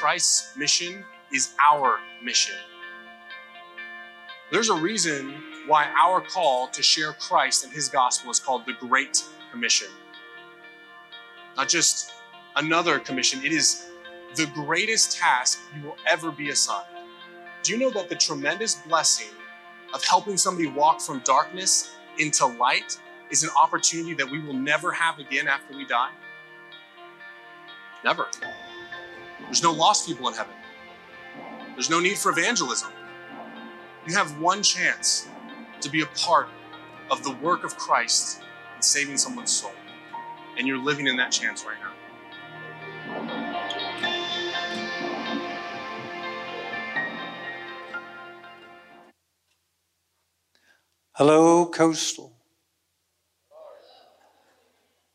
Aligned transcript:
Christ's 0.00 0.56
mission 0.56 1.04
is 1.30 1.52
our 1.62 1.98
mission. 2.24 2.56
There's 4.50 4.70
a 4.70 4.74
reason 4.74 5.34
why 5.66 5.92
our 5.94 6.22
call 6.22 6.68
to 6.68 6.82
share 6.82 7.12
Christ 7.12 7.64
and 7.64 7.72
his 7.72 7.90
gospel 7.90 8.30
is 8.30 8.40
called 8.40 8.64
the 8.64 8.72
Great 8.72 9.22
Commission. 9.50 9.88
Not 11.54 11.68
just 11.68 12.14
another 12.56 12.98
commission, 12.98 13.44
it 13.44 13.52
is 13.52 13.90
the 14.36 14.46
greatest 14.54 15.18
task 15.18 15.60
you 15.76 15.88
will 15.88 15.96
ever 16.06 16.30
be 16.30 16.48
assigned. 16.48 16.88
Do 17.62 17.72
you 17.72 17.78
know 17.78 17.90
that 17.90 18.08
the 18.08 18.16
tremendous 18.16 18.76
blessing 18.76 19.28
of 19.92 20.02
helping 20.02 20.38
somebody 20.38 20.68
walk 20.68 21.02
from 21.02 21.20
darkness 21.26 21.94
into 22.18 22.46
light 22.46 22.98
is 23.30 23.42
an 23.42 23.50
opportunity 23.54 24.14
that 24.14 24.30
we 24.30 24.40
will 24.40 24.54
never 24.54 24.92
have 24.92 25.18
again 25.18 25.46
after 25.46 25.76
we 25.76 25.84
die? 25.84 26.12
Never. 28.02 28.28
There's 29.50 29.64
no 29.64 29.72
lost 29.72 30.06
people 30.06 30.28
in 30.28 30.34
heaven. 30.34 30.54
There's 31.72 31.90
no 31.90 31.98
need 31.98 32.16
for 32.16 32.30
evangelism. 32.30 32.92
You 34.06 34.14
have 34.14 34.38
one 34.38 34.62
chance 34.62 35.26
to 35.80 35.90
be 35.90 36.02
a 36.02 36.06
part 36.06 36.48
of 37.10 37.24
the 37.24 37.32
work 37.32 37.64
of 37.64 37.76
Christ 37.76 38.42
in 38.76 38.80
saving 38.80 39.16
someone's 39.16 39.50
soul. 39.50 39.72
And 40.56 40.68
you're 40.68 40.78
living 40.78 41.08
in 41.08 41.16
that 41.16 41.32
chance 41.32 41.64
right 41.64 41.78
now. 41.80 41.90
Hello, 51.14 51.66
Coastal. 51.66 52.36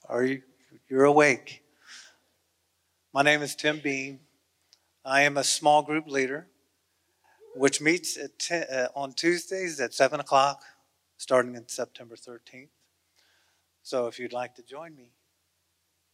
Are 0.09 0.25
you 0.25 0.41
you're 0.89 1.05
awake? 1.05 1.63
My 3.13 3.21
name 3.21 3.41
is 3.41 3.55
Tim 3.55 3.79
Bean. 3.81 4.24
I 5.07 5.21
am 5.21 5.37
a 5.37 5.43
small 5.43 5.83
group 5.83 6.07
leader, 6.07 6.47
which 7.53 7.79
meets 7.79 8.17
at 8.17 8.39
10, 8.39 8.63
uh, 8.63 8.87
on 8.95 9.13
Tuesdays 9.13 9.79
at 9.79 9.93
7 9.93 10.19
o'clock, 10.19 10.63
starting 11.17 11.53
in 11.53 11.67
September 11.67 12.15
13th. 12.15 12.69
So 13.83 14.07
if 14.07 14.17
you'd 14.17 14.33
like 14.33 14.55
to 14.55 14.63
join 14.63 14.95
me, 14.95 15.11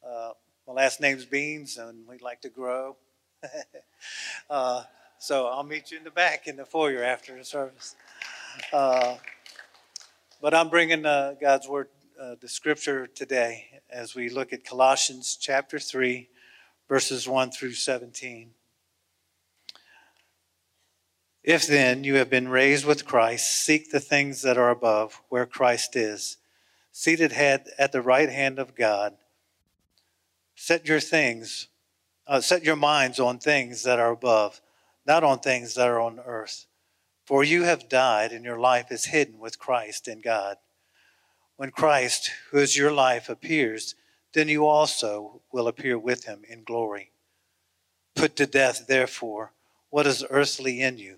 uh, 0.05 0.31
my 0.67 0.73
last 0.73 0.99
name's 0.99 1.25
Beans, 1.25 1.77
and 1.77 2.05
we'd 2.05 2.21
like 2.21 2.41
to 2.41 2.49
grow. 2.49 2.97
uh, 4.49 4.83
so 5.19 5.47
I'll 5.47 5.63
meet 5.63 5.91
you 5.91 5.97
in 5.97 6.03
the 6.03 6.11
back 6.11 6.47
in 6.47 6.57
the 6.57 6.65
foyer 6.65 7.01
after 7.01 7.37
the 7.37 7.45
service. 7.45 7.95
Uh, 8.73 9.15
but 10.41 10.53
I'm 10.53 10.67
bringing 10.67 11.05
uh, 11.05 11.35
God's 11.39 11.65
word, 11.65 11.87
uh, 12.21 12.35
the 12.41 12.49
scripture 12.49 13.07
today, 13.07 13.67
as 13.89 14.15
we 14.15 14.27
look 14.27 14.51
at 14.51 14.65
Colossians 14.65 15.37
chapter 15.39 15.79
3, 15.79 16.27
verses 16.89 17.25
1 17.25 17.51
through 17.51 17.71
17. 17.71 18.51
If 21.43 21.65
then 21.65 22.03
you 22.03 22.15
have 22.15 22.29
been 22.29 22.49
raised 22.49 22.85
with 22.85 23.05
Christ, 23.05 23.47
seek 23.47 23.89
the 23.89 23.99
things 23.99 24.43
that 24.43 24.59
are 24.59 24.69
above, 24.69 25.21
where 25.29 25.47
Christ 25.47 25.95
is, 25.95 26.37
seated 26.91 27.33
at 27.33 27.91
the 27.91 28.01
right 28.01 28.29
hand 28.29 28.59
of 28.59 28.75
God. 28.75 29.17
Set 30.55 30.87
your 30.87 30.99
things, 30.99 31.67
uh, 32.27 32.41
set 32.41 32.63
your 32.63 32.75
minds 32.75 33.19
on 33.19 33.39
things 33.39 33.81
that 33.83 33.97
are 33.97 34.11
above, 34.11 34.61
not 35.07 35.23
on 35.23 35.39
things 35.39 35.73
that 35.73 35.87
are 35.87 35.99
on 35.99 36.19
earth. 36.19 36.67
For 37.25 37.43
you 37.43 37.63
have 37.63 37.89
died, 37.89 38.31
and 38.31 38.45
your 38.45 38.59
life 38.59 38.91
is 38.91 39.05
hidden 39.05 39.39
with 39.39 39.57
Christ 39.57 40.07
in 40.07 40.21
God. 40.21 40.57
When 41.55 41.71
Christ, 41.71 42.29
who 42.51 42.59
is 42.59 42.77
your 42.77 42.91
life, 42.91 43.29
appears, 43.29 43.95
then 44.33 44.47
you 44.47 44.67
also 44.67 45.41
will 45.51 45.67
appear 45.67 45.97
with 45.97 46.25
him 46.25 46.43
in 46.47 46.63
glory. 46.63 47.11
Put 48.15 48.35
to 48.35 48.45
death, 48.45 48.85
therefore, 48.87 49.53
what 49.89 50.05
is 50.05 50.23
earthly 50.29 50.81
in 50.81 50.99
you 50.99 51.17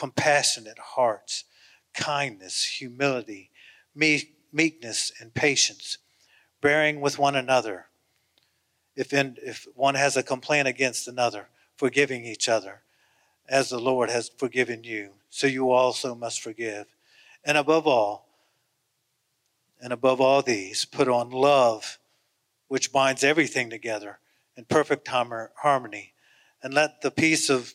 compassionate 0.00 0.78
hearts, 0.78 1.44
kindness, 1.92 2.64
humility, 2.64 3.50
meekness, 3.94 5.12
and 5.20 5.34
patience, 5.34 5.98
bearing 6.62 7.02
with 7.02 7.18
one 7.18 7.36
another. 7.36 7.84
If, 8.96 9.12
in, 9.12 9.36
if 9.42 9.66
one 9.74 9.96
has 9.96 10.16
a 10.16 10.22
complaint 10.22 10.66
against 10.66 11.06
another, 11.06 11.48
forgiving 11.76 12.24
each 12.24 12.48
other, 12.48 12.80
as 13.46 13.68
the 13.68 13.78
Lord 13.78 14.08
has 14.08 14.30
forgiven 14.38 14.84
you, 14.84 15.10
so 15.28 15.46
you 15.46 15.70
also 15.70 16.14
must 16.14 16.40
forgive. 16.40 16.86
And 17.44 17.58
above 17.58 17.86
all, 17.86 18.26
and 19.82 19.92
above 19.92 20.18
all 20.18 20.40
these, 20.40 20.86
put 20.86 21.08
on 21.08 21.28
love, 21.28 21.98
which 22.68 22.90
binds 22.90 23.22
everything 23.22 23.68
together 23.68 24.18
in 24.56 24.64
perfect 24.64 25.08
harmony. 25.08 26.14
And 26.62 26.72
let 26.72 27.02
the 27.02 27.10
peace 27.10 27.50
of 27.50 27.74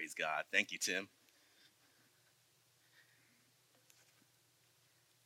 Praise 0.00 0.14
God. 0.14 0.44
Thank 0.50 0.72
you, 0.72 0.78
Tim. 0.78 1.08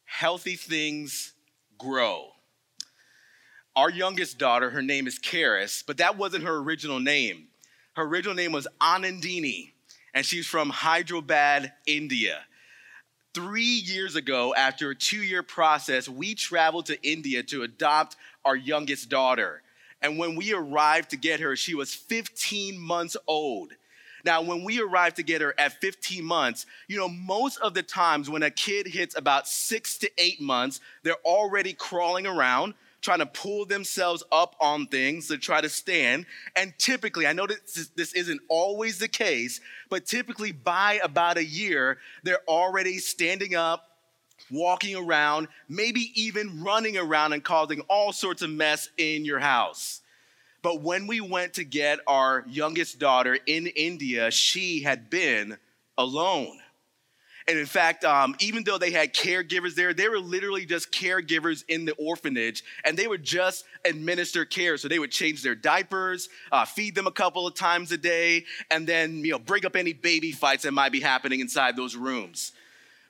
Healthy 0.04 0.56
things 0.56 1.32
grow. 1.78 2.30
Our 3.76 3.88
youngest 3.88 4.36
daughter, 4.36 4.70
her 4.70 4.82
name 4.82 5.06
is 5.06 5.20
Karis, 5.20 5.84
but 5.86 5.98
that 5.98 6.18
wasn't 6.18 6.42
her 6.42 6.56
original 6.56 6.98
name. 6.98 7.46
Her 7.94 8.02
original 8.02 8.34
name 8.34 8.50
was 8.50 8.66
Anandini, 8.80 9.70
and 10.12 10.26
she's 10.26 10.48
from 10.48 10.70
Hyderabad, 10.70 11.72
India. 11.86 12.40
Three 13.32 13.62
years 13.62 14.16
ago, 14.16 14.56
after 14.56 14.90
a 14.90 14.96
two 14.96 15.22
year 15.22 15.44
process, 15.44 16.08
we 16.08 16.34
traveled 16.34 16.86
to 16.86 17.00
India 17.08 17.44
to 17.44 17.62
adopt 17.62 18.16
our 18.44 18.56
youngest 18.56 19.08
daughter. 19.08 19.62
And 20.02 20.18
when 20.18 20.34
we 20.34 20.52
arrived 20.52 21.10
to 21.10 21.16
get 21.16 21.38
her, 21.38 21.54
she 21.54 21.76
was 21.76 21.94
15 21.94 22.76
months 22.76 23.16
old. 23.28 23.72
Now, 24.24 24.42
when 24.42 24.64
we 24.64 24.80
arrived 24.80 25.16
together 25.16 25.54
at 25.58 25.80
15 25.80 26.24
months, 26.24 26.66
you 26.88 26.96
know, 26.96 27.08
most 27.08 27.58
of 27.58 27.74
the 27.74 27.82
times 27.82 28.30
when 28.30 28.42
a 28.42 28.50
kid 28.50 28.86
hits 28.86 29.16
about 29.16 29.46
six 29.46 29.98
to 29.98 30.10
eight 30.18 30.40
months, 30.40 30.80
they're 31.02 31.14
already 31.24 31.72
crawling 31.72 32.26
around 32.26 32.74
trying 33.04 33.18
to 33.18 33.26
pull 33.26 33.66
themselves 33.66 34.24
up 34.32 34.56
on 34.60 34.86
things 34.86 35.28
to 35.28 35.36
try 35.36 35.60
to 35.60 35.68
stand. 35.68 36.24
And 36.56 36.72
typically, 36.78 37.26
I 37.26 37.34
know 37.34 37.46
that 37.46 37.66
this 37.94 38.14
isn't 38.14 38.40
always 38.48 38.98
the 38.98 39.08
case, 39.08 39.60
but 39.90 40.06
typically 40.06 40.52
by 40.52 41.00
about 41.04 41.36
a 41.36 41.44
year, 41.44 41.98
they're 42.22 42.42
already 42.48 42.96
standing 42.98 43.54
up, 43.54 43.90
walking 44.50 44.96
around, 44.96 45.48
maybe 45.68 46.12
even 46.14 46.64
running 46.64 46.96
around 46.96 47.34
and 47.34 47.44
causing 47.44 47.80
all 47.90 48.10
sorts 48.10 48.40
of 48.40 48.48
mess 48.48 48.88
in 48.96 49.26
your 49.26 49.38
house. 49.38 50.00
But 50.64 50.80
when 50.80 51.06
we 51.06 51.20
went 51.20 51.52
to 51.54 51.64
get 51.64 51.98
our 52.06 52.42
youngest 52.48 52.98
daughter 52.98 53.36
in 53.44 53.66
India, 53.66 54.30
she 54.30 54.80
had 54.80 55.10
been 55.10 55.58
alone. 55.98 56.58
And 57.46 57.58
in 57.58 57.66
fact, 57.66 58.02
um, 58.02 58.34
even 58.40 58.64
though 58.64 58.78
they 58.78 58.90
had 58.90 59.12
caregivers 59.12 59.74
there, 59.74 59.92
they 59.92 60.08
were 60.08 60.18
literally 60.18 60.64
just 60.64 60.90
caregivers 60.90 61.64
in 61.68 61.84
the 61.84 61.92
orphanage, 61.96 62.64
and 62.82 62.96
they 62.96 63.06
would 63.06 63.22
just 63.22 63.66
administer 63.84 64.46
care. 64.46 64.78
So 64.78 64.88
they 64.88 64.98
would 64.98 65.10
change 65.10 65.42
their 65.42 65.54
diapers, 65.54 66.30
uh, 66.50 66.64
feed 66.64 66.94
them 66.94 67.06
a 67.06 67.12
couple 67.12 67.46
of 67.46 67.52
times 67.52 67.92
a 67.92 67.98
day, 67.98 68.46
and 68.70 68.86
then 68.86 69.18
you 69.18 69.32
know 69.32 69.38
bring 69.38 69.66
up 69.66 69.76
any 69.76 69.92
baby 69.92 70.32
fights 70.32 70.62
that 70.62 70.72
might 70.72 70.92
be 70.92 71.00
happening 71.00 71.40
inside 71.40 71.76
those 71.76 71.94
rooms. 71.94 72.52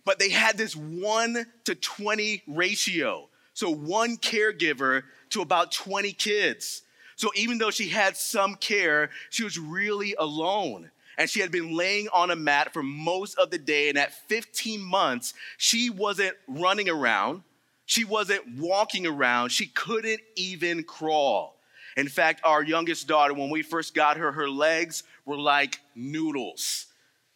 But 0.04 0.18
they 0.18 0.30
had 0.30 0.58
this 0.58 0.74
one 0.74 1.46
to 1.66 1.76
twenty 1.76 2.42
ratio, 2.48 3.28
so 3.52 3.70
one 3.70 4.16
caregiver 4.16 5.04
to 5.30 5.40
about 5.40 5.70
twenty 5.70 6.12
kids. 6.12 6.82
So 7.16 7.30
even 7.36 7.58
though 7.58 7.70
she 7.70 7.88
had 7.88 8.16
some 8.16 8.54
care, 8.54 9.10
she 9.30 9.44
was 9.44 9.58
really 9.58 10.14
alone 10.18 10.90
and 11.18 11.30
she 11.30 11.40
had 11.40 11.50
been 11.50 11.76
laying 11.76 12.08
on 12.12 12.30
a 12.30 12.36
mat 12.36 12.72
for 12.72 12.82
most 12.82 13.38
of 13.38 13.50
the 13.50 13.58
day. 13.58 13.88
And 13.88 13.98
at 13.98 14.12
15 14.28 14.82
months, 14.82 15.34
she 15.56 15.90
wasn't 15.90 16.36
running 16.46 16.88
around, 16.88 17.42
she 17.86 18.04
wasn't 18.04 18.58
walking 18.58 19.06
around, 19.06 19.50
she 19.50 19.66
couldn't 19.66 20.20
even 20.36 20.82
crawl. 20.84 21.56
In 21.96 22.08
fact, 22.08 22.40
our 22.42 22.62
youngest 22.62 23.06
daughter, 23.06 23.34
when 23.34 23.50
we 23.50 23.62
first 23.62 23.94
got 23.94 24.16
her, 24.16 24.32
her 24.32 24.48
legs 24.48 25.04
were 25.24 25.38
like 25.38 25.80
noodles. 25.94 26.86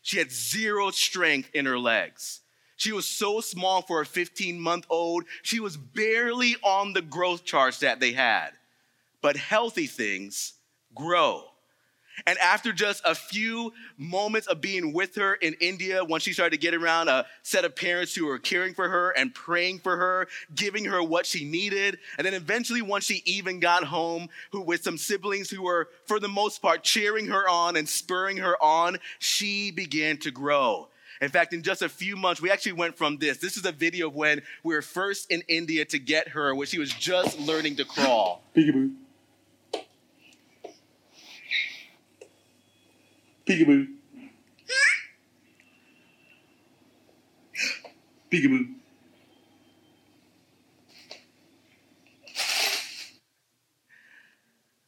She 0.03 0.19
had 0.19 0.33
zero 0.33 0.91
strength 0.91 1.51
in 1.55 1.67
her 1.67 1.79
legs. 1.79 2.41
She 2.77 2.93
was 2.93 3.07
so 3.07 3.41
small 3.41 3.83
for 3.83 4.01
a 4.01 4.07
15 4.07 4.59
month 4.61 4.87
old, 4.89 5.25
she 5.43 5.61
was 5.61 5.77
barely 5.77 6.57
on 6.63 6.93
the 6.93 7.03
growth 7.03 7.45
charts 7.45 7.81
that 7.81 8.01
they 8.01 8.13
had. 8.13 8.51
But 9.21 9.37
healthy 9.37 9.87
things 9.87 10.55
grow. 10.95 11.45
And 12.27 12.39
after 12.39 12.73
just 12.73 13.03
a 13.05 13.15
few 13.15 13.73
moments 13.97 14.49
of 14.49 14.61
being 14.61 14.93
with 14.93 15.15
her 15.17 15.35
in 15.35 15.55
India, 15.61 16.05
once 16.05 16.23
she 16.23 16.33
started 16.33 16.51
to 16.51 16.61
get 16.61 16.75
around 16.75 17.09
a 17.09 17.27
set 17.43 17.65
of 17.65 17.77
parents 17.77 18.15
who 18.15 18.27
were 18.27 18.39
caring 18.39 18.75
for 18.75 18.89
her 18.89 19.11
and 19.11 19.35
praying 19.35 19.81
for 19.81 19.97
her, 19.97 20.29
giving 20.55 20.85
her 20.87 21.03
what 21.03 21.27
she 21.27 21.45
needed, 21.45 21.99
and 22.17 22.27
then 22.27 22.35
eventually, 22.35 22.83
once 22.83 23.05
she 23.05 23.23
even 23.25 23.61
got 23.61 23.85
home, 23.85 24.29
who 24.51 24.61
with 24.61 24.83
some 24.83 24.99
siblings 24.99 25.51
who 25.51 25.63
were, 25.63 25.89
for 26.07 26.19
the 26.19 26.29
most 26.29 26.61
part, 26.61 26.83
cheering 26.83 27.27
her 27.27 27.49
on 27.49 27.77
and 27.77 27.89
spurring 27.89 28.39
her 28.39 28.61
on, 28.63 28.99
she 29.19 29.71
began 29.71 30.17
to 30.19 30.31
grow. 30.31 30.89
In 31.21 31.31
fact, 31.31 31.53
in 31.53 31.63
just 31.63 31.83
a 31.83 31.89
few 31.89 32.17
months, 32.17 32.41
we 32.41 32.51
actually 32.51 32.73
went 32.73 32.97
from 32.97 33.19
this. 33.19 33.39
This 33.39 33.57
is 33.57 33.65
a 33.65 33.73
video 33.73 34.09
of 34.09 34.15
when 34.15 34.43
we 34.63 34.75
were 34.75 34.83
first 34.83 35.31
in 35.31 35.43
India 35.49 35.85
to 35.87 35.99
get 35.99 36.29
her, 36.29 36.55
where 36.55 36.67
she 36.67 36.79
was 36.79 36.93
just 36.93 37.39
learning 37.41 37.77
to 37.77 37.85
crawl. 37.85 38.43
Peekaboo. 38.57 38.93
Peekaboo. 43.49 43.87
Peekaboo. 48.31 48.75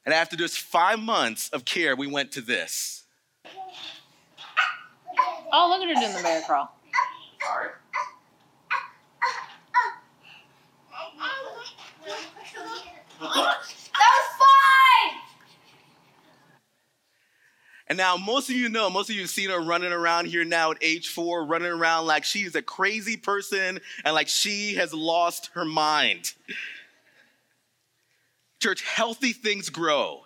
And 0.04 0.14
after 0.14 0.36
just 0.36 0.58
five 0.58 0.98
months 0.98 1.48
of 1.50 1.64
care, 1.64 1.96
we 1.96 2.06
went 2.06 2.32
to 2.32 2.42
this. 2.42 3.04
Oh, 5.52 5.68
look 5.68 5.80
at 5.82 5.88
her 5.88 6.00
doing 6.00 6.14
the 6.14 6.22
bear 6.22 6.42
crawl. 6.42 6.70
That 13.20 13.28
was 13.36 13.49
And 17.90 17.96
now, 17.96 18.16
most 18.16 18.48
of 18.48 18.54
you 18.54 18.68
know, 18.68 18.88
most 18.88 19.10
of 19.10 19.16
you 19.16 19.22
have 19.22 19.30
seen 19.30 19.50
her 19.50 19.60
running 19.60 19.90
around 19.90 20.26
here 20.26 20.44
now 20.44 20.70
at 20.70 20.78
age 20.80 21.08
four, 21.08 21.44
running 21.44 21.72
around 21.72 22.06
like 22.06 22.22
she's 22.22 22.54
a 22.54 22.62
crazy 22.62 23.16
person 23.16 23.80
and 24.04 24.14
like 24.14 24.28
she 24.28 24.76
has 24.76 24.94
lost 24.94 25.50
her 25.54 25.64
mind. 25.64 26.34
Church, 28.60 28.82
healthy 28.82 29.32
things 29.32 29.70
grow, 29.70 30.20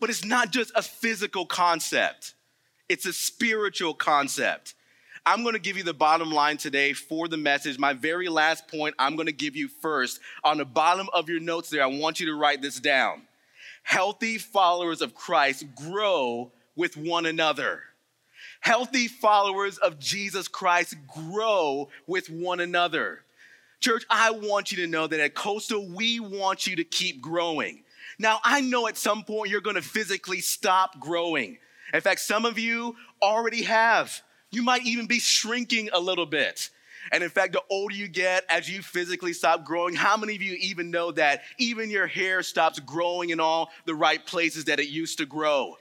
but 0.00 0.08
it's 0.08 0.24
not 0.24 0.52
just 0.52 0.72
a 0.74 0.80
physical 0.80 1.44
concept, 1.44 2.32
it's 2.88 3.04
a 3.04 3.12
spiritual 3.12 3.92
concept. 3.92 4.72
I'm 5.26 5.42
going 5.42 5.52
to 5.52 5.60
give 5.60 5.76
you 5.76 5.84
the 5.84 5.92
bottom 5.92 6.32
line 6.32 6.56
today 6.56 6.94
for 6.94 7.28
the 7.28 7.36
message. 7.36 7.78
My 7.78 7.92
very 7.92 8.30
last 8.30 8.68
point, 8.68 8.94
I'm 8.98 9.16
going 9.16 9.26
to 9.26 9.32
give 9.32 9.54
you 9.54 9.68
first. 9.68 10.18
On 10.44 10.56
the 10.56 10.64
bottom 10.64 11.10
of 11.12 11.28
your 11.28 11.40
notes 11.40 11.68
there, 11.68 11.82
I 11.82 11.88
want 11.88 12.20
you 12.20 12.26
to 12.28 12.34
write 12.34 12.62
this 12.62 12.80
down. 12.80 13.20
Healthy 13.82 14.38
followers 14.38 15.02
of 15.02 15.14
Christ 15.14 15.66
grow 15.74 16.52
with 16.80 16.96
one 16.96 17.26
another. 17.26 17.82
Healthy 18.60 19.06
followers 19.06 19.76
of 19.76 19.98
Jesus 19.98 20.48
Christ 20.48 20.94
grow 21.06 21.90
with 22.06 22.30
one 22.30 22.58
another. 22.58 23.20
Church, 23.80 24.04
I 24.08 24.30
want 24.30 24.72
you 24.72 24.78
to 24.78 24.86
know 24.86 25.06
that 25.06 25.20
at 25.20 25.34
Coastal, 25.34 25.86
we 25.86 26.20
want 26.20 26.66
you 26.66 26.76
to 26.76 26.84
keep 26.84 27.20
growing. 27.20 27.82
Now, 28.18 28.40
I 28.42 28.62
know 28.62 28.86
at 28.86 28.96
some 28.96 29.24
point 29.24 29.50
you're 29.50 29.60
to 29.60 29.82
physically 29.82 30.40
stop 30.40 30.98
growing. 30.98 31.58
In 31.92 32.00
fact, 32.00 32.20
some 32.20 32.46
of 32.46 32.58
you 32.58 32.96
already 33.20 33.62
have. 33.64 34.22
You 34.50 34.62
might 34.62 34.86
even 34.86 35.06
be 35.06 35.18
shrinking 35.18 35.90
a 35.92 36.00
little 36.00 36.26
bit. 36.26 36.70
And 37.12 37.22
in 37.22 37.28
fact, 37.28 37.52
the 37.52 37.62
older 37.68 37.94
you 37.94 38.08
get, 38.08 38.44
as 38.48 38.70
you 38.70 38.80
physically 38.80 39.34
stop 39.34 39.66
growing, 39.66 39.94
how 39.94 40.16
many 40.16 40.34
of 40.34 40.40
you 40.40 40.56
even 40.60 40.90
know 40.90 41.12
that 41.12 41.42
even 41.58 41.90
your 41.90 42.06
hair 42.06 42.42
stops 42.42 42.78
growing 42.80 43.30
in 43.30 43.38
all 43.38 43.70
the 43.84 43.94
right 43.94 44.24
places 44.24 44.64
that 44.64 44.80
it 44.80 44.88
used 44.88 45.18
to 45.18 45.26
grow? 45.26 45.76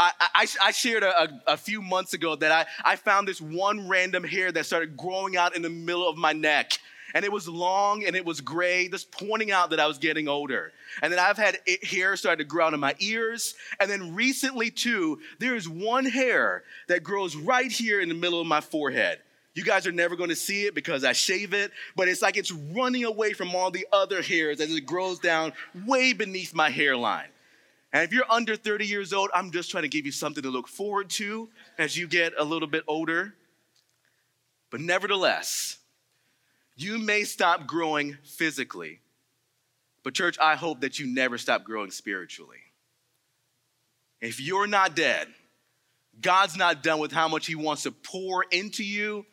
I, 0.00 0.12
I, 0.18 0.46
I 0.64 0.70
shared 0.70 1.02
a, 1.02 1.22
a, 1.22 1.42
a 1.48 1.56
few 1.58 1.82
months 1.82 2.14
ago 2.14 2.34
that 2.34 2.50
I, 2.50 2.92
I 2.92 2.96
found 2.96 3.28
this 3.28 3.40
one 3.40 3.86
random 3.86 4.24
hair 4.24 4.50
that 4.50 4.64
started 4.64 4.96
growing 4.96 5.36
out 5.36 5.54
in 5.54 5.60
the 5.60 5.68
middle 5.68 6.08
of 6.08 6.16
my 6.16 6.32
neck 6.32 6.78
and 7.14 7.24
it 7.24 7.32
was 7.32 7.48
long 7.48 8.04
and 8.04 8.16
it 8.16 8.24
was 8.24 8.40
gray, 8.40 8.88
just 8.88 9.10
pointing 9.10 9.50
out 9.50 9.70
that 9.70 9.80
I 9.80 9.86
was 9.86 9.98
getting 9.98 10.28
older. 10.28 10.72
And 11.02 11.12
then 11.12 11.18
I've 11.18 11.36
had 11.36 11.58
it, 11.66 11.84
hair 11.84 12.16
start 12.16 12.38
to 12.38 12.44
grow 12.44 12.66
out 12.66 12.74
in 12.74 12.80
my 12.80 12.94
ears. 12.98 13.54
And 13.78 13.90
then 13.90 14.14
recently, 14.14 14.70
too, 14.70 15.20
there 15.38 15.56
is 15.56 15.68
one 15.68 16.04
hair 16.04 16.62
that 16.88 17.02
grows 17.02 17.36
right 17.36 17.70
here 17.70 18.00
in 18.00 18.08
the 18.08 18.14
middle 18.14 18.40
of 18.40 18.46
my 18.46 18.60
forehead. 18.60 19.18
You 19.54 19.64
guys 19.64 19.86
are 19.86 19.92
never 19.92 20.14
going 20.14 20.30
to 20.30 20.36
see 20.36 20.66
it 20.66 20.74
because 20.74 21.04
I 21.04 21.12
shave 21.12 21.52
it, 21.52 21.72
but 21.96 22.08
it's 22.08 22.22
like 22.22 22.36
it's 22.36 22.52
running 22.52 23.04
away 23.04 23.32
from 23.32 23.54
all 23.54 23.70
the 23.70 23.86
other 23.92 24.22
hairs 24.22 24.60
as 24.60 24.72
it 24.72 24.86
grows 24.86 25.18
down 25.18 25.52
way 25.86 26.12
beneath 26.12 26.54
my 26.54 26.70
hairline. 26.70 27.28
And 27.92 28.04
if 28.04 28.12
you're 28.12 28.30
under 28.30 28.56
30 28.56 28.86
years 28.86 29.12
old, 29.12 29.30
I'm 29.34 29.50
just 29.50 29.70
trying 29.70 29.82
to 29.82 29.88
give 29.88 30.06
you 30.06 30.12
something 30.12 30.42
to 30.42 30.50
look 30.50 30.68
forward 30.68 31.10
to 31.10 31.48
as 31.76 31.96
you 31.96 32.06
get 32.06 32.32
a 32.38 32.44
little 32.44 32.68
bit 32.68 32.84
older. 32.86 33.34
But 34.70 34.80
nevertheless, 34.80 35.78
you 36.76 36.98
may 36.98 37.24
stop 37.24 37.66
growing 37.66 38.16
physically, 38.22 39.00
but 40.04 40.14
church, 40.14 40.38
I 40.40 40.54
hope 40.54 40.80
that 40.80 40.98
you 40.98 41.06
never 41.06 41.36
stop 41.36 41.64
growing 41.64 41.90
spiritually. 41.90 42.58
If 44.20 44.40
you're 44.40 44.66
not 44.66 44.94
dead, 44.94 45.26
God's 46.20 46.56
not 46.56 46.82
done 46.82 47.00
with 47.00 47.12
how 47.12 47.28
much 47.28 47.46
He 47.46 47.54
wants 47.54 47.82
to 47.84 47.90
pour 47.90 48.44
into 48.44 48.84
you 48.84 49.26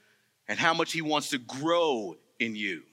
and 0.47 0.57
how 0.57 0.73
much 0.73 0.93
He 0.93 1.01
wants 1.01 1.29
to 1.29 1.37
grow 1.37 2.17
in 2.39 2.55
you. 2.55 2.83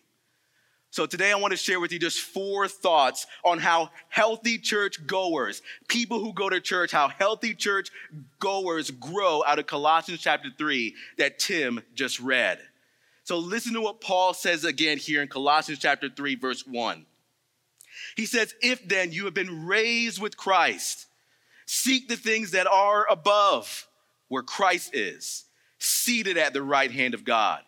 So 0.94 1.06
today 1.06 1.32
I 1.32 1.34
want 1.34 1.50
to 1.50 1.56
share 1.56 1.80
with 1.80 1.90
you 1.90 1.98
just 1.98 2.20
four 2.20 2.68
thoughts 2.68 3.26
on 3.44 3.58
how 3.58 3.90
healthy 4.10 4.58
church 4.58 5.04
goers, 5.08 5.60
people 5.88 6.20
who 6.20 6.32
go 6.32 6.48
to 6.48 6.60
church, 6.60 6.92
how 6.92 7.08
healthy 7.08 7.52
church 7.52 7.90
goers 8.38 8.92
grow 8.92 9.42
out 9.44 9.58
of 9.58 9.66
Colossians 9.66 10.20
chapter 10.20 10.50
3 10.56 10.94
that 11.18 11.40
Tim 11.40 11.82
just 11.96 12.20
read. 12.20 12.60
So 13.24 13.38
listen 13.38 13.74
to 13.74 13.80
what 13.80 14.00
Paul 14.00 14.34
says 14.34 14.64
again 14.64 14.98
here 14.98 15.20
in 15.20 15.26
Colossians 15.26 15.80
chapter 15.80 16.08
3 16.08 16.36
verse 16.36 16.64
1. 16.64 17.06
He 18.14 18.24
says, 18.24 18.54
"If 18.62 18.86
then 18.86 19.10
you 19.10 19.24
have 19.24 19.34
been 19.34 19.66
raised 19.66 20.20
with 20.20 20.36
Christ, 20.36 21.08
seek 21.66 22.06
the 22.06 22.16
things 22.16 22.52
that 22.52 22.68
are 22.68 23.04
above, 23.10 23.88
where 24.28 24.44
Christ 24.44 24.94
is, 24.94 25.46
seated 25.76 26.36
at 26.36 26.52
the 26.52 26.62
right 26.62 26.92
hand 26.92 27.14
of 27.14 27.24
God." 27.24 27.64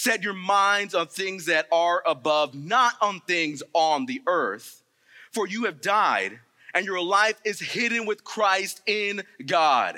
Set 0.00 0.22
your 0.22 0.32
minds 0.32 0.94
on 0.94 1.08
things 1.08 1.46
that 1.46 1.66
are 1.72 2.04
above, 2.06 2.54
not 2.54 2.92
on 3.02 3.18
things 3.26 3.64
on 3.72 4.06
the 4.06 4.22
earth. 4.28 4.84
For 5.32 5.48
you 5.48 5.64
have 5.64 5.80
died, 5.80 6.38
and 6.72 6.86
your 6.86 7.02
life 7.02 7.40
is 7.44 7.58
hidden 7.58 8.06
with 8.06 8.22
Christ 8.22 8.80
in 8.86 9.24
God. 9.44 9.96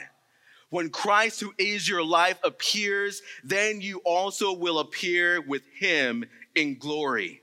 When 0.70 0.88
Christ, 0.88 1.42
who 1.42 1.52
is 1.58 1.86
your 1.86 2.02
life, 2.02 2.38
appears, 2.42 3.20
then 3.44 3.82
you 3.82 3.98
also 3.98 4.54
will 4.54 4.78
appear 4.78 5.42
with 5.42 5.64
him 5.74 6.24
in 6.54 6.78
glory. 6.78 7.42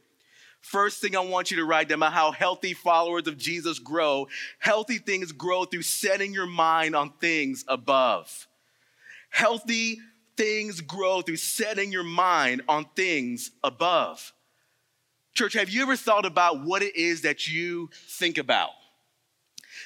First 0.60 1.00
thing 1.00 1.16
I 1.16 1.20
want 1.20 1.52
you 1.52 1.58
to 1.58 1.64
write 1.64 1.90
down 1.90 2.00
about 2.00 2.14
how 2.14 2.32
healthy 2.32 2.74
followers 2.74 3.28
of 3.28 3.38
Jesus 3.38 3.78
grow. 3.78 4.30
Healthy 4.58 4.98
things 4.98 5.32
grow 5.32 5.66
through 5.66 5.84
setting 5.84 6.34
your 6.34 6.48
mind 6.48 6.96
on 6.96 7.14
things 7.22 7.64
above. 7.68 8.48
Healthy 9.30 10.00
things 10.38 10.82
grow 10.82 11.22
through 11.22 11.38
setting 11.38 11.92
your 11.92 12.04
mind 12.04 12.62
on 12.70 12.86
things 12.96 13.52
above. 13.64 14.34
Church, 15.34 15.54
have 15.54 15.70
you 15.70 15.82
ever 15.84 15.96
thought 15.96 16.26
about 16.26 16.64
what 16.64 16.82
it 16.82 16.96
is 16.96 17.22
that 17.22 17.48
you 17.48 17.90
think 18.08 18.38
about? 18.38 18.70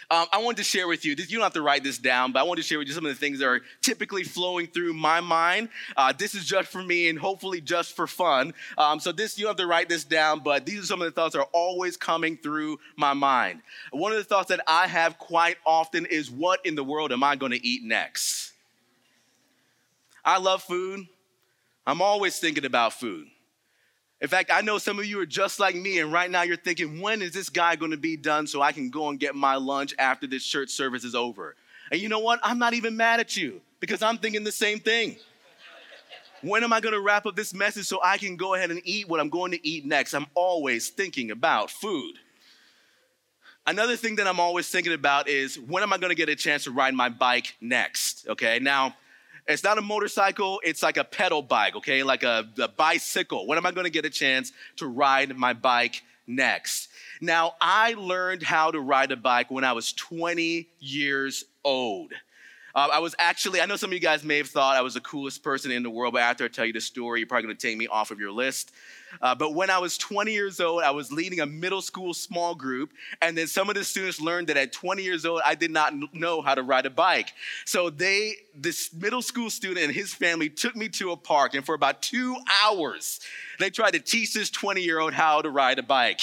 Um, 0.10 0.26
I 0.32 0.40
wanted 0.40 0.58
to 0.58 0.64
share 0.64 0.88
with 0.88 1.06
you, 1.06 1.16
you 1.18 1.38
don't 1.38 1.44
have 1.44 1.54
to 1.54 1.62
write 1.62 1.84
this 1.84 1.98
down, 1.98 2.32
but 2.32 2.40
I 2.40 2.44
wanted 2.44 2.64
to 2.64 2.68
share 2.68 2.80
with 2.80 2.88
you 2.88 2.94
some 2.94 3.06
of 3.06 3.12
the 3.12 3.20
things 3.20 3.40
that 3.40 3.48
are 3.48 3.62
typically 3.82 4.24
flowing 4.24 4.68
through 4.68 4.94
my 4.94 5.22
mind. 5.22 5.70
Uh, 5.96 6.14
this 6.18 6.36
is 6.36 6.46
just 6.46 6.70
for 6.70 6.84
me 6.84 7.08
and 7.08 7.18
hopefully 7.18 7.62
just 7.62 7.96
for 7.96 8.08
fun. 8.08 8.54
Um, 8.78 9.00
so 9.00 9.12
this, 9.12 9.38
you 9.38 9.46
don't 9.46 9.52
have 9.52 9.58
to 9.58 9.68
write 9.68 9.90
this 9.90 10.04
down, 10.04 10.40
but 10.40 10.66
these 10.66 10.84
are 10.84 10.86
some 10.86 11.02
of 11.02 11.06
the 11.06 11.12
thoughts 11.12 11.34
that 11.34 11.40
are 11.40 11.50
always 11.54 11.98
coming 11.98 12.38
through 12.38 12.80
my 12.98 13.14
mind. 13.14 13.62
One 13.92 14.12
of 14.12 14.18
the 14.18 14.24
thoughts 14.24 14.50
that 14.50 14.62
I 14.68 14.88
have 14.88 15.18
quite 15.18 15.58
often 15.66 16.06
is 16.06 16.30
what 16.30 16.66
in 16.66 16.76
the 16.76 16.84
world 16.84 17.12
am 17.12 17.24
I 17.24 17.36
going 17.36 17.54
to 17.54 17.66
eat 17.66 17.84
next? 17.84 18.51
I 20.24 20.38
love 20.38 20.64
food. 20.64 21.08
I'm 21.86 22.02
always 22.02 22.38
thinking 22.40 22.66
about 22.66 22.94
food. 22.94 23.28
In 24.22 24.28
fact, 24.28 24.52
I 24.54 24.62
know 24.62 24.78
some 24.78 25.00
of 25.00 25.06
you 25.06 25.20
are 25.20 25.26
just 25.26 25.60
like 25.60 25.76
me, 25.76 25.98
and 25.98 26.14
right 26.14 26.30
now 26.30 26.44
you're 26.44 26.56
thinking, 26.56 27.02
when 27.02 27.24
is 27.24 27.32
this 27.32 27.50
guy 27.50 27.76
to 27.76 27.98
be 27.98 28.16
done 28.16 28.46
so 28.46 28.62
I 28.62 28.72
can 28.72 28.92
go 28.92 29.10
and 29.10 29.20
get 29.20 29.34
my 29.34 29.56
lunch 29.56 29.96
after 29.98 30.28
this 30.28 30.46
church 30.46 30.70
service 30.70 31.04
is 31.04 31.16
over? 31.16 31.56
And 31.92 32.00
you 32.00 32.08
know 32.08 32.20
what? 32.20 32.40
I'm 32.44 32.60
not 32.60 32.76
even 32.76 32.96
mad 32.96 33.20
at 33.20 33.36
you 33.36 33.62
because 33.80 34.04
I'm 34.04 34.18
thinking 34.18 34.44
the 34.44 34.52
same 34.52 34.80
thing. 34.80 35.18
When 36.44 36.64
am 36.64 36.74
I 36.74 36.80
to 36.80 37.00
wrap 37.00 37.26
up 37.26 37.36
this 37.36 37.54
message 37.54 37.86
so 37.86 38.00
I 38.04 38.18
can 38.18 38.36
go 38.36 38.54
ahead 38.54 38.72
and 38.72 38.82
eat 38.84 39.08
what 39.08 39.20
I'm 39.20 39.30
going 39.30 39.52
to 39.52 39.68
eat 39.68 39.86
next? 39.86 40.14
I'm 40.14 40.28
always 40.34 40.90
thinking 40.90 41.32
about 41.32 41.70
food. 41.70 42.16
Another 43.68 43.96
thing 43.96 44.16
that 44.16 44.28
I'm 44.28 44.40
always 44.40 44.68
thinking 44.70 44.94
about 44.94 45.28
is 45.28 45.60
when 45.60 45.84
am 45.84 45.94
I 45.94 45.98
to 45.98 46.16
get 46.16 46.30
a 46.30 46.36
chance 46.36 46.64
to 46.64 46.72
ride 46.72 46.96
my 46.96 47.10
bike 47.10 47.56
next? 47.62 48.28
Okay, 48.28 48.58
now 48.60 48.96
it's 49.48 49.64
not 49.64 49.78
a 49.78 49.82
motorcycle, 49.82 50.62
it's 50.64 50.84
like 50.84 50.98
a 50.98 51.04
pedal 51.04 51.42
bike, 51.42 51.76
okay? 51.76 52.04
Like 52.04 52.24
a, 52.24 52.48
a 52.60 52.68
bicycle. 52.68 53.48
When 53.48 53.58
am 53.58 53.66
I 53.66 53.72
gonna 53.72 53.90
get 53.90 54.06
a 54.06 54.10
chance 54.10 54.52
to 54.78 54.88
ride 54.88 55.36
my 55.36 55.54
bike 55.54 56.04
next? 56.28 56.90
Now, 57.22 57.54
I 57.62 57.94
learned 57.94 58.44
how 58.44 58.72
to 58.72 58.80
ride 58.80 59.12
a 59.12 59.18
bike 59.18 59.52
when 59.52 59.64
I 59.64 59.74
was 59.74 59.94
20 59.94 60.68
years 60.80 61.46
old. 61.64 62.14
Uh, 62.74 62.90
I 62.94 63.00
was 63.00 63.16
actually, 63.20 63.62
I 63.62 63.66
know 63.66 63.76
some 63.76 63.90
of 63.90 63.94
you 63.94 64.00
guys 64.00 64.24
may 64.24 64.38
have 64.38 64.48
thought 64.48 64.78
I 64.78 64.82
was 64.82 64.94
the 64.94 65.02
coolest 65.02 65.44
person 65.44 65.72
in 65.72 65.84
the 65.84 65.90
world, 65.90 66.14
but 66.14 66.22
after 66.22 66.46
I 66.46 66.48
tell 66.48 66.66
you 66.66 66.74
the 66.74 66.82
story, 66.82 67.20
you're 67.20 67.28
probably 67.28 67.48
gonna 67.48 67.56
take 67.56 67.78
me 67.78 67.88
off 67.88 68.12
of 68.12 68.20
your 68.20 68.32
list. 68.32 68.72
Uh, 69.22 69.36
but 69.36 69.54
when 69.54 69.70
I 69.70 69.80
was 69.80 69.98
20 69.98 70.32
years 70.32 70.60
old, 70.60 70.84
I 70.84 70.92
was 70.92 71.12
leading 71.12 71.42
a 71.42 71.46
middle 71.46 71.82
school 71.82 72.14
small 72.14 72.56
group. 72.56 72.92
And 73.22 73.38
then 73.38 73.48
some 73.48 73.70
of 73.70 73.76
the 73.76 73.84
students 73.84 74.22
learned 74.22 74.48
that 74.48 74.58
at 74.58 74.72
20 74.72 75.04
years 75.04 75.26
old, 75.26 75.42
I 75.46 75.56
did 75.56 75.72
not 75.72 75.94
know 76.14 76.42
how 76.42 76.56
to 76.56 76.64
ride 76.64 76.86
a 76.86 76.90
bike. 76.90 77.34
So 77.66 77.90
they, 77.90 78.36
this 78.56 78.94
middle 78.94 79.22
school 79.22 79.50
student 79.50 79.86
and 79.86 79.94
his 79.94 80.14
family 80.14 80.50
took 80.50 80.76
me 80.76 80.90
to 80.90 81.12
a 81.12 81.18
park. 81.18 81.56
And 81.56 81.66
for 81.66 81.76
about 81.76 82.02
two 82.02 82.38
hours, 82.64 83.20
they 83.62 83.70
tried 83.70 83.92
to 83.92 84.00
teach 84.00 84.34
this 84.34 84.50
20 84.50 84.82
year 84.82 85.00
old 85.00 85.14
how 85.14 85.42
to 85.42 85.50
ride 85.50 85.80
a 85.80 85.84
bike. 85.84 86.22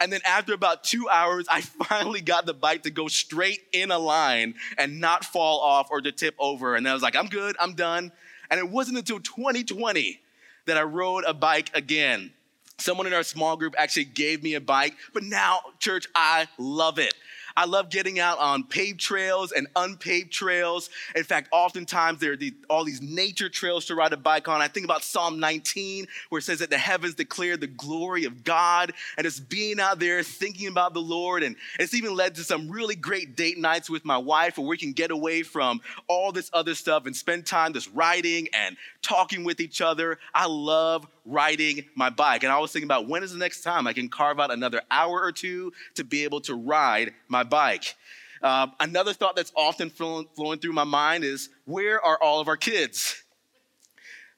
And 0.00 0.12
then 0.12 0.20
after 0.24 0.52
about 0.52 0.84
two 0.84 1.08
hours, 1.08 1.46
I 1.50 1.60
finally 1.88 2.20
got 2.20 2.46
the 2.46 2.54
bike 2.54 2.82
to 2.84 2.90
go 2.90 3.08
straight 3.08 3.60
in 3.72 3.90
a 3.90 3.98
line 3.98 4.54
and 4.78 5.00
not 5.00 5.24
fall 5.24 5.60
off 5.60 5.88
or 5.90 6.00
to 6.00 6.12
tip 6.12 6.34
over. 6.38 6.74
And 6.74 6.88
I 6.88 6.94
was 6.94 7.02
like, 7.02 7.16
I'm 7.16 7.26
good, 7.26 7.56
I'm 7.60 7.74
done. 7.74 8.12
And 8.50 8.58
it 8.58 8.68
wasn't 8.68 8.98
until 8.98 9.20
2020 9.20 10.20
that 10.66 10.76
I 10.76 10.82
rode 10.82 11.24
a 11.26 11.34
bike 11.34 11.70
again. 11.74 12.32
Someone 12.78 13.06
in 13.06 13.14
our 13.14 13.22
small 13.22 13.56
group 13.56 13.74
actually 13.78 14.04
gave 14.04 14.42
me 14.42 14.54
a 14.54 14.60
bike, 14.60 14.94
but 15.14 15.22
now, 15.22 15.60
church, 15.78 16.06
I 16.14 16.46
love 16.58 16.98
it. 16.98 17.14
I 17.56 17.64
love 17.64 17.90
getting 17.90 18.18
out 18.20 18.38
on 18.38 18.64
paved 18.64 19.00
trails 19.00 19.52
and 19.52 19.66
unpaved 19.74 20.30
trails. 20.30 20.90
In 21.14 21.24
fact, 21.24 21.48
oftentimes 21.52 22.20
there 22.20 22.32
are 22.32 22.38
all 22.68 22.84
these 22.84 23.00
nature 23.00 23.48
trails 23.48 23.86
to 23.86 23.94
ride 23.94 24.12
a 24.12 24.16
bike 24.16 24.48
on. 24.48 24.60
I 24.60 24.68
think 24.68 24.84
about 24.84 25.02
Psalm 25.02 25.40
19, 25.40 26.06
where 26.28 26.38
it 26.38 26.42
says 26.42 26.58
that 26.58 26.70
the 26.70 26.78
heavens 26.78 27.14
declare 27.14 27.56
the 27.56 27.66
glory 27.66 28.24
of 28.24 28.44
God, 28.44 28.92
and 29.16 29.26
it's 29.26 29.40
being 29.40 29.80
out 29.80 29.98
there 29.98 30.22
thinking 30.22 30.68
about 30.68 30.92
the 30.92 31.00
Lord. 31.00 31.42
And 31.42 31.56
it's 31.78 31.94
even 31.94 32.14
led 32.14 32.34
to 32.34 32.44
some 32.44 32.70
really 32.70 32.94
great 32.94 33.36
date 33.36 33.58
nights 33.58 33.88
with 33.88 34.04
my 34.04 34.18
wife 34.18 34.58
where 34.58 34.66
we 34.66 34.76
can 34.76 34.92
get 34.92 35.10
away 35.10 35.42
from 35.42 35.80
all 36.08 36.32
this 36.32 36.50
other 36.52 36.74
stuff 36.74 37.06
and 37.06 37.16
spend 37.16 37.46
time 37.46 37.72
just 37.72 37.90
riding 37.94 38.48
and 38.52 38.76
talking 39.06 39.44
with 39.44 39.60
each 39.60 39.80
other. 39.80 40.18
I 40.34 40.46
love 40.46 41.06
riding 41.24 41.84
my 41.94 42.10
bike. 42.10 42.42
And 42.42 42.52
I 42.52 42.58
was 42.58 42.72
thinking 42.72 42.88
about 42.88 43.06
when 43.08 43.22
is 43.22 43.32
the 43.32 43.38
next 43.38 43.62
time 43.62 43.86
I 43.86 43.92
can 43.92 44.08
carve 44.08 44.40
out 44.40 44.50
another 44.50 44.82
hour 44.90 45.22
or 45.22 45.30
two 45.30 45.72
to 45.94 46.02
be 46.02 46.24
able 46.24 46.40
to 46.42 46.54
ride 46.54 47.12
my 47.28 47.44
bike. 47.44 47.94
Uh, 48.42 48.66
another 48.80 49.12
thought 49.12 49.36
that's 49.36 49.52
often 49.56 49.90
flowing 49.90 50.58
through 50.58 50.72
my 50.72 50.84
mind 50.84 51.22
is 51.22 51.48
where 51.64 52.04
are 52.04 52.20
all 52.20 52.40
of 52.40 52.48
our 52.48 52.56
kids? 52.56 53.22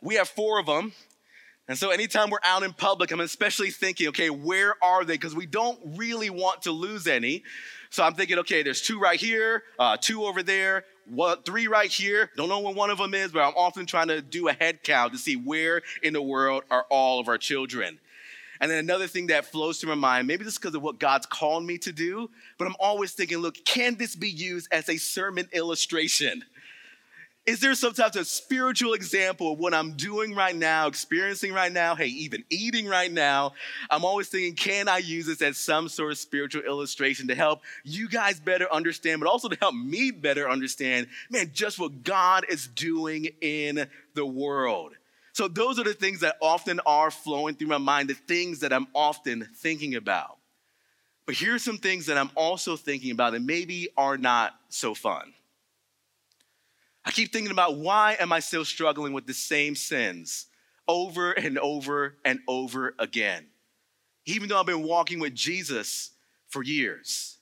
We 0.02 0.16
have 0.16 0.28
four 0.28 0.60
of 0.60 0.66
them. 0.66 0.92
And 1.66 1.76
so 1.76 1.90
anytime 1.90 2.30
we're 2.30 2.38
out 2.42 2.62
in 2.62 2.72
public, 2.72 3.10
I'm 3.10 3.20
especially 3.20 3.70
thinking, 3.70 4.08
okay, 4.08 4.30
where 4.30 4.74
are 4.82 5.04
they? 5.04 5.14
Because 5.14 5.34
we 5.34 5.46
don't 5.46 5.78
really 5.96 6.30
want 6.30 6.62
to 6.62 6.72
lose 6.72 7.06
any. 7.06 7.42
So 7.90 8.02
I'm 8.02 8.14
thinking, 8.14 8.38
okay, 8.40 8.62
there's 8.62 8.82
two 8.82 8.98
right 8.98 9.18
here, 9.18 9.64
uh, 9.78 9.96
two 9.96 10.24
over 10.24 10.42
there, 10.42 10.84
one, 11.06 11.42
three 11.42 11.68
right 11.68 11.90
here. 11.90 12.30
Don't 12.36 12.48
know 12.48 12.60
where 12.60 12.74
one 12.74 12.90
of 12.90 12.98
them 12.98 13.14
is, 13.14 13.32
but 13.32 13.40
I'm 13.40 13.54
often 13.56 13.86
trying 13.86 14.08
to 14.08 14.20
do 14.20 14.48
a 14.48 14.52
head 14.52 14.82
count 14.82 15.12
to 15.12 15.18
see 15.18 15.36
where 15.36 15.82
in 16.02 16.12
the 16.12 16.22
world 16.22 16.64
are 16.70 16.84
all 16.90 17.18
of 17.18 17.28
our 17.28 17.38
children. 17.38 17.98
And 18.60 18.70
then 18.70 18.78
another 18.78 19.06
thing 19.06 19.28
that 19.28 19.46
flows 19.46 19.78
through 19.80 19.90
my 19.90 19.94
mind, 19.94 20.26
maybe 20.26 20.44
just 20.44 20.60
because 20.60 20.74
of 20.74 20.82
what 20.82 20.98
God's 20.98 21.26
called 21.26 21.64
me 21.64 21.78
to 21.78 21.92
do, 21.92 22.28
but 22.58 22.66
I'm 22.66 22.74
always 22.80 23.12
thinking, 23.12 23.38
look, 23.38 23.56
can 23.64 23.94
this 23.94 24.16
be 24.16 24.28
used 24.28 24.68
as 24.72 24.88
a 24.88 24.96
sermon 24.96 25.48
illustration? 25.52 26.44
Is 27.48 27.60
there 27.60 27.74
sometimes 27.74 28.14
a 28.14 28.26
spiritual 28.26 28.92
example 28.92 29.54
of 29.54 29.58
what 29.58 29.72
I'm 29.72 29.92
doing 29.92 30.34
right 30.34 30.54
now, 30.54 30.86
experiencing 30.86 31.54
right 31.54 31.72
now, 31.72 31.94
hey, 31.94 32.08
even 32.08 32.44
eating 32.50 32.86
right 32.86 33.10
now? 33.10 33.54
I'm 33.88 34.04
always 34.04 34.28
thinking, 34.28 34.54
can 34.54 34.86
I 34.86 34.98
use 34.98 35.24
this 35.24 35.40
as 35.40 35.56
some 35.56 35.88
sort 35.88 36.12
of 36.12 36.18
spiritual 36.18 36.60
illustration 36.60 37.28
to 37.28 37.34
help 37.34 37.62
you 37.84 38.06
guys 38.06 38.38
better 38.38 38.70
understand, 38.70 39.20
but 39.22 39.30
also 39.30 39.48
to 39.48 39.56
help 39.62 39.74
me 39.74 40.10
better 40.10 40.50
understand, 40.50 41.06
man, 41.30 41.50
just 41.54 41.78
what 41.78 42.02
God 42.02 42.44
is 42.50 42.66
doing 42.66 43.30
in 43.40 43.88
the 44.12 44.26
world? 44.26 44.92
So, 45.32 45.48
those 45.48 45.78
are 45.78 45.84
the 45.84 45.94
things 45.94 46.20
that 46.20 46.36
often 46.42 46.80
are 46.84 47.10
flowing 47.10 47.54
through 47.54 47.68
my 47.68 47.78
mind, 47.78 48.10
the 48.10 48.14
things 48.14 48.60
that 48.60 48.74
I'm 48.74 48.88
often 48.94 49.48
thinking 49.56 49.94
about. 49.94 50.36
But 51.24 51.34
here's 51.34 51.64
some 51.64 51.78
things 51.78 52.04
that 52.06 52.18
I'm 52.18 52.30
also 52.34 52.76
thinking 52.76 53.10
about 53.10 53.32
that 53.32 53.40
maybe 53.40 53.88
are 53.96 54.18
not 54.18 54.54
so 54.68 54.92
fun. 54.92 55.32
I 57.04 57.10
keep 57.10 57.32
thinking 57.32 57.52
about 57.52 57.76
why 57.76 58.16
am 58.20 58.32
I 58.32 58.40
still 58.40 58.64
struggling 58.64 59.12
with 59.12 59.26
the 59.26 59.34
same 59.34 59.74
sins 59.74 60.46
over 60.86 61.32
and 61.32 61.58
over 61.58 62.16
and 62.24 62.40
over 62.48 62.94
again, 62.98 63.46
even 64.26 64.48
though 64.48 64.58
I've 64.58 64.66
been 64.66 64.82
walking 64.82 65.20
with 65.20 65.34
Jesus 65.34 66.10
for 66.48 66.62
years. 66.62 67.38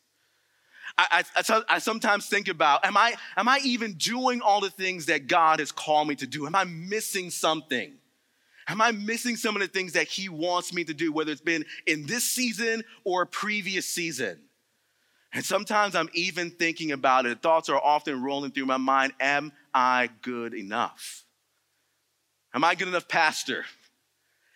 I, 0.98 1.24
I, 1.36 1.62
I, 1.68 1.78
sometimes 1.78 2.26
think 2.26 2.48
about 2.48 2.84
am 2.84 2.96
I, 2.96 3.14
am 3.36 3.48
I 3.48 3.60
even 3.64 3.94
doing 3.94 4.40
all 4.40 4.60
the 4.60 4.70
things 4.70 5.06
that 5.06 5.26
God 5.26 5.58
has 5.58 5.70
called 5.70 6.08
me 6.08 6.14
to 6.16 6.26
do? 6.26 6.46
Am 6.46 6.54
I 6.54 6.64
missing 6.64 7.30
something? 7.30 7.92
Am 8.68 8.80
I 8.80 8.92
missing 8.92 9.36
some 9.36 9.54
of 9.56 9.62
the 9.62 9.68
things 9.68 9.92
that 9.92 10.08
He 10.08 10.28
wants 10.28 10.72
me 10.72 10.84
to 10.84 10.94
do, 10.94 11.12
whether 11.12 11.30
it's 11.32 11.40
been 11.40 11.64
in 11.86 12.06
this 12.06 12.24
season 12.24 12.82
or 13.04 13.22
a 13.22 13.26
previous 13.26 13.86
season? 13.86 14.40
And 15.32 15.44
sometimes 15.44 15.94
I'm 15.94 16.08
even 16.14 16.50
thinking 16.50 16.92
about 16.92 17.26
it. 17.26 17.42
Thoughts 17.42 17.68
are 17.68 17.80
often 17.80 18.22
rolling 18.22 18.52
through 18.52 18.66
my 18.66 18.76
mind 18.76 19.12
Am 19.20 19.52
I 19.74 20.08
good 20.22 20.54
enough? 20.54 21.24
Am 22.54 22.64
I 22.64 22.74
good 22.74 22.88
enough 22.88 23.08
pastor? 23.08 23.64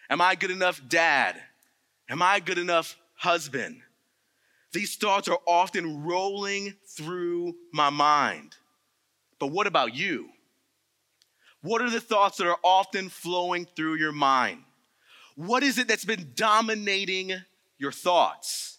Am 0.08 0.20
I 0.20 0.34
good 0.34 0.50
enough 0.50 0.80
dad? 0.88 1.36
Am 2.08 2.22
I 2.22 2.40
good 2.40 2.58
enough 2.58 2.96
husband? 3.14 3.82
These 4.72 4.96
thoughts 4.96 5.28
are 5.28 5.38
often 5.46 6.04
rolling 6.04 6.74
through 6.86 7.54
my 7.72 7.90
mind. 7.90 8.56
But 9.38 9.48
what 9.48 9.66
about 9.66 9.94
you? 9.94 10.28
What 11.62 11.82
are 11.82 11.90
the 11.90 12.00
thoughts 12.00 12.38
that 12.38 12.46
are 12.46 12.58
often 12.64 13.08
flowing 13.08 13.66
through 13.76 13.96
your 13.96 14.12
mind? 14.12 14.62
What 15.36 15.62
is 15.62 15.78
it 15.78 15.88
that's 15.88 16.04
been 16.04 16.32
dominating 16.34 17.32
your 17.78 17.92
thoughts? 17.92 18.78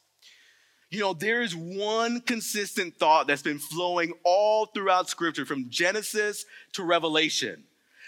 You 0.92 1.00
know, 1.00 1.14
there 1.14 1.42
is 1.42 1.56
one 1.56 2.20
consistent 2.20 2.98
thought 2.98 3.26
that's 3.26 3.42
been 3.42 3.60
flowing 3.60 4.12
all 4.26 4.66
throughout 4.66 5.10
Scripture 5.10 5.46
from 5.46 5.70
Genesis 5.70 6.46
to 6.74 6.84
Revelation. 6.84 7.64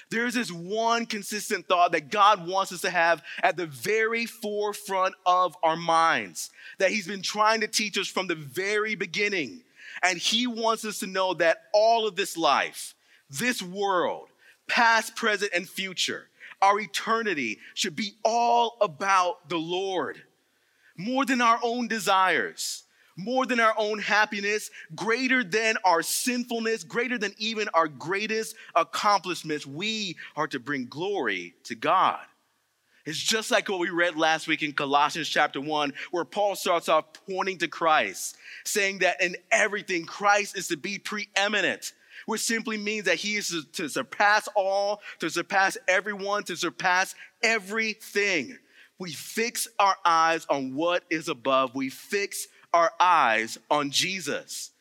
There's 0.10 0.34
this 0.34 0.52
one 0.52 1.06
consistent 1.06 1.66
thought 1.66 1.94
that 1.94 2.12
God 2.12 2.46
wants 2.46 2.74
us 2.74 2.82
to 2.82 2.90
have 2.90 3.24
at 3.42 3.56
the 3.56 3.68
very 3.68 4.26
forefront 4.26 5.16
of 5.26 5.56
our 5.64 5.78
minds, 5.78 6.52
that 6.78 6.92
He's 6.92 7.08
been 7.08 7.22
trying 7.22 7.62
to 7.62 7.68
teach 7.68 7.98
us 7.98 8.10
from 8.10 8.28
the 8.28 8.36
very 8.36 8.96
beginning. 8.96 9.62
And 10.04 10.18
He 10.18 10.46
wants 10.46 10.84
us 10.84 11.00
to 11.00 11.08
know 11.08 11.34
that 11.36 11.64
all 11.74 12.06
of 12.06 12.18
this 12.18 12.36
life, 12.36 12.96
this 13.30 13.62
world, 13.62 14.28
past, 14.68 15.16
present, 15.16 15.52
and 15.56 15.68
future, 15.68 16.28
our 16.62 16.82
eternity 16.82 17.60
should 17.76 17.96
be 17.96 18.12
all 18.26 18.76
about 18.82 19.48
the 19.48 19.58
Lord 19.58 20.22
more 20.98 21.26
than 21.26 21.42
our 21.42 21.60
own 21.64 21.88
desires, 21.88 22.84
more 23.16 23.46
than 23.46 23.60
our 23.60 23.74
own 23.78 24.00
happiness, 24.00 24.70
greater 24.96 25.44
than 25.44 25.78
our 25.84 26.02
sinfulness, 26.02 26.84
greater 26.84 27.18
than 27.18 27.34
even 27.38 27.70
our 27.74 27.88
greatest 27.88 28.56
accomplishments. 28.76 29.66
We 29.66 30.18
are 30.36 30.48
to 30.48 30.60
bring 30.60 30.88
glory 30.88 31.56
to 31.66 31.76
God. 31.76 32.20
It's 33.06 33.20
just 33.20 33.52
like 33.52 33.68
what 33.68 33.80
we 33.80 33.90
read 33.90 34.16
last 34.16 34.48
week 34.48 34.64
in 34.64 34.72
Colossians 34.72 35.28
chapter 35.28 35.60
1, 35.60 35.94
where 36.12 36.24
Paul 36.24 36.56
starts 36.56 36.88
off 36.88 37.06
pointing 37.30 37.58
to 37.58 37.68
Christ, 37.68 38.38
saying 38.64 39.00
that 39.00 39.22
in 39.22 39.36
everything, 39.52 40.06
Christ 40.06 40.58
is 40.58 40.70
to 40.70 40.78
be 40.78 41.00
preeminent, 41.00 41.92
which 42.28 42.42
simply 42.42 42.78
means 42.78 43.06
that 43.06 43.18
he 43.18 43.36
is 43.36 43.66
to, 43.74 43.90
surpass 43.90 44.48
all, 44.56 45.02
to 45.20 45.30
surpass 45.30 45.78
everyone, 45.88 46.44
to 46.44 46.56
surpass 46.56 47.14
everything. 47.42 48.58
We 49.00 49.12
fix 49.12 49.68
our 49.80 49.96
eyes 50.06 50.46
on 50.50 50.76
what 50.76 51.04
is 51.10 51.28
above, 51.28 51.76
we 51.76 51.90
fix 51.90 52.48
our 52.74 52.92
eyes 53.00 53.58
on 53.70 53.92
Jesus. 53.92 54.72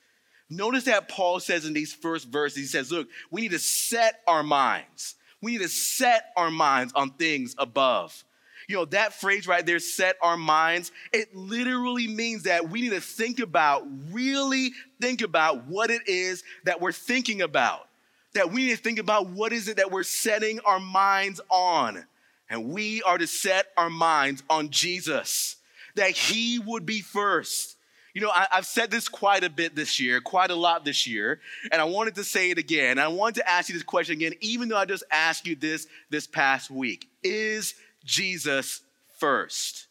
Notice 0.49 0.85
that 0.85 1.09
Paul 1.09 1.41
says 1.41 1.65
in 1.65 1.73
these 1.73 1.95
first 1.95 2.29
verses, 2.29 2.59
he 2.59 2.65
says, 2.67 2.93
Look, 2.93 3.09
we 3.31 3.41
need 3.41 3.53
to 3.53 3.59
set 3.59 4.21
our 4.27 4.43
minds. 4.43 5.15
We 5.41 5.53
need 5.53 5.63
to 5.63 5.69
set 5.69 6.27
our 6.37 6.51
minds 6.51 6.93
on 6.95 7.11
things 7.11 7.55
above. 7.59 8.25
You 8.69 8.77
know, 8.77 8.85
that 8.87 9.15
phrase 9.15 9.47
right 9.47 9.65
there, 9.65 9.79
set 9.79 10.17
our 10.23 10.37
minds, 10.37 10.93
it 11.13 11.35
literally 11.35 12.07
means 12.07 12.45
that 12.45 12.69
we 12.69 12.83
need 12.83 12.91
to 12.91 13.01
think 13.01 13.41
about, 13.41 13.87
really 14.11 14.73
think 15.01 15.21
about 15.21 15.67
what 15.67 15.91
it 15.91 16.07
is 16.07 16.45
that 16.65 16.81
we're 16.81 16.93
thinking 16.93 17.43
about. 17.43 17.89
That 18.35 18.53
we 18.53 18.67
need 18.67 18.77
to 18.77 18.83
think 18.83 18.99
about 18.99 19.29
what 19.29 19.53
is 19.53 19.69
it 19.69 19.79
that 19.79 19.91
we're 19.91 20.05
setting 20.05 20.61
our 20.61 20.81
minds 20.81 21.41
on. 21.51 22.05
And 22.53 22.69
we 22.69 23.03
are 23.03 23.19
to 23.19 23.27
set 23.27 23.67
our 23.77 23.91
minds 23.91 24.45
on 24.49 24.71
Jesus, 24.71 25.57
that 25.97 26.11
He 26.11 26.61
would 26.61 26.87
be 26.87 27.01
first 27.01 27.77
you 28.15 28.21
know, 28.21 28.31
I, 28.31 28.47
have 28.51 28.67
said 28.67 28.91
this 28.91 29.09
quite 29.09 29.43
a 29.43 29.49
bit 29.49 29.75
this 29.75 29.99
year, 29.99 30.21
quite 30.21 30.51
a 30.51 30.55
lot 30.55 30.85
this 30.85 31.07
year, 31.07 31.41
and 31.71 31.81
I 31.81 31.85
wanted 31.85 32.17
to 32.17 32.25
say 32.25 32.51
it 32.51 32.59
again. 32.59 32.99
I 32.99 33.09
wanted 33.09 33.37
to 33.37 33.49
ask 33.49 33.69
you 33.69 33.75
this 33.75 33.83
question 33.83 34.15
again, 34.15 34.35
even 34.41 34.69
though 34.69 34.77
I 34.77 34.85
just 34.85 35.05
asked 35.11 35.47
you 35.47 35.57
this 35.57 35.87
this 36.11 36.27
past 36.27 36.71
week. 36.71 37.09
Is 37.23 37.75
Jesus 38.05 38.83
first? 39.19 39.87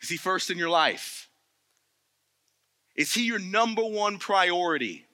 Is 0.00 0.08
he 0.08 0.16
first 0.16 0.50
in 0.50 0.58
your 0.58 0.70
life? 0.70 1.28
Is 2.94 3.12
he 3.12 3.24
your 3.24 3.40
number 3.40 3.82
one 3.82 4.18
priority? 4.18 5.06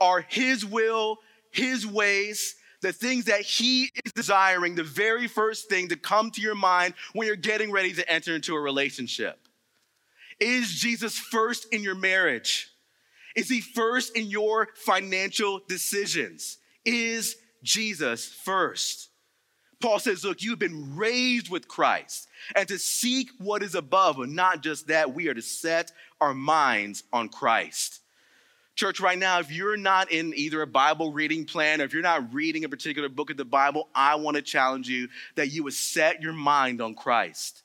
Are 0.00 0.24
his 0.26 0.64
will, 0.64 1.18
his 1.50 1.86
ways, 1.86 2.54
the 2.80 2.92
things 2.92 3.24
that 3.26 3.40
he 3.40 3.90
is 4.04 4.12
desiring, 4.12 4.74
the 4.74 4.82
very 4.82 5.26
first 5.26 5.68
thing 5.68 5.88
to 5.88 5.96
come 5.96 6.30
to 6.32 6.40
your 6.40 6.54
mind 6.54 6.94
when 7.12 7.26
you're 7.26 7.36
getting 7.36 7.70
ready 7.70 7.92
to 7.94 8.10
enter 8.10 8.34
into 8.34 8.54
a 8.54 8.60
relationship? 8.60 9.38
Is 10.40 10.72
Jesus 10.72 11.18
first 11.18 11.72
in 11.72 11.82
your 11.82 11.96
marriage? 11.96 12.70
Is 13.34 13.48
he 13.48 13.60
first 13.60 14.16
in 14.16 14.26
your 14.26 14.68
financial 14.74 15.60
decisions? 15.68 16.58
Is 16.84 17.36
Jesus 17.62 18.26
first? 18.26 19.10
Paul 19.80 19.98
says, 19.98 20.24
Look, 20.24 20.42
you've 20.42 20.58
been 20.58 20.96
raised 20.96 21.50
with 21.50 21.68
Christ, 21.68 22.28
and 22.56 22.66
to 22.68 22.78
seek 22.78 23.30
what 23.38 23.62
is 23.62 23.74
above, 23.74 24.16
but 24.16 24.28
not 24.28 24.62
just 24.62 24.88
that, 24.88 25.14
we 25.14 25.28
are 25.28 25.34
to 25.34 25.42
set 25.42 25.92
our 26.20 26.34
minds 26.34 27.04
on 27.12 27.28
Christ. 27.28 28.00
Church, 28.78 29.00
right 29.00 29.18
now, 29.18 29.40
if 29.40 29.50
you're 29.50 29.76
not 29.76 30.12
in 30.12 30.32
either 30.36 30.62
a 30.62 30.66
Bible 30.66 31.10
reading 31.10 31.44
plan 31.44 31.80
or 31.80 31.84
if 31.84 31.92
you're 31.92 32.00
not 32.00 32.32
reading 32.32 32.64
a 32.64 32.68
particular 32.68 33.08
book 33.08 33.28
of 33.28 33.36
the 33.36 33.44
Bible, 33.44 33.88
I 33.92 34.14
want 34.14 34.36
to 34.36 34.42
challenge 34.42 34.88
you 34.88 35.08
that 35.34 35.48
you 35.48 35.64
would 35.64 35.72
set 35.72 36.22
your 36.22 36.32
mind 36.32 36.80
on 36.80 36.94
Christ. 36.94 37.64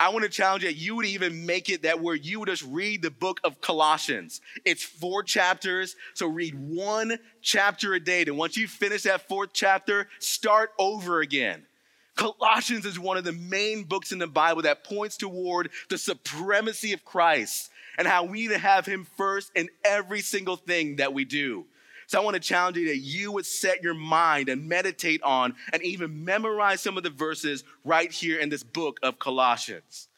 I 0.00 0.08
want 0.08 0.22
to 0.22 0.30
challenge 0.30 0.62
you 0.62 0.70
that 0.70 0.78
you 0.78 0.96
would 0.96 1.04
even 1.04 1.44
make 1.44 1.68
it 1.68 1.82
that 1.82 2.00
where 2.00 2.14
you 2.14 2.40
would 2.40 2.48
just 2.48 2.64
read 2.64 3.02
the 3.02 3.10
book 3.10 3.38
of 3.44 3.60
Colossians. 3.60 4.40
It's 4.64 4.82
four 4.82 5.22
chapters, 5.22 5.94
so 6.14 6.26
read 6.26 6.54
one 6.54 7.18
chapter 7.42 7.92
a 7.92 8.00
day. 8.00 8.22
And 8.22 8.38
once 8.38 8.56
you 8.56 8.66
finish 8.66 9.02
that 9.02 9.28
fourth 9.28 9.50
chapter, 9.52 10.08
start 10.20 10.70
over 10.78 11.20
again. 11.20 11.66
Colossians 12.14 12.86
is 12.86 12.98
one 12.98 13.18
of 13.18 13.24
the 13.24 13.32
main 13.32 13.82
books 13.82 14.10
in 14.10 14.18
the 14.18 14.26
Bible 14.26 14.62
that 14.62 14.84
points 14.84 15.18
toward 15.18 15.68
the 15.90 15.98
supremacy 15.98 16.94
of 16.94 17.04
Christ 17.04 17.70
and 17.98 18.06
how 18.06 18.24
we 18.24 18.42
need 18.42 18.50
to 18.54 18.58
have 18.58 18.86
him 18.86 19.06
first 19.16 19.50
in 19.54 19.68
every 19.84 20.20
single 20.20 20.56
thing 20.56 20.96
that 20.96 21.12
we 21.12 21.24
do. 21.24 21.66
So 22.06 22.20
I 22.20 22.24
want 22.24 22.34
to 22.34 22.40
challenge 22.40 22.76
you 22.76 22.88
that 22.88 22.98
you 22.98 23.32
would 23.32 23.46
set 23.46 23.82
your 23.82 23.94
mind 23.94 24.48
and 24.48 24.68
meditate 24.68 25.22
on 25.22 25.56
and 25.72 25.82
even 25.82 26.24
memorize 26.24 26.80
some 26.80 26.96
of 26.96 27.02
the 27.02 27.10
verses 27.10 27.64
right 27.84 28.12
here 28.12 28.38
in 28.38 28.48
this 28.48 28.62
book 28.62 29.00
of 29.02 29.18
Colossians. 29.18 30.08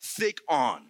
Think 0.00 0.40
on, 0.48 0.82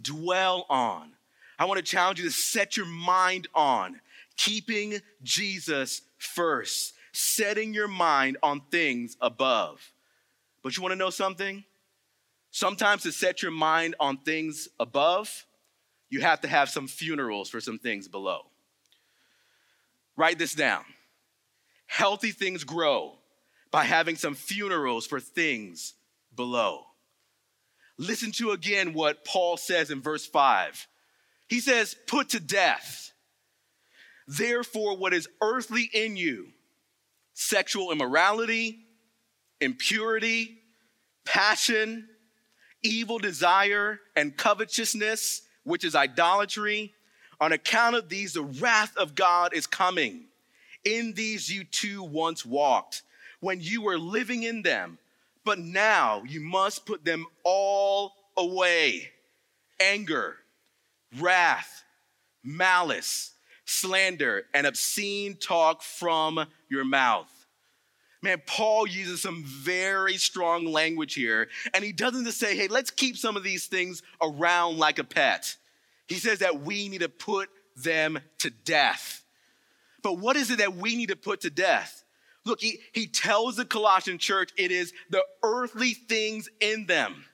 dwell 0.00 0.66
on. 0.68 1.12
I 1.58 1.64
want 1.64 1.78
to 1.78 1.84
challenge 1.84 2.18
you 2.18 2.26
to 2.26 2.30
set 2.30 2.76
your 2.76 2.86
mind 2.86 3.48
on 3.54 4.00
keeping 4.36 5.00
Jesus 5.22 6.02
first, 6.18 6.94
setting 7.12 7.74
your 7.74 7.88
mind 7.88 8.36
on 8.42 8.62
things 8.70 9.16
above. 9.20 9.92
But 10.62 10.76
you 10.76 10.82
want 10.82 10.92
to 10.92 10.96
know 10.96 11.10
something? 11.10 11.64
Sometimes 12.50 13.02
to 13.02 13.12
set 13.12 13.42
your 13.42 13.52
mind 13.52 13.94
on 14.00 14.18
things 14.18 14.68
above, 14.78 15.46
you 16.10 16.20
have 16.20 16.40
to 16.42 16.48
have 16.48 16.68
some 16.68 16.88
funerals 16.88 17.48
for 17.48 17.60
some 17.60 17.78
things 17.78 18.08
below. 18.08 18.42
Write 20.16 20.38
this 20.38 20.54
down. 20.54 20.84
Healthy 21.86 22.32
things 22.32 22.64
grow 22.64 23.14
by 23.70 23.84
having 23.84 24.16
some 24.16 24.34
funerals 24.34 25.06
for 25.06 25.20
things 25.20 25.94
below. 26.34 26.84
Listen 27.96 28.32
to 28.32 28.50
again 28.50 28.92
what 28.92 29.24
Paul 29.24 29.56
says 29.56 29.90
in 29.90 30.02
verse 30.02 30.26
5. 30.26 30.86
He 31.48 31.60
says, 31.60 31.96
Put 32.06 32.30
to 32.30 32.40
death, 32.40 33.12
therefore, 34.26 34.96
what 34.96 35.12
is 35.12 35.28
earthly 35.40 35.88
in 35.92 36.16
you 36.16 36.48
sexual 37.34 37.90
immorality, 37.90 38.78
impurity, 39.60 40.58
passion, 41.24 42.08
evil 42.82 43.18
desire, 43.18 44.00
and 44.16 44.36
covetousness, 44.36 45.42
which 45.64 45.84
is 45.84 45.94
idolatry. 45.94 46.94
On 47.40 47.52
account 47.52 47.96
of 47.96 48.08
these, 48.08 48.34
the 48.34 48.42
wrath 48.42 48.96
of 48.96 49.14
God 49.14 49.54
is 49.54 49.66
coming. 49.66 50.24
In 50.84 51.12
these 51.14 51.50
you 51.50 51.64
too 51.64 52.02
once 52.02 52.44
walked 52.44 53.02
when 53.40 53.60
you 53.60 53.82
were 53.82 53.98
living 53.98 54.42
in 54.42 54.62
them, 54.62 54.98
but 55.44 55.58
now 55.58 56.22
you 56.26 56.40
must 56.40 56.86
put 56.86 57.04
them 57.04 57.26
all 57.44 58.12
away 58.36 59.10
anger, 59.80 60.36
wrath, 61.18 61.84
malice, 62.44 63.32
slander, 63.64 64.44
and 64.52 64.66
obscene 64.66 65.34
talk 65.36 65.82
from 65.82 66.46
your 66.68 66.84
mouth. 66.84 67.39
Man, 68.22 68.42
Paul 68.46 68.86
uses 68.86 69.22
some 69.22 69.44
very 69.44 70.16
strong 70.16 70.66
language 70.66 71.14
here, 71.14 71.48
and 71.72 71.82
he 71.82 71.92
doesn't 71.92 72.24
just 72.24 72.38
say, 72.38 72.54
hey, 72.54 72.68
let's 72.68 72.90
keep 72.90 73.16
some 73.16 73.36
of 73.36 73.42
these 73.42 73.66
things 73.66 74.02
around 74.20 74.76
like 74.76 74.98
a 74.98 75.04
pet. 75.04 75.56
He 76.06 76.16
says 76.16 76.40
that 76.40 76.60
we 76.60 76.88
need 76.88 77.00
to 77.00 77.08
put 77.08 77.48
them 77.76 78.18
to 78.38 78.50
death. 78.50 79.24
But 80.02 80.18
what 80.18 80.36
is 80.36 80.50
it 80.50 80.58
that 80.58 80.76
we 80.76 80.96
need 80.96 81.08
to 81.08 81.16
put 81.16 81.42
to 81.42 81.50
death? 81.50 82.04
Look, 82.44 82.60
he, 82.60 82.80
he 82.92 83.06
tells 83.06 83.56
the 83.56 83.64
Colossian 83.64 84.18
church 84.18 84.50
it 84.56 84.70
is 84.70 84.92
the 85.10 85.24
earthly 85.42 85.92
things 85.92 86.48
in 86.60 86.86
them. 86.86 87.24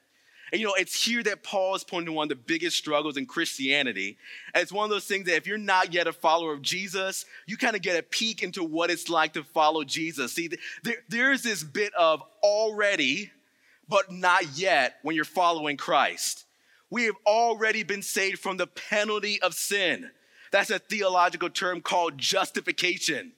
And 0.52 0.60
you 0.60 0.66
know, 0.66 0.74
it's 0.74 1.04
here 1.04 1.22
that 1.24 1.42
Paul 1.42 1.74
is 1.74 1.84
pointing 1.84 2.06
to 2.06 2.12
one 2.12 2.26
of 2.26 2.28
the 2.28 2.36
biggest 2.36 2.76
struggles 2.76 3.16
in 3.16 3.26
Christianity. 3.26 4.16
It's 4.54 4.72
one 4.72 4.84
of 4.84 4.90
those 4.90 5.04
things 5.04 5.26
that 5.26 5.36
if 5.36 5.46
you're 5.46 5.58
not 5.58 5.92
yet 5.92 6.06
a 6.06 6.12
follower 6.12 6.52
of 6.52 6.62
Jesus, 6.62 7.24
you 7.46 7.56
kind 7.56 7.74
of 7.74 7.82
get 7.82 7.98
a 7.98 8.02
peek 8.02 8.42
into 8.42 8.62
what 8.62 8.90
it's 8.90 9.08
like 9.08 9.32
to 9.32 9.42
follow 9.42 9.82
Jesus. 9.82 10.32
See, 10.32 10.50
there, 10.84 10.96
there's 11.08 11.42
this 11.42 11.64
bit 11.64 11.92
of 11.94 12.22
already, 12.42 13.32
but 13.88 14.12
not 14.12 14.56
yet 14.56 14.96
when 15.02 15.16
you're 15.16 15.24
following 15.24 15.76
Christ 15.76 16.46
we 16.90 17.04
have 17.04 17.16
already 17.26 17.82
been 17.82 18.02
saved 18.02 18.38
from 18.38 18.56
the 18.56 18.66
penalty 18.66 19.40
of 19.42 19.54
sin. 19.54 20.10
That's 20.52 20.70
a 20.70 20.78
theological 20.78 21.50
term 21.50 21.80
called 21.80 22.18
justification. 22.18 23.32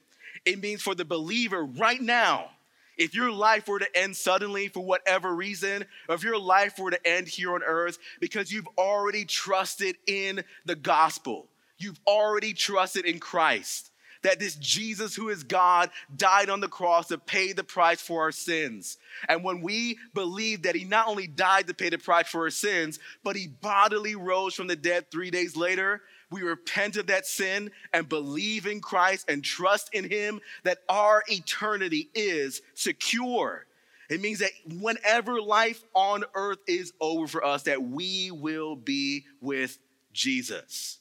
It 0.45 0.61
means 0.61 0.81
for 0.81 0.95
the 0.95 1.05
believer 1.05 1.63
right 1.63 2.01
now, 2.01 2.51
if 2.99 3.15
your 3.15 3.31
life 3.31 3.67
were 3.67 3.79
to 3.79 3.97
end 3.97 4.15
suddenly 4.15 4.67
for 4.67 4.81
whatever 4.81 5.33
reason, 5.33 5.85
or 6.07 6.15
if 6.15 6.23
your 6.23 6.37
life 6.37 6.77
were 6.77 6.91
to 6.91 7.07
end 7.07 7.27
here 7.27 7.55
on 7.55 7.63
earth 7.63 7.97
because 8.19 8.51
you've 8.51 8.67
already 8.77 9.25
trusted 9.25 9.95
in 10.05 10.43
the 10.65 10.75
gospel, 10.75 11.47
you've 11.77 11.99
already 12.05 12.53
trusted 12.53 13.05
in 13.05 13.19
Christ, 13.19 13.88
that 14.21 14.39
this 14.39 14.55
Jesus, 14.55 15.15
who 15.15 15.29
is 15.29 15.43
God, 15.43 15.89
died 16.15 16.49
on 16.49 16.59
the 16.59 16.67
cross 16.67 17.07
to 17.07 17.17
pay 17.17 17.53
the 17.53 17.63
price 17.63 18.01
for 18.01 18.21
our 18.23 18.31
sins. 18.31 18.97
And 19.27 19.43
when 19.43 19.61
we 19.61 19.97
believe 20.13 20.63
that 20.63 20.75
he 20.75 20.83
not 20.83 21.07
only 21.07 21.27
died 21.27 21.67
to 21.67 21.73
pay 21.73 21.89
the 21.89 21.97
price 21.97 22.27
for 22.27 22.41
our 22.41 22.49
sins, 22.49 22.99
but 23.23 23.35
he 23.35 23.47
bodily 23.47 24.15
rose 24.15 24.55
from 24.55 24.67
the 24.67 24.75
dead 24.75 25.09
three 25.11 25.31
days 25.31 25.55
later, 25.55 26.01
we 26.31 26.41
repent 26.43 26.95
of 26.97 27.07
that 27.07 27.25
sin 27.25 27.71
and 27.91 28.07
believe 28.07 28.67
in 28.67 28.81
Christ 28.81 29.29
and 29.29 29.43
trust 29.43 29.93
in 29.93 30.09
him 30.09 30.41
that 30.63 30.79
our 30.87 31.23
eternity 31.27 32.09
is 32.13 32.61
secure. 32.75 33.65
It 34.09 34.21
means 34.21 34.39
that 34.39 34.51
whenever 34.79 35.41
life 35.41 35.83
on 35.93 36.23
earth 36.33 36.59
is 36.67 36.93
over 36.99 37.27
for 37.27 37.45
us, 37.45 37.63
that 37.63 37.81
we 37.81 38.31
will 38.31 38.75
be 38.75 39.25
with 39.41 39.77
Jesus. 40.13 40.98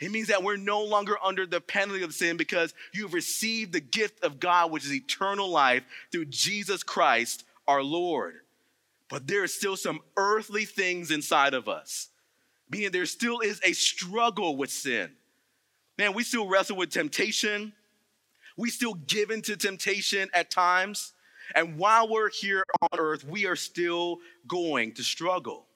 It 0.00 0.10
means 0.10 0.28
that 0.28 0.42
we're 0.42 0.56
no 0.56 0.82
longer 0.82 1.16
under 1.22 1.44
the 1.44 1.60
penalty 1.60 2.02
of 2.02 2.14
sin 2.14 2.38
because 2.38 2.72
you've 2.92 3.12
received 3.12 3.72
the 3.72 3.80
gift 3.80 4.24
of 4.24 4.40
God, 4.40 4.70
which 4.70 4.84
is 4.86 4.94
eternal 4.94 5.48
life 5.48 5.84
through 6.10 6.26
Jesus 6.26 6.82
Christ 6.82 7.44
our 7.68 7.82
Lord. 7.82 8.36
But 9.10 9.26
there 9.26 9.42
are 9.42 9.48
still 9.48 9.76
some 9.76 10.00
earthly 10.16 10.64
things 10.64 11.10
inside 11.10 11.52
of 11.52 11.68
us, 11.68 12.08
meaning 12.70 12.92
there 12.92 13.04
still 13.06 13.40
is 13.40 13.60
a 13.62 13.72
struggle 13.72 14.56
with 14.56 14.70
sin. 14.70 15.10
Man, 15.98 16.14
we 16.14 16.24
still 16.24 16.48
wrestle 16.48 16.76
with 16.76 16.90
temptation. 16.90 17.74
We 18.56 18.70
still 18.70 18.94
give 18.94 19.30
into 19.30 19.56
temptation 19.56 20.30
at 20.32 20.50
times. 20.50 21.12
And 21.54 21.76
while 21.76 22.08
we're 22.08 22.30
here 22.30 22.64
on 22.80 22.98
earth, 22.98 23.24
we 23.24 23.46
are 23.46 23.56
still 23.56 24.18
going 24.46 24.92
to 24.94 25.02
struggle 25.02 25.66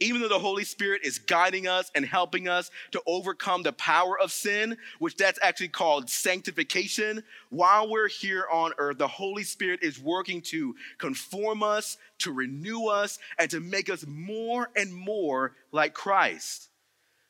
even 0.00 0.22
though 0.22 0.28
the 0.28 0.38
Holy 0.38 0.64
Spirit 0.64 1.02
is 1.04 1.18
guiding 1.18 1.68
us 1.68 1.90
and 1.94 2.04
helping 2.06 2.48
us 2.48 2.70
to 2.92 3.02
overcome 3.06 3.62
the 3.62 3.72
power 3.74 4.18
of 4.18 4.32
sin, 4.32 4.78
which 4.98 5.16
that's 5.16 5.38
actually 5.42 5.68
called 5.68 6.08
sanctification, 6.08 7.22
while 7.50 7.88
we're 7.88 8.08
here 8.08 8.46
on 8.50 8.72
earth, 8.78 8.96
the 8.96 9.06
Holy 9.06 9.44
Spirit 9.44 9.80
is 9.82 10.00
working 10.00 10.40
to 10.40 10.74
conform 10.96 11.62
us, 11.62 11.98
to 12.18 12.32
renew 12.32 12.86
us, 12.86 13.18
and 13.38 13.50
to 13.50 13.60
make 13.60 13.90
us 13.90 14.06
more 14.06 14.70
and 14.74 14.92
more 14.92 15.52
like 15.70 15.92
Christ. 15.92 16.68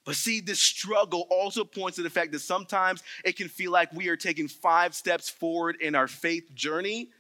But 0.04 0.14
see, 0.14 0.40
this 0.40 0.62
struggle 0.62 1.26
also 1.28 1.64
points 1.64 1.96
to 1.96 2.02
the 2.02 2.10
fact 2.10 2.32
that 2.32 2.38
sometimes 2.38 3.02
it 3.24 3.36
can 3.36 3.48
feel 3.48 3.72
like 3.72 3.92
we 3.92 4.08
are 4.08 4.16
taking 4.16 4.46
five 4.46 4.94
steps 4.94 5.28
forward 5.28 5.76
in 5.80 5.96
our 5.96 6.08
faith 6.08 6.54
journey. 6.54 7.10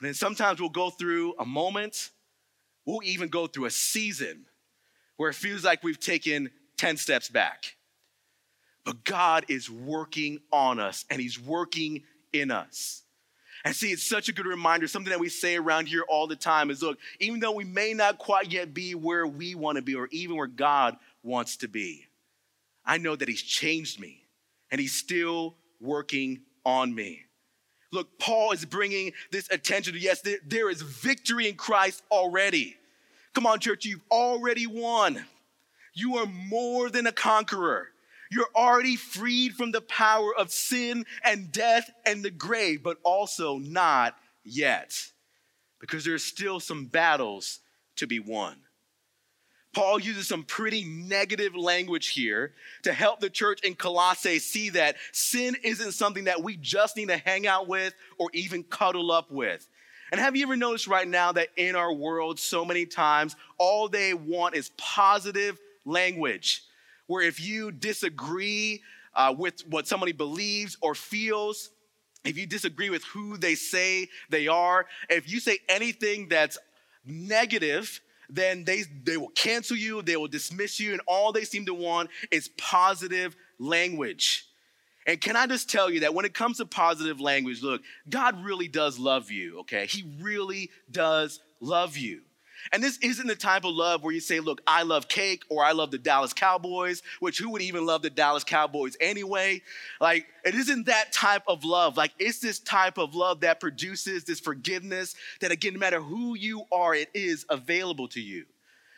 And 0.00 0.08
then 0.08 0.14
sometimes 0.14 0.60
we'll 0.60 0.68
go 0.68 0.90
through 0.90 1.34
a 1.38 1.46
moment, 1.46 2.10
we'll 2.84 3.02
even 3.04 3.28
go 3.28 3.46
through 3.46 3.66
a 3.66 3.70
season 3.70 4.46
where 5.16 5.30
it 5.30 5.34
feels 5.34 5.64
like 5.64 5.82
we've 5.82 6.00
taken 6.00 6.50
10 6.76 6.96
steps 6.96 7.28
back. 7.28 7.76
But 8.84 9.04
God 9.04 9.46
is 9.48 9.70
working 9.70 10.40
on 10.52 10.78
us 10.78 11.04
and 11.10 11.20
He's 11.20 11.40
working 11.40 12.02
in 12.32 12.50
us. 12.50 13.02
And 13.64 13.74
see, 13.74 13.92
it's 13.92 14.06
such 14.06 14.28
a 14.28 14.32
good 14.32 14.44
reminder, 14.44 14.86
something 14.86 15.10
that 15.10 15.20
we 15.20 15.30
say 15.30 15.56
around 15.56 15.88
here 15.88 16.04
all 16.06 16.26
the 16.26 16.36
time 16.36 16.70
is 16.70 16.82
look, 16.82 16.98
even 17.18 17.40
though 17.40 17.52
we 17.52 17.64
may 17.64 17.94
not 17.94 18.18
quite 18.18 18.52
yet 18.52 18.74
be 18.74 18.94
where 18.94 19.26
we 19.26 19.54
want 19.54 19.76
to 19.76 19.82
be 19.82 19.94
or 19.94 20.08
even 20.10 20.36
where 20.36 20.46
God 20.46 20.96
wants 21.22 21.56
to 21.58 21.68
be, 21.68 22.04
I 22.84 22.98
know 22.98 23.16
that 23.16 23.28
He's 23.28 23.42
changed 23.42 23.98
me 23.98 24.26
and 24.70 24.80
He's 24.80 24.94
still 24.94 25.56
working 25.80 26.42
on 26.66 26.94
me. 26.94 27.22
Look, 27.90 28.18
Paul 28.18 28.52
is 28.52 28.64
bringing 28.64 29.12
this 29.30 29.48
attention 29.50 29.94
to 29.94 29.98
yes, 29.98 30.20
there, 30.20 30.38
there 30.46 30.68
is 30.68 30.82
victory 30.82 31.48
in 31.48 31.54
Christ 31.54 32.02
already. 32.10 32.76
Come 33.34 33.46
on, 33.46 33.58
church, 33.58 33.84
you've 33.84 34.00
already 34.10 34.66
won. 34.66 35.24
You 35.92 36.16
are 36.18 36.26
more 36.26 36.88
than 36.88 37.06
a 37.06 37.12
conqueror. 37.12 37.88
You're 38.30 38.48
already 38.54 38.96
freed 38.96 39.54
from 39.54 39.72
the 39.72 39.80
power 39.80 40.34
of 40.34 40.52
sin 40.52 41.04
and 41.22 41.52
death 41.52 41.90
and 42.06 42.24
the 42.24 42.30
grave, 42.30 42.82
but 42.82 42.98
also 43.04 43.58
not 43.58 44.16
yet, 44.44 45.10
because 45.80 46.04
there's 46.04 46.24
still 46.24 46.60
some 46.60 46.86
battles 46.86 47.60
to 47.96 48.06
be 48.06 48.18
won. 48.18 48.56
Paul 49.74 49.98
uses 49.98 50.28
some 50.28 50.44
pretty 50.44 50.84
negative 50.84 51.56
language 51.56 52.08
here 52.08 52.54
to 52.84 52.92
help 52.92 53.20
the 53.20 53.28
church 53.28 53.60
in 53.62 53.74
Colossae 53.74 54.38
see 54.38 54.70
that 54.70 54.96
sin 55.12 55.56
isn't 55.62 55.92
something 55.92 56.24
that 56.24 56.42
we 56.42 56.56
just 56.56 56.96
need 56.96 57.08
to 57.08 57.16
hang 57.16 57.46
out 57.46 57.66
with 57.66 57.92
or 58.18 58.30
even 58.32 58.62
cuddle 58.62 59.10
up 59.10 59.30
with. 59.32 59.68
And 60.14 60.20
have 60.20 60.36
you 60.36 60.44
ever 60.44 60.54
noticed 60.54 60.86
right 60.86 61.08
now 61.08 61.32
that 61.32 61.48
in 61.56 61.74
our 61.74 61.92
world, 61.92 62.38
so 62.38 62.64
many 62.64 62.86
times, 62.86 63.34
all 63.58 63.88
they 63.88 64.14
want 64.14 64.54
is 64.54 64.70
positive 64.76 65.58
language, 65.84 66.62
where 67.08 67.22
if 67.22 67.44
you 67.44 67.72
disagree 67.72 68.80
uh, 69.16 69.34
with 69.36 69.66
what 69.66 69.88
somebody 69.88 70.12
believes 70.12 70.76
or 70.80 70.94
feels, 70.94 71.70
if 72.24 72.38
you 72.38 72.46
disagree 72.46 72.90
with 72.90 73.02
who 73.02 73.36
they 73.36 73.56
say 73.56 74.06
they 74.30 74.46
are, 74.46 74.86
if 75.10 75.28
you 75.28 75.40
say 75.40 75.58
anything 75.68 76.28
that's 76.28 76.58
negative, 77.04 78.00
then 78.30 78.62
they, 78.62 78.84
they 79.02 79.16
will 79.16 79.30
cancel 79.30 79.76
you, 79.76 80.00
they 80.00 80.16
will 80.16 80.28
dismiss 80.28 80.78
you, 80.78 80.92
and 80.92 81.00
all 81.08 81.32
they 81.32 81.42
seem 81.42 81.66
to 81.66 81.74
want 81.74 82.08
is 82.30 82.50
positive 82.56 83.34
language. 83.58 84.46
And 85.06 85.20
can 85.20 85.36
I 85.36 85.46
just 85.46 85.70
tell 85.70 85.90
you 85.90 86.00
that 86.00 86.14
when 86.14 86.24
it 86.24 86.34
comes 86.34 86.58
to 86.58 86.66
positive 86.66 87.20
language, 87.20 87.62
look, 87.62 87.82
God 88.08 88.42
really 88.42 88.68
does 88.68 88.98
love 88.98 89.30
you, 89.30 89.60
okay? 89.60 89.86
He 89.86 90.04
really 90.20 90.70
does 90.90 91.40
love 91.60 91.96
you. 91.96 92.22
And 92.72 92.82
this 92.82 92.98
isn't 92.98 93.26
the 93.26 93.34
type 93.34 93.64
of 93.64 93.74
love 93.74 94.02
where 94.02 94.14
you 94.14 94.20
say, 94.20 94.40
look, 94.40 94.62
I 94.66 94.82
love 94.82 95.08
cake 95.08 95.42
or 95.50 95.62
I 95.62 95.72
love 95.72 95.90
the 95.90 95.98
Dallas 95.98 96.32
Cowboys, 96.32 97.02
which 97.20 97.38
who 97.38 97.50
would 97.50 97.60
even 97.60 97.84
love 97.84 98.00
the 98.00 98.08
Dallas 98.08 98.44
Cowboys 98.44 98.96
anyway? 99.00 99.60
Like, 100.00 100.26
it 100.44 100.54
isn't 100.54 100.86
that 100.86 101.12
type 101.12 101.42
of 101.46 101.64
love. 101.64 101.96
Like, 101.98 102.12
it's 102.18 102.38
this 102.38 102.58
type 102.58 102.96
of 102.96 103.14
love 103.14 103.40
that 103.40 103.60
produces 103.60 104.24
this 104.24 104.40
forgiveness 104.40 105.14
that, 105.40 105.52
again, 105.52 105.74
no 105.74 105.80
matter 105.80 106.00
who 106.00 106.34
you 106.34 106.64
are, 106.72 106.94
it 106.94 107.10
is 107.12 107.44
available 107.50 108.08
to 108.08 108.20
you. 108.20 108.46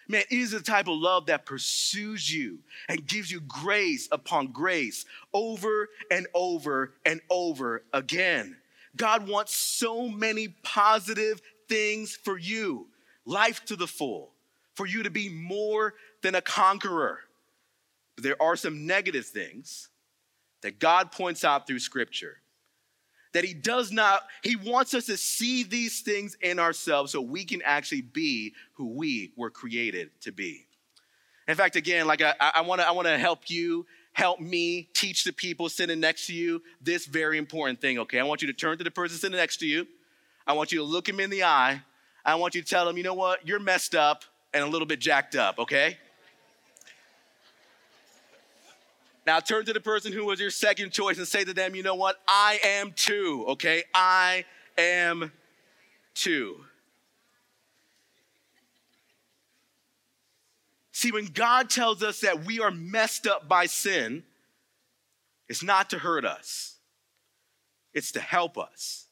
Man, 0.08 0.22
it 0.30 0.36
is 0.36 0.52
the 0.52 0.60
type 0.60 0.88
of 0.88 0.96
love 0.96 1.26
that 1.26 1.46
pursues 1.46 2.32
you 2.32 2.58
and 2.88 3.06
gives 3.06 3.30
you 3.30 3.40
grace 3.40 4.08
upon 4.12 4.48
grace 4.48 5.04
over 5.34 5.88
and 6.10 6.26
over 6.34 6.92
and 7.04 7.20
over 7.28 7.82
again. 7.92 8.56
God 8.96 9.28
wants 9.28 9.54
so 9.54 10.08
many 10.08 10.48
positive 10.62 11.40
things 11.68 12.14
for 12.14 12.38
you 12.38 12.86
life 13.24 13.64
to 13.64 13.76
the 13.76 13.88
full, 13.88 14.30
for 14.74 14.86
you 14.86 15.02
to 15.02 15.10
be 15.10 15.28
more 15.28 15.94
than 16.22 16.36
a 16.36 16.40
conqueror. 16.40 17.18
But 18.14 18.24
there 18.24 18.40
are 18.40 18.56
some 18.56 18.86
negative 18.86 19.26
things 19.26 19.88
that 20.62 20.78
God 20.78 21.10
points 21.12 21.44
out 21.44 21.66
through 21.66 21.80
Scripture 21.80 22.38
that 23.36 23.44
he 23.44 23.52
does 23.52 23.92
not, 23.92 24.22
he 24.42 24.56
wants 24.56 24.94
us 24.94 25.04
to 25.04 25.16
see 25.18 25.62
these 25.62 26.00
things 26.00 26.38
in 26.40 26.58
ourselves 26.58 27.12
so 27.12 27.20
we 27.20 27.44
can 27.44 27.60
actually 27.62 28.00
be 28.00 28.54
who 28.72 28.88
we 28.88 29.30
were 29.36 29.50
created 29.50 30.08
to 30.22 30.32
be. 30.32 30.66
In 31.46 31.54
fact, 31.54 31.76
again, 31.76 32.06
like 32.06 32.22
I, 32.22 32.34
I 32.40 32.62
wanna, 32.62 32.84
I 32.84 32.92
wanna 32.92 33.18
help 33.18 33.50
you, 33.50 33.84
help 34.14 34.40
me 34.40 34.88
teach 34.94 35.22
the 35.24 35.32
people 35.34 35.68
sitting 35.68 36.00
next 36.00 36.26
to 36.28 36.32
you 36.32 36.62
this 36.80 37.04
very 37.04 37.36
important 37.36 37.78
thing, 37.78 37.98
okay? 37.98 38.18
I 38.18 38.22
want 38.22 38.40
you 38.40 38.48
to 38.48 38.54
turn 38.54 38.78
to 38.78 38.84
the 38.84 38.90
person 38.90 39.18
sitting 39.18 39.36
next 39.36 39.58
to 39.58 39.66
you. 39.66 39.86
I 40.46 40.54
want 40.54 40.72
you 40.72 40.78
to 40.78 40.84
look 40.84 41.06
him 41.06 41.20
in 41.20 41.28
the 41.28 41.44
eye. 41.44 41.82
I 42.24 42.36
want 42.36 42.54
you 42.54 42.62
to 42.62 42.66
tell 42.66 42.88
him, 42.88 42.96
you 42.96 43.02
know 43.02 43.12
what, 43.12 43.46
you're 43.46 43.60
messed 43.60 43.94
up 43.94 44.24
and 44.54 44.64
a 44.64 44.66
little 44.66 44.86
bit 44.86 44.98
jacked 44.98 45.36
up, 45.36 45.58
okay? 45.58 45.98
Now 49.26 49.40
turn 49.40 49.64
to 49.64 49.72
the 49.72 49.80
person 49.80 50.12
who 50.12 50.24
was 50.24 50.38
your 50.38 50.50
second 50.50 50.92
choice 50.92 51.18
and 51.18 51.26
say 51.26 51.44
to 51.44 51.52
them, 51.52 51.74
you 51.74 51.82
know 51.82 51.96
what? 51.96 52.16
I 52.28 52.60
am 52.62 52.92
too, 52.92 53.44
okay? 53.48 53.82
I 53.92 54.44
am 54.78 55.32
too. 56.14 56.58
See, 60.92 61.10
when 61.10 61.26
God 61.26 61.68
tells 61.68 62.02
us 62.02 62.20
that 62.20 62.44
we 62.44 62.60
are 62.60 62.70
messed 62.70 63.26
up 63.26 63.48
by 63.48 63.66
sin, 63.66 64.22
it's 65.48 65.62
not 65.62 65.90
to 65.90 65.98
hurt 65.98 66.24
us, 66.24 66.76
it's 67.92 68.12
to 68.12 68.20
help 68.20 68.56
us. 68.56 69.06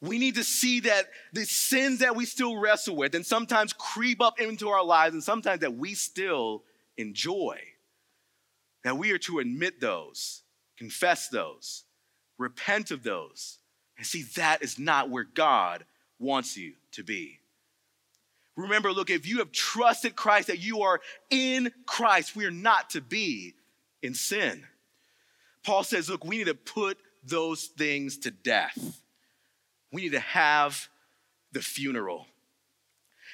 We 0.00 0.18
need 0.18 0.34
to 0.34 0.42
see 0.44 0.80
that 0.80 1.04
the 1.32 1.44
sins 1.44 2.00
that 2.00 2.16
we 2.16 2.24
still 2.24 2.56
wrestle 2.56 2.96
with 2.96 3.14
and 3.14 3.24
sometimes 3.24 3.72
creep 3.72 4.20
up 4.20 4.40
into 4.40 4.70
our 4.70 4.84
lives 4.84 5.14
and 5.14 5.22
sometimes 5.22 5.60
that 5.60 5.74
we 5.74 5.94
still 5.94 6.64
enjoy 6.96 7.60
that 8.84 8.98
we 8.98 9.12
are 9.12 9.18
to 9.18 9.38
admit 9.38 9.80
those, 9.80 10.42
confess 10.76 11.28
those, 11.28 11.84
repent 12.38 12.90
of 12.90 13.02
those. 13.02 13.58
And 13.96 14.06
see, 14.06 14.22
that 14.36 14.62
is 14.62 14.78
not 14.78 15.10
where 15.10 15.24
God 15.24 15.84
wants 16.18 16.56
you 16.56 16.72
to 16.92 17.04
be. 17.04 17.38
Remember, 18.56 18.92
look, 18.92 19.10
if 19.10 19.26
you 19.26 19.38
have 19.38 19.52
trusted 19.52 20.14
Christ, 20.14 20.48
that 20.48 20.58
you 20.58 20.82
are 20.82 21.00
in 21.30 21.72
Christ, 21.86 22.36
we 22.36 22.44
are 22.44 22.50
not 22.50 22.90
to 22.90 23.00
be 23.00 23.54
in 24.02 24.14
sin. 24.14 24.64
Paul 25.64 25.84
says, 25.84 26.10
look, 26.10 26.24
we 26.24 26.38
need 26.38 26.46
to 26.46 26.54
put 26.54 26.98
those 27.24 27.66
things 27.66 28.18
to 28.18 28.30
death. 28.30 29.00
We 29.92 30.02
need 30.02 30.12
to 30.12 30.20
have 30.20 30.88
the 31.52 31.62
funeral. 31.62 32.26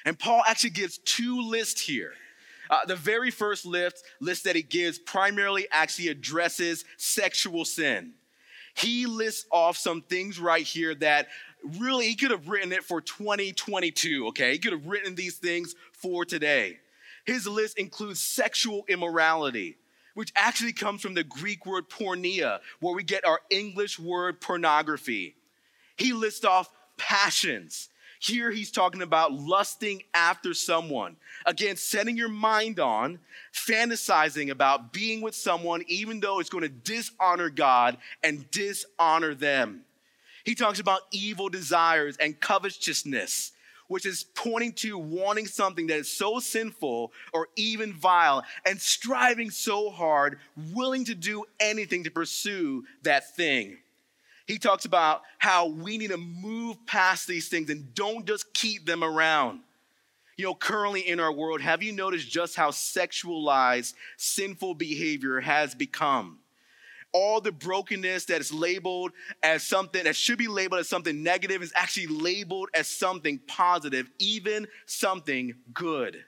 And 0.05 0.17
Paul 0.17 0.43
actually 0.47 0.69
gives 0.71 0.99
two 0.99 1.41
lists 1.41 1.81
here 1.81 2.13
uh, 2.69 2.85
the 2.85 2.95
very 2.95 3.31
first 3.31 3.65
list, 3.65 4.03
list 4.19 4.43
that 4.43 4.55
he 4.55 4.61
gives 4.61 4.99
primarily 4.99 5.67
actually 5.71 6.09
addresses 6.09 6.85
sexual 6.97 7.65
sin. 7.65 8.13
He 8.75 9.05
lists 9.05 9.45
off 9.51 9.77
some 9.77 10.01
things 10.01 10.39
right 10.39 10.65
here 10.65 10.95
that 10.95 11.27
really 11.79 12.07
he 12.07 12.15
could 12.15 12.31
have 12.31 12.47
written 12.47 12.71
it 12.71 12.83
for 12.83 13.01
2022, 13.01 14.27
okay? 14.27 14.53
He 14.53 14.59
could 14.59 14.73
have 14.73 14.85
written 14.85 15.15
these 15.15 15.37
things 15.37 15.75
for 15.91 16.25
today. 16.25 16.79
His 17.25 17.47
list 17.47 17.77
includes 17.77 18.21
sexual 18.21 18.85
immorality, 18.87 19.77
which 20.13 20.31
actually 20.35 20.73
comes 20.73 21.01
from 21.01 21.13
the 21.13 21.23
Greek 21.23 21.65
word 21.65 21.89
porneia, 21.89 22.59
where 22.79 22.95
we 22.95 23.03
get 23.03 23.25
our 23.25 23.41
English 23.49 23.99
word 23.99 24.41
pornography. 24.41 25.35
He 25.97 26.13
lists 26.13 26.45
off 26.45 26.69
passions. 26.97 27.89
Here 28.19 28.51
he's 28.51 28.69
talking 28.69 29.01
about 29.01 29.31
lusting 29.31 30.03
after 30.13 30.53
someone. 30.53 31.15
Again, 31.45 31.77
setting 31.77 32.17
your 32.17 32.27
mind 32.27 32.77
on, 32.77 33.19
fantasizing 33.53 34.49
about 34.49 34.91
being 34.91 35.21
with 35.21 35.33
someone, 35.33 35.83
even 35.87 36.19
though 36.19 36.39
it's 36.39 36.49
going 36.49 36.63
to 36.63 36.69
dishonor 36.69 37.49
God 37.49 37.97
and 38.21 38.49
dishonor 38.51 39.33
them. 39.35 39.85
He 40.43 40.53
talks 40.53 40.81
about 40.81 41.01
evil 41.11 41.47
desires 41.47 42.17
and 42.17 42.37
covetousness, 42.37 43.53
which 43.87 44.05
is 44.05 44.25
pointing 44.35 44.73
to 44.73 44.97
wanting 44.97 45.47
something 45.47 45.87
that 45.87 45.99
is 45.99 46.11
so 46.11 46.39
sinful 46.39 47.13
or 47.31 47.47
even 47.55 47.93
vile 47.93 48.43
and 48.65 48.81
striving 48.81 49.49
so 49.49 49.89
hard, 49.89 50.39
willing 50.73 51.05
to 51.05 51.15
do 51.15 51.45
anything 51.61 52.03
to 52.03 52.11
pursue 52.11 52.83
that 53.03 53.33
thing. 53.37 53.77
He 54.49 54.57
talks 54.57 54.85
about 54.85 55.21
how 55.37 55.67
we 55.67 55.99
need 55.99 56.09
to 56.09 56.17
move 56.17 56.83
past 56.87 57.27
these 57.27 57.49
things 57.49 57.69
and 57.69 57.93
don't 57.93 58.25
just 58.25 58.51
keep 58.51 58.83
them 58.83 59.03
around. 59.03 59.59
You 60.37 60.45
know, 60.45 60.55
currently 60.55 61.01
in 61.01 61.19
our 61.19 61.31
world, 61.31 61.61
have 61.61 61.83
you 61.83 61.91
noticed 61.91 62.27
just 62.27 62.55
how 62.55 62.71
sexualized 62.71 63.93
sinful 64.17 64.73
behavior 64.73 65.39
has 65.39 65.75
become? 65.75 66.39
all 67.11 67.41
the 67.41 67.51
brokenness 67.51 68.25
that 68.25 68.39
is 68.39 68.53
labeled 68.53 69.11
as 69.41 69.63
something 69.63 70.03
that 70.03 70.15
should 70.15 70.37
be 70.37 70.47
labeled 70.47 70.79
as 70.79 70.87
something 70.87 71.23
negative 71.23 71.63
is 71.63 71.73
actually 71.75 72.05
labeled 72.05 72.69
as 72.75 72.85
something 72.85 73.39
positive, 73.47 74.07
even 74.19 74.67
something 74.85 75.55
good. 75.73 76.23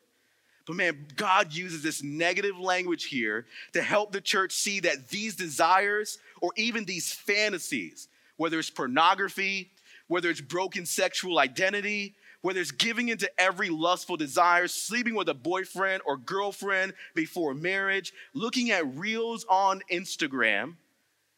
But 0.66 0.76
man, 0.76 1.06
God 1.16 1.54
uses 1.54 1.84
this 1.84 2.02
negative 2.02 2.58
language 2.58 3.06
here 3.06 3.46
to 3.74 3.82
help 3.84 4.12
the 4.12 4.22
church 4.22 4.54
see 4.54 4.80
that 4.80 5.10
these 5.10 5.36
desires 5.36 6.18
or 6.42 6.52
even 6.56 6.86
these 6.86 7.14
fantasies, 7.14 8.08
whether 8.42 8.58
it's 8.58 8.72
pornography, 8.72 9.70
whether 10.08 10.28
it's 10.28 10.42
broken 10.42 10.84
sexual 10.84 11.38
identity, 11.38 12.16
whether 12.42 12.60
it's 12.60 12.72
giving 12.72 13.10
into 13.10 13.30
every 13.40 13.70
lustful 13.70 14.18
desire, 14.18 14.68
sleeping 14.68 15.14
with 15.14 15.30
a 15.30 15.34
boyfriend 15.36 16.02
or 16.08 16.18
girlfriend 16.18 16.92
before 17.14 17.54
marriage, 17.54 18.12
looking 18.34 18.72
at 18.72 18.96
reels 18.96 19.46
on 19.48 19.80
Instagram 19.92 20.74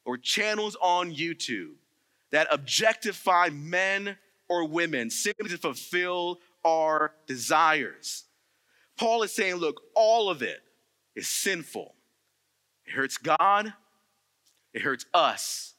or 0.06 0.18
channels 0.18 0.78
on 0.82 1.14
YouTube 1.14 1.74
that 2.32 2.48
objectify 2.50 3.50
men 3.52 4.16
or 4.48 4.66
women 4.66 5.10
simply 5.10 5.50
to 5.50 5.58
fulfill 5.58 6.40
our 6.64 7.12
desires. 7.28 8.24
Paul 8.98 9.24
is 9.24 9.36
saying, 9.36 9.56
look, 9.56 9.82
all 9.94 10.30
of 10.30 10.42
it 10.42 10.62
is 11.18 11.28
sinful. 11.28 11.96
It 12.86 12.94
hurts 12.94 13.18
God, 13.18 13.74
it 14.74 14.84
hurts 14.84 15.06
us, 15.14 15.74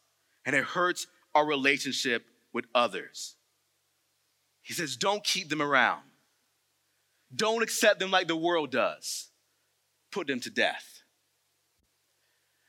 and 0.44 0.54
it 0.54 0.64
hurts 0.64 1.06
our 1.34 1.46
relationship 1.46 2.24
with 2.52 2.66
others. 2.74 3.36
He 4.62 4.72
says, 4.72 4.96
don't 4.96 5.22
keep 5.22 5.48
them 5.48 5.60
around. 5.60 6.02
Don't 7.34 7.62
accept 7.62 7.98
them 8.00 8.10
like 8.10 8.28
the 8.28 8.36
world 8.36 8.70
does. 8.70 9.28
Put 10.10 10.26
them 10.26 10.40
to 10.40 10.50
death. 10.50 11.02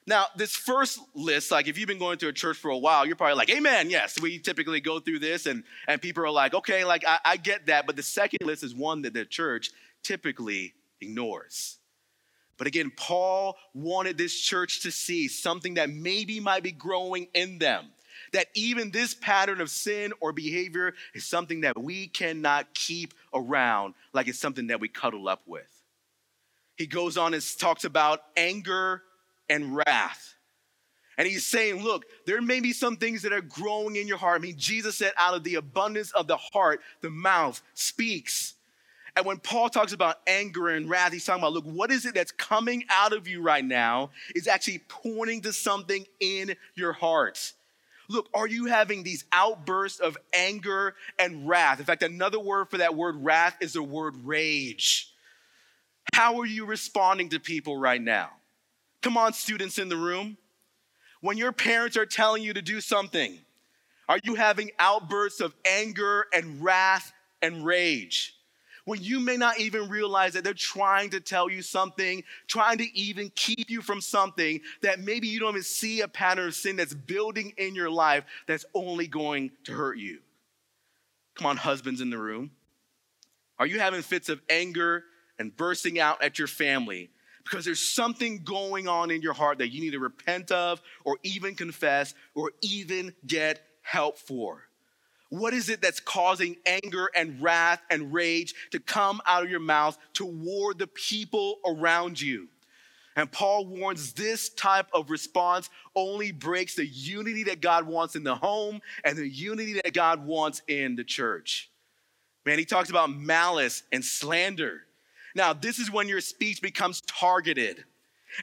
Now, 0.07 0.25
this 0.35 0.55
first 0.55 0.99
list, 1.15 1.51
like 1.51 1.67
if 1.67 1.77
you've 1.77 1.87
been 1.87 1.99
going 1.99 2.17
to 2.19 2.27
a 2.27 2.33
church 2.33 2.57
for 2.57 2.69
a 2.69 2.77
while, 2.77 3.05
you're 3.05 3.15
probably 3.15 3.35
like, 3.35 3.49
Amen, 3.49 3.89
yes. 3.89 4.19
We 4.21 4.37
typically 4.37 4.79
go 4.79 4.99
through 4.99 5.19
this, 5.19 5.45
and, 5.45 5.63
and 5.87 6.01
people 6.01 6.23
are 6.23 6.31
like, 6.31 6.53
okay, 6.53 6.83
like 6.83 7.03
I, 7.07 7.19
I 7.25 7.37
get 7.37 7.67
that. 7.67 7.87
But 7.87 7.95
the 7.95 8.03
second 8.03 8.39
list 8.43 8.63
is 8.63 8.75
one 8.75 9.01
that 9.03 9.13
the 9.13 9.25
church 9.25 9.71
typically 10.03 10.73
ignores. 11.01 11.79
But 12.57 12.67
again, 12.67 12.91
Paul 12.95 13.57
wanted 13.73 14.17
this 14.17 14.39
church 14.39 14.81
to 14.81 14.91
see 14.91 15.27
something 15.27 15.73
that 15.73 15.89
maybe 15.89 16.39
might 16.39 16.63
be 16.63 16.71
growing 16.71 17.27
in 17.33 17.57
them 17.57 17.87
that 18.35 18.47
even 18.53 18.91
this 18.91 19.13
pattern 19.13 19.61
of 19.61 19.69
sin 19.69 20.11
or 20.19 20.33
behavior 20.33 20.93
is 21.13 21.25
something 21.25 21.61
that 21.61 21.77
we 21.77 22.07
cannot 22.07 22.73
keep 22.73 23.13
around 23.33 23.93
like 24.13 24.27
it's 24.27 24.39
something 24.39 24.67
that 24.67 24.81
we 24.81 24.89
cuddle 24.89 25.29
up 25.29 25.41
with. 25.45 25.69
He 26.75 26.85
goes 26.85 27.17
on 27.17 27.33
and 27.33 27.57
talks 27.57 27.85
about 27.85 28.21
anger 28.35 29.01
and 29.49 29.73
wrath. 29.75 30.35
And 31.17 31.25
he's 31.25 31.47
saying, 31.47 31.81
look, 31.81 32.03
there 32.25 32.41
may 32.41 32.59
be 32.59 32.73
some 32.73 32.97
things 32.97 33.21
that 33.21 33.31
are 33.31 33.39
growing 33.39 33.95
in 33.95 34.05
your 34.05 34.17
heart. 34.17 34.41
I 34.41 34.43
mean, 34.43 34.57
Jesus 34.57 34.97
said, 34.97 35.13
out 35.15 35.33
of 35.33 35.45
the 35.45 35.55
abundance 35.55 36.11
of 36.11 36.27
the 36.27 36.35
heart, 36.35 36.81
the 36.99 37.09
mouth 37.09 37.61
speaks. 37.73 38.55
And 39.15 39.25
when 39.25 39.37
Paul 39.37 39.69
talks 39.69 39.93
about 39.93 40.17
anger 40.27 40.67
and 40.67 40.89
wrath, 40.89 41.13
he's 41.13 41.23
talking 41.23 41.41
about, 41.41 41.53
look, 41.53 41.63
what 41.63 41.89
is 41.89 42.05
it 42.05 42.15
that's 42.15 42.33
coming 42.33 42.83
out 42.89 43.13
of 43.13 43.29
you 43.29 43.41
right 43.41 43.63
now 43.63 44.09
is 44.35 44.49
actually 44.49 44.79
pointing 44.89 45.39
to 45.43 45.53
something 45.53 46.05
in 46.19 46.57
your 46.73 46.91
heart. 46.91 47.53
Look, 48.07 48.29
are 48.33 48.47
you 48.47 48.65
having 48.65 49.03
these 49.03 49.25
outbursts 49.31 49.99
of 49.99 50.17
anger 50.33 50.95
and 51.17 51.47
wrath? 51.47 51.79
In 51.79 51.85
fact, 51.85 52.03
another 52.03 52.39
word 52.39 52.69
for 52.69 52.77
that 52.77 52.95
word 52.95 53.15
wrath 53.17 53.57
is 53.61 53.73
the 53.73 53.83
word 53.83 54.15
rage. 54.23 55.11
How 56.13 56.39
are 56.39 56.45
you 56.45 56.65
responding 56.65 57.29
to 57.29 57.39
people 57.39 57.77
right 57.77 58.01
now? 58.01 58.29
Come 59.01 59.17
on, 59.17 59.33
students 59.33 59.79
in 59.79 59.89
the 59.89 59.97
room. 59.97 60.37
When 61.21 61.37
your 61.37 61.51
parents 61.51 61.97
are 61.97 62.05
telling 62.05 62.43
you 62.43 62.53
to 62.53 62.61
do 62.61 62.79
something, 62.81 63.39
are 64.07 64.19
you 64.23 64.35
having 64.35 64.71
outbursts 64.77 65.41
of 65.41 65.55
anger 65.65 66.27
and 66.33 66.63
wrath 66.63 67.11
and 67.41 67.65
rage? 67.65 68.34
When 68.85 69.01
you 69.01 69.19
may 69.19 69.35
not 69.35 69.59
even 69.59 69.89
realize 69.89 70.33
that 70.33 70.43
they're 70.43 70.53
trying 70.53 71.09
to 71.09 71.19
tell 71.19 71.49
you 71.49 71.61
something, 71.61 72.23
trying 72.47 72.77
to 72.77 72.97
even 72.97 73.31
keep 73.35 73.69
you 73.69 73.81
from 73.81 73.99
something 73.99 74.61
that 74.81 74.99
maybe 74.99 75.27
you 75.27 75.39
don't 75.39 75.51
even 75.51 75.63
see 75.63 76.01
a 76.01 76.07
pattern 76.07 76.47
of 76.47 76.55
sin 76.55 76.75
that's 76.75 76.93
building 76.93 77.53
in 77.57 77.75
your 77.75 77.89
life 77.89 78.23
that's 78.47 78.65
only 78.73 79.07
going 79.07 79.51
to 79.65 79.73
hurt 79.73 79.97
you. 79.97 80.19
Come 81.35 81.47
on, 81.47 81.57
husbands 81.57 81.99
in 81.99 82.09
the 82.09 82.17
room. 82.17 82.51
Are 83.57 83.67
you 83.67 83.79
having 83.79 84.01
fits 84.01 84.29
of 84.29 84.41
anger 84.49 85.03
and 85.39 85.55
bursting 85.55 85.99
out 85.99 86.21
at 86.21 86.39
your 86.39 86.47
family 86.47 87.09
because 87.43 87.65
there's 87.65 87.81
something 87.81 88.43
going 88.43 88.87
on 88.87 89.11
in 89.11 89.21
your 89.21 89.33
heart 89.33 89.57
that 89.59 89.69
you 89.69 89.81
need 89.81 89.91
to 89.91 89.99
repent 89.99 90.51
of 90.51 90.81
or 91.03 91.17
even 91.23 91.55
confess 91.55 92.13
or 92.35 92.51
even 92.61 93.13
get 93.25 93.61
help 93.81 94.17
for? 94.17 94.63
What 95.29 95.53
is 95.53 95.69
it 95.69 95.81
that's 95.81 95.99
causing 95.99 96.57
anger 96.65 97.09
and 97.15 97.41
wrath 97.41 97.81
and 97.89 98.13
rage 98.13 98.53
to 98.71 98.79
come 98.79 99.21
out 99.25 99.43
of 99.43 99.49
your 99.49 99.59
mouth 99.59 99.97
toward 100.13 100.77
the 100.77 100.87
people 100.87 101.59
around 101.65 102.21
you? 102.21 102.47
And 103.15 103.31
Paul 103.31 103.65
warns 103.65 104.13
this 104.13 104.49
type 104.49 104.87
of 104.93 105.09
response 105.09 105.69
only 105.95 106.31
breaks 106.31 106.75
the 106.75 106.85
unity 106.85 107.43
that 107.45 107.61
God 107.61 107.87
wants 107.87 108.15
in 108.15 108.23
the 108.23 108.35
home 108.35 108.81
and 109.03 109.17
the 109.17 109.27
unity 109.27 109.73
that 109.73 109.93
God 109.93 110.25
wants 110.25 110.61
in 110.67 110.95
the 110.95 111.03
church. 111.03 111.69
Man, 112.45 112.59
he 112.59 112.65
talks 112.65 112.89
about 112.89 113.09
malice 113.09 113.83
and 113.91 114.03
slander. 114.03 114.81
Now, 115.33 115.53
this 115.53 115.79
is 115.79 115.89
when 115.89 116.07
your 116.07 116.21
speech 116.21 116.61
becomes 116.61 117.01
targeted 117.01 117.85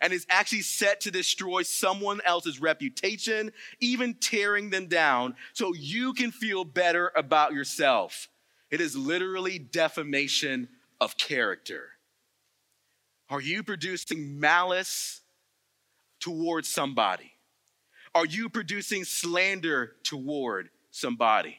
and 0.01 0.13
is 0.13 0.27
actually 0.31 0.63
set 0.63 1.01
to 1.03 1.11
destroy 1.11 1.63
someone 1.63 2.21
else's 2.25 2.61
reputation, 2.61 3.53
even 3.81 4.15
tearing 4.15 4.71
them 4.71 4.87
down, 4.87 5.35
so 5.53 5.75
you 5.75 6.13
can 6.13 6.31
feel 6.31 6.65
better 6.65 7.13
about 7.15 7.53
yourself. 7.53 8.29
It 8.71 8.81
is 8.81 8.97
literally 8.97 9.59
defamation 9.59 10.69
of 11.01 11.17
character. 11.17 11.91
Are 13.29 13.41
you 13.41 13.63
producing 13.63 14.41
malice 14.41 15.21
towards 16.21 16.69
somebody? 16.69 17.33
Are 18.15 18.27
you 18.27 18.49
producing 18.49 19.05
slander 19.05 19.93
toward 20.05 20.69
somebody? 20.91 21.59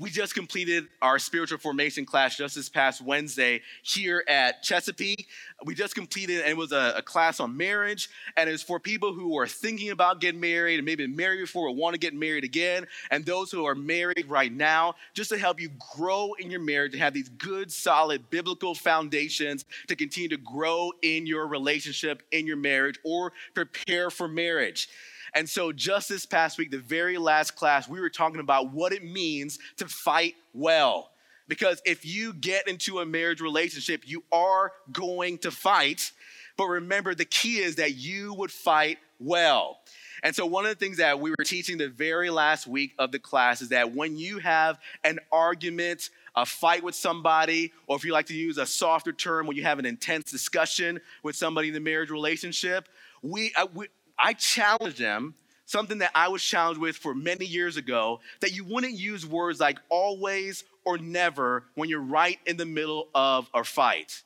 We 0.00 0.10
just 0.10 0.32
completed 0.32 0.86
our 1.02 1.18
spiritual 1.18 1.58
formation 1.58 2.06
class 2.06 2.36
just 2.36 2.54
this 2.54 2.68
past 2.68 3.02
Wednesday 3.02 3.62
here 3.82 4.22
at 4.28 4.62
Chesapeake. 4.62 5.26
We 5.64 5.74
just 5.74 5.96
completed, 5.96 6.42
and 6.42 6.50
it 6.50 6.56
was 6.56 6.70
a, 6.70 6.94
a 6.98 7.02
class 7.02 7.40
on 7.40 7.56
marriage, 7.56 8.08
and 8.36 8.48
it's 8.48 8.62
for 8.62 8.78
people 8.78 9.12
who 9.12 9.36
are 9.38 9.48
thinking 9.48 9.90
about 9.90 10.20
getting 10.20 10.40
married 10.40 10.76
and 10.76 10.86
maybe 10.86 11.04
married 11.08 11.40
before 11.40 11.66
or 11.66 11.74
want 11.74 11.94
to 11.94 11.98
get 11.98 12.14
married 12.14 12.44
again, 12.44 12.86
and 13.10 13.26
those 13.26 13.50
who 13.50 13.64
are 13.64 13.74
married 13.74 14.26
right 14.28 14.52
now, 14.52 14.94
just 15.14 15.30
to 15.30 15.38
help 15.38 15.60
you 15.60 15.70
grow 15.96 16.32
in 16.34 16.48
your 16.48 16.60
marriage, 16.60 16.92
to 16.92 16.98
have 16.98 17.12
these 17.12 17.28
good, 17.30 17.72
solid 17.72 18.30
biblical 18.30 18.76
foundations 18.76 19.64
to 19.88 19.96
continue 19.96 20.28
to 20.28 20.36
grow 20.36 20.92
in 21.02 21.26
your 21.26 21.48
relationship, 21.48 22.22
in 22.30 22.46
your 22.46 22.56
marriage, 22.56 23.00
or 23.04 23.32
prepare 23.52 24.10
for 24.10 24.28
marriage. 24.28 24.88
And 25.34 25.48
so, 25.48 25.72
just 25.72 26.08
this 26.08 26.26
past 26.26 26.58
week, 26.58 26.70
the 26.70 26.78
very 26.78 27.18
last 27.18 27.56
class, 27.56 27.88
we 27.88 28.00
were 28.00 28.10
talking 28.10 28.40
about 28.40 28.72
what 28.72 28.92
it 28.92 29.04
means 29.04 29.58
to 29.76 29.86
fight 29.86 30.34
well. 30.52 31.10
Because 31.48 31.80
if 31.86 32.04
you 32.04 32.34
get 32.34 32.68
into 32.68 33.00
a 33.00 33.06
marriage 33.06 33.40
relationship, 33.40 34.02
you 34.06 34.22
are 34.30 34.72
going 34.92 35.38
to 35.38 35.50
fight. 35.50 36.12
But 36.56 36.66
remember, 36.66 37.14
the 37.14 37.24
key 37.24 37.58
is 37.58 37.76
that 37.76 37.94
you 37.94 38.34
would 38.34 38.50
fight 38.50 38.98
well. 39.18 39.78
And 40.22 40.34
so, 40.34 40.46
one 40.46 40.64
of 40.64 40.70
the 40.70 40.84
things 40.84 40.98
that 40.98 41.20
we 41.20 41.30
were 41.30 41.44
teaching 41.44 41.78
the 41.78 41.88
very 41.88 42.30
last 42.30 42.66
week 42.66 42.94
of 42.98 43.12
the 43.12 43.18
class 43.18 43.62
is 43.62 43.68
that 43.70 43.94
when 43.94 44.16
you 44.16 44.38
have 44.38 44.78
an 45.04 45.20
argument, 45.30 46.10
a 46.34 46.44
fight 46.44 46.82
with 46.82 46.94
somebody, 46.94 47.72
or 47.86 47.96
if 47.96 48.04
you 48.04 48.12
like 48.12 48.26
to 48.26 48.34
use 48.34 48.58
a 48.58 48.66
softer 48.66 49.12
term, 49.12 49.46
when 49.46 49.56
you 49.56 49.62
have 49.62 49.78
an 49.78 49.86
intense 49.86 50.30
discussion 50.30 51.00
with 51.22 51.36
somebody 51.36 51.68
in 51.68 51.74
the 51.74 51.80
marriage 51.80 52.10
relationship, 52.10 52.88
we, 53.22 53.52
uh, 53.54 53.66
we 53.74 53.88
I 54.18 54.32
challenge 54.34 54.96
them 54.96 55.34
something 55.66 55.98
that 55.98 56.10
I 56.14 56.28
was 56.28 56.42
challenged 56.42 56.80
with 56.80 56.96
for 56.96 57.14
many 57.14 57.44
years 57.44 57.76
ago 57.76 58.20
that 58.40 58.52
you 58.52 58.64
wouldn't 58.64 58.94
use 58.94 59.26
words 59.26 59.60
like 59.60 59.78
always 59.90 60.64
or 60.84 60.96
never 60.96 61.64
when 61.74 61.90
you're 61.90 62.00
right 62.00 62.38
in 62.46 62.56
the 62.56 62.64
middle 62.64 63.08
of 63.14 63.48
a 63.52 63.62
fight. 63.62 64.22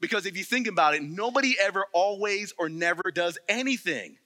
Because 0.00 0.26
if 0.26 0.36
you 0.36 0.42
think 0.42 0.66
about 0.66 0.94
it, 0.94 1.02
nobody 1.02 1.54
ever 1.60 1.84
always 1.92 2.54
or 2.58 2.68
never 2.68 3.02
does 3.14 3.38
anything. 3.48 4.16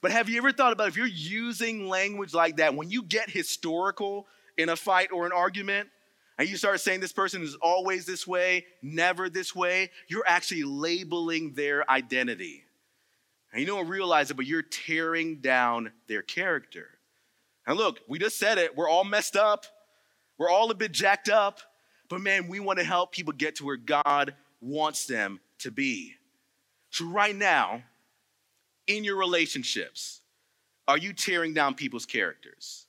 But 0.00 0.12
have 0.12 0.28
you 0.28 0.38
ever 0.38 0.52
thought 0.52 0.72
about 0.72 0.88
if 0.88 0.96
you're 0.96 1.06
using 1.06 1.88
language 1.88 2.32
like 2.32 2.58
that, 2.58 2.74
when 2.74 2.88
you 2.88 3.02
get 3.02 3.28
historical 3.28 4.26
in 4.56 4.68
a 4.68 4.76
fight 4.76 5.10
or 5.12 5.26
an 5.26 5.32
argument, 5.32 5.88
and 6.38 6.48
you 6.48 6.56
start 6.56 6.80
saying 6.80 7.00
this 7.00 7.12
person 7.12 7.42
is 7.42 7.56
always 7.56 8.06
this 8.06 8.26
way, 8.26 8.66
never 8.82 9.28
this 9.28 9.54
way, 9.54 9.90
you're 10.06 10.26
actually 10.26 10.62
labeling 10.62 11.54
their 11.54 11.90
identity. 11.90 12.65
And 13.56 13.62
you 13.62 13.66
don't 13.66 13.88
realize 13.88 14.30
it, 14.30 14.34
but 14.34 14.44
you're 14.44 14.60
tearing 14.60 15.36
down 15.36 15.90
their 16.08 16.20
character. 16.20 16.88
And 17.66 17.78
look, 17.78 18.00
we 18.06 18.18
just 18.18 18.38
said 18.38 18.58
it. 18.58 18.76
We're 18.76 18.86
all 18.86 19.02
messed 19.02 19.34
up. 19.34 19.64
We're 20.36 20.50
all 20.50 20.70
a 20.70 20.74
bit 20.74 20.92
jacked 20.92 21.30
up. 21.30 21.60
But 22.10 22.20
man, 22.20 22.48
we 22.48 22.60
want 22.60 22.80
to 22.80 22.84
help 22.84 23.12
people 23.12 23.32
get 23.32 23.56
to 23.56 23.64
where 23.64 23.78
God 23.78 24.34
wants 24.60 25.06
them 25.06 25.40
to 25.60 25.70
be. 25.70 26.12
So, 26.90 27.06
right 27.06 27.34
now, 27.34 27.82
in 28.88 29.04
your 29.04 29.16
relationships, 29.16 30.20
are 30.86 30.98
you 30.98 31.14
tearing 31.14 31.54
down 31.54 31.72
people's 31.76 32.04
characters? 32.04 32.84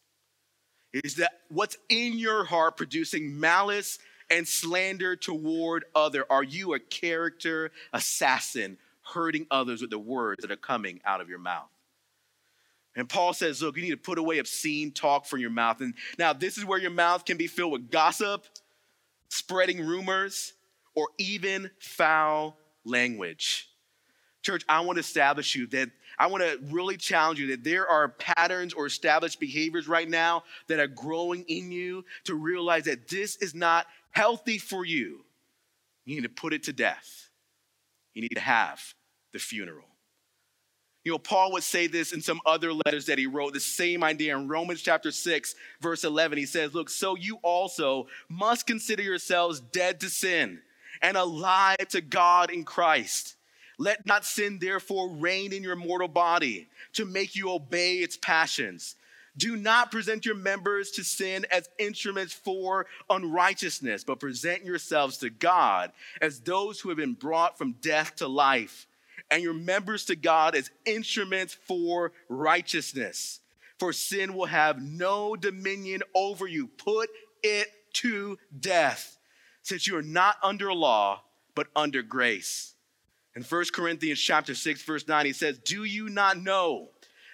Is 0.92 1.16
that 1.16 1.32
what's 1.48 1.78
in 1.88 2.20
your 2.20 2.44
heart 2.44 2.76
producing 2.76 3.40
malice 3.40 4.00
and 4.30 4.46
slander 4.46 5.16
toward 5.16 5.86
other? 5.96 6.26
Are 6.30 6.44
you 6.44 6.74
a 6.74 6.80
character 6.80 7.72
assassin 7.94 8.78
hurting 9.14 9.48
others 9.52 9.82
with 9.82 9.90
the 9.90 10.00
words 10.00 10.42
that 10.42 10.52
are 10.52 10.58
coming 10.58 11.00
out 11.06 11.22
of 11.22 11.30
your 11.30 11.40
mouth. 11.40 11.70
And 12.96 13.08
Paul 13.08 13.34
says, 13.34 13.62
look, 13.62 13.78
you 13.78 13.84
need 13.84 13.92
to 13.92 13.98
put 13.98 14.18
away 14.18 14.40
obscene 14.40 14.92
talk 14.92 15.28
from 15.28 15.40
your 15.40 15.52
mouth. 15.52 15.82
And 15.82 15.94
now, 16.18 16.34
this 16.34 16.58
is 16.58 16.66
where 16.66 16.80
your 16.80 16.92
mouth 16.92 17.26
can 17.26 17.38
be 17.38 17.46
filled 17.46 17.72
with 17.72 17.92
gossip, 17.92 18.46
spreading 19.30 19.86
rumors, 19.86 20.54
or 20.96 21.10
even 21.20 21.70
foul 21.80 22.58
language. 22.84 23.70
Church, 24.42 24.64
I 24.68 24.80
want 24.80 24.96
to 24.96 25.02
establish 25.02 25.56
you 25.56 25.68
that 25.68 25.90
I 26.18 26.26
want 26.26 26.44
to 26.44 26.60
really 26.74 26.98
challenge 26.98 27.40
you 27.40 27.48
that 27.48 27.64
there 27.64 27.88
are 27.88 28.10
patterns 28.10 28.74
or 28.74 28.88
established 28.88 29.40
behaviors 29.40 29.88
right 29.88 30.10
now 30.10 30.44
that 30.68 30.80
are 30.80 30.88
growing 30.88 31.44
in 31.48 31.72
you 31.72 32.04
to 32.24 32.34
realize 32.34 32.86
that 32.86 33.08
this 33.08 33.36
is 33.36 33.54
not 33.54 33.86
healthy 34.10 34.58
for 34.58 34.86
you. 34.86 35.24
You 36.06 36.16
need 36.16 36.24
to 36.24 36.30
put 36.30 36.54
it 36.54 36.64
to 36.64 36.74
death. 36.74 37.30
You 38.16 38.24
need 38.24 38.34
to 38.34 38.40
have 38.40 38.96
the 39.38 39.44
funeral. 39.44 39.86
You 41.04 41.14
know, 41.14 41.20
Paul 41.20 41.54
would 41.54 41.64
say 41.64 41.88
this 41.88 42.12
in 42.12 42.22
some 42.22 42.42
other 42.46 42.74
letters 42.74 43.06
that 43.06 43.18
he 43.18 43.28
wrote, 43.28 43.54
the 43.54 43.60
same 43.60 44.04
idea 44.04 44.36
in 44.36 44.48
Romans 44.48 44.82
chapter 44.82 45.12
6, 45.12 45.56
verse 45.80 46.04
11. 46.04 46.38
He 46.38 46.46
says, 46.46 46.74
Look, 46.74 46.90
so 46.90 47.16
you 47.16 47.38
also 47.44 48.08
must 48.28 48.68
consider 48.68 49.04
yourselves 49.04 49.60
dead 49.60 50.02
to 50.02 50.10
sin 50.10 50.60
and 51.02 51.16
alive 51.16 51.78
to 51.90 52.02
God 52.02 52.50
in 52.50 52.66
Christ. 52.66 53.36
Let 53.78 54.06
not 54.06 54.26
sin 54.26 54.58
therefore 54.60 55.10
reign 55.10 55.54
in 55.54 55.64
your 55.64 55.76
mortal 55.76 56.08
body 56.08 56.68
to 56.94 57.06
make 57.06 57.36
you 57.36 57.52
obey 57.52 57.98
its 57.98 58.18
passions. 58.18 58.96
Do 59.38 59.56
not 59.56 59.92
present 59.92 60.26
your 60.26 60.36
members 60.36 60.92
to 60.92 61.04
sin 61.04 61.46
as 61.52 61.70
instruments 61.78 62.34
for 62.34 62.88
unrighteousness, 63.10 64.04
but 64.04 64.20
present 64.20 64.66
yourselves 64.66 65.20
to 65.20 65.30
God 65.30 65.92
as 66.22 66.40
those 66.40 66.80
who 66.80 66.90
have 66.90 66.98
been 66.98 67.14
brought 67.14 67.58
from 67.58 67.74
death 67.74 68.16
to 68.16 68.28
life 68.28 68.88
and 69.30 69.44
your 69.44 69.54
members 69.54 70.06
to 70.06 70.16
God 70.16 70.56
as 70.56 70.72
instruments 70.86 71.54
for 71.54 72.12
righteousness. 72.30 73.40
For 73.80 73.94
sin 73.94 74.34
will 74.34 74.46
have 74.46 74.82
no 74.82 75.36
dominion 75.36 76.02
over 76.16 76.48
you. 76.48 76.68
Put 76.68 77.10
it 77.44 77.68
to 77.94 78.38
death, 78.60 79.18
since 79.62 79.88
you 79.88 79.98
are 79.98 80.04
not 80.04 80.38
under 80.44 80.74
law, 80.74 81.22
but 81.56 81.68
under 81.76 82.02
grace. 82.02 82.74
In 83.36 83.44
1 83.44 83.66
Corinthians 83.74 84.20
chapter 84.20 84.56
6, 84.56 84.82
verse 84.82 85.08
9, 85.08 85.26
he 85.28 85.34
says, 85.34 85.60
Do 85.60 85.84
you 85.84 86.10
not 86.10 86.38
know 86.38 86.90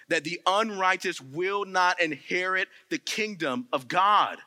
that 0.10 0.26
the 0.26 0.42
unrighteous 0.46 1.22
will 1.22 1.64
not 1.64 2.02
inherit 2.02 2.68
the 2.90 2.98
kingdom 2.98 3.68
of 3.72 3.88
God? 3.88 4.38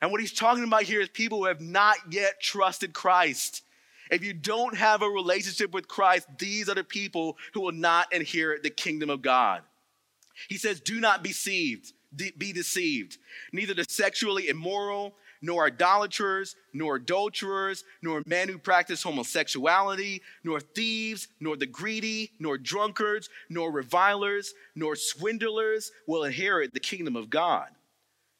And 0.00 0.10
what 0.10 0.20
he's 0.20 0.32
talking 0.32 0.64
about 0.64 0.82
here 0.82 1.00
is 1.00 1.08
people 1.08 1.38
who 1.38 1.44
have 1.46 1.60
not 1.60 1.96
yet 2.10 2.40
trusted 2.40 2.92
Christ. 2.92 3.62
If 4.10 4.24
you 4.24 4.32
don't 4.32 4.76
have 4.76 5.02
a 5.02 5.08
relationship 5.08 5.72
with 5.72 5.88
Christ, 5.88 6.26
these 6.38 6.68
are 6.68 6.74
the 6.74 6.84
people 6.84 7.36
who 7.54 7.60
will 7.60 7.72
not 7.72 8.12
inherit 8.12 8.62
the 8.62 8.70
kingdom 8.70 9.10
of 9.10 9.22
God. 9.22 9.62
He 10.48 10.56
says, 10.56 10.80
Do 10.80 11.00
not 11.00 11.22
be 11.22 11.30
deceived, 11.30 11.92
be 12.14 12.52
deceived. 12.52 13.18
Neither 13.52 13.74
the 13.74 13.84
sexually 13.88 14.48
immoral, 14.48 15.14
nor 15.40 15.66
idolaters, 15.66 16.56
nor 16.72 16.96
adulterers, 16.96 17.84
nor 18.02 18.22
men 18.26 18.48
who 18.48 18.58
practice 18.58 19.02
homosexuality, 19.02 20.22
nor 20.42 20.60
thieves, 20.60 21.28
nor 21.40 21.56
the 21.56 21.66
greedy, 21.66 22.32
nor 22.38 22.58
drunkards, 22.58 23.28
nor 23.48 23.70
revilers, 23.70 24.52
nor 24.74 24.96
swindlers 24.96 25.90
will 26.06 26.24
inherit 26.24 26.74
the 26.74 26.80
kingdom 26.80 27.16
of 27.16 27.30
God. 27.30 27.68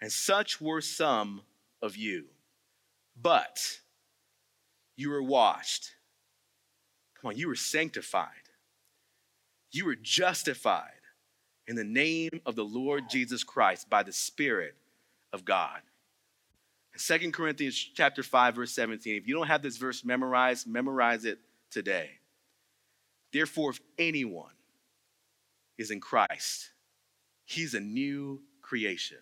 And 0.01 0.11
such 0.11 0.61
were 0.61 0.81
some 0.81 1.43
of 1.83 1.97
you. 1.97 2.25
But 3.21 3.79
you 4.99 5.11
were 5.11 5.23
washed. 5.23 5.93
Come 7.15 7.31
on, 7.31 7.37
you 7.39 7.47
were 7.47 7.55
sanctified. 7.55 8.29
You 9.71 9.87
were 9.87 9.95
justified 9.95 10.91
in 11.69 11.77
the 11.77 11.85
name 11.85 12.41
of 12.45 12.57
the 12.57 12.65
Lord 12.65 13.09
Jesus 13.09 13.45
Christ 13.45 13.89
by 13.89 14.03
the 14.03 14.13
Spirit 14.13 14.75
of 15.33 15.45
God. 15.45 15.81
Second 16.97 17.33
Corinthians 17.33 17.77
chapter 17.95 18.25
5 18.25 18.57
verse 18.57 18.73
17. 18.73 19.15
If 19.15 19.29
you 19.29 19.37
don't 19.37 19.47
have 19.47 19.63
this 19.63 19.77
verse 19.77 20.05
memorized, 20.05 20.67
memorize 20.67 21.25
it 21.25 21.39
today. 21.71 22.11
Therefore 23.33 23.71
if 23.71 23.81
anyone 23.99 24.51
is 25.77 25.93
in 25.93 26.01
Christ, 26.01 26.71
he's 27.45 27.75
a 27.75 27.81
new 27.81 28.43
creation. 28.63 29.19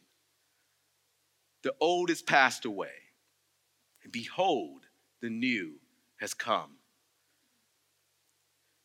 The 1.64 1.74
old 1.78 2.08
is 2.08 2.22
passed 2.22 2.64
away, 2.64 2.88
and 4.02 4.10
behold, 4.10 4.85
the 5.20 5.30
new 5.30 5.74
has 6.20 6.34
come. 6.34 6.76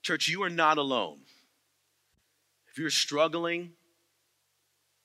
Church, 0.01 0.27
you 0.27 0.43
are 0.43 0.49
not 0.49 0.77
alone. 0.77 1.19
If 2.69 2.77
you're 2.77 2.89
struggling 2.89 3.71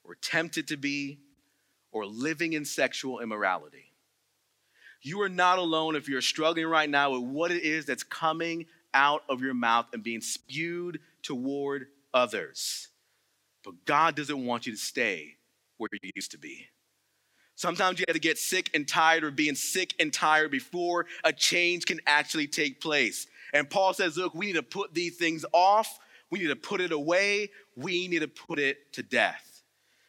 or 0.04 0.14
tempted 0.14 0.68
to 0.68 0.76
be 0.76 1.18
or 1.92 2.06
living 2.06 2.52
in 2.52 2.64
sexual 2.64 3.20
immorality, 3.20 3.92
you 5.02 5.20
are 5.20 5.28
not 5.28 5.58
alone 5.58 5.96
if 5.96 6.08
you're 6.08 6.20
struggling 6.20 6.66
right 6.66 6.88
now 6.88 7.12
with 7.12 7.22
what 7.22 7.50
it 7.50 7.62
is 7.62 7.86
that's 7.86 8.02
coming 8.02 8.66
out 8.94 9.22
of 9.28 9.40
your 9.40 9.54
mouth 9.54 9.86
and 9.92 10.02
being 10.02 10.20
spewed 10.20 11.00
toward 11.22 11.86
others. 12.14 12.88
But 13.64 13.84
God 13.84 14.14
doesn't 14.16 14.46
want 14.46 14.66
you 14.66 14.72
to 14.72 14.78
stay 14.78 15.34
where 15.76 15.90
you 15.92 16.10
used 16.14 16.30
to 16.30 16.38
be. 16.38 16.66
Sometimes 17.56 17.98
you 17.98 18.04
have 18.06 18.14
to 18.14 18.20
get 18.20 18.38
sick 18.38 18.70
and 18.74 18.86
tired 18.86 19.24
of 19.24 19.34
being 19.34 19.54
sick 19.54 19.94
and 19.98 20.12
tired 20.12 20.50
before 20.50 21.06
a 21.24 21.32
change 21.32 21.86
can 21.86 22.00
actually 22.06 22.46
take 22.46 22.80
place. 22.80 23.26
And 23.52 23.68
Paul 23.68 23.94
says, 23.94 24.16
look, 24.16 24.34
we 24.34 24.46
need 24.46 24.54
to 24.54 24.62
put 24.62 24.92
these 24.92 25.16
things 25.16 25.44
off. 25.52 25.98
We 26.30 26.40
need 26.40 26.48
to 26.48 26.56
put 26.56 26.82
it 26.82 26.92
away. 26.92 27.50
We 27.74 28.08
need 28.08 28.20
to 28.20 28.28
put 28.28 28.58
it 28.58 28.92
to 28.92 29.02
death. 29.02 29.62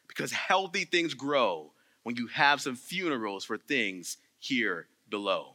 Because 0.08 0.30
healthy 0.30 0.84
things 0.84 1.14
grow 1.14 1.72
when 2.02 2.16
you 2.16 2.26
have 2.28 2.60
some 2.60 2.76
funerals 2.76 3.44
for 3.44 3.56
things 3.56 4.18
here 4.38 4.86
below. 5.08 5.54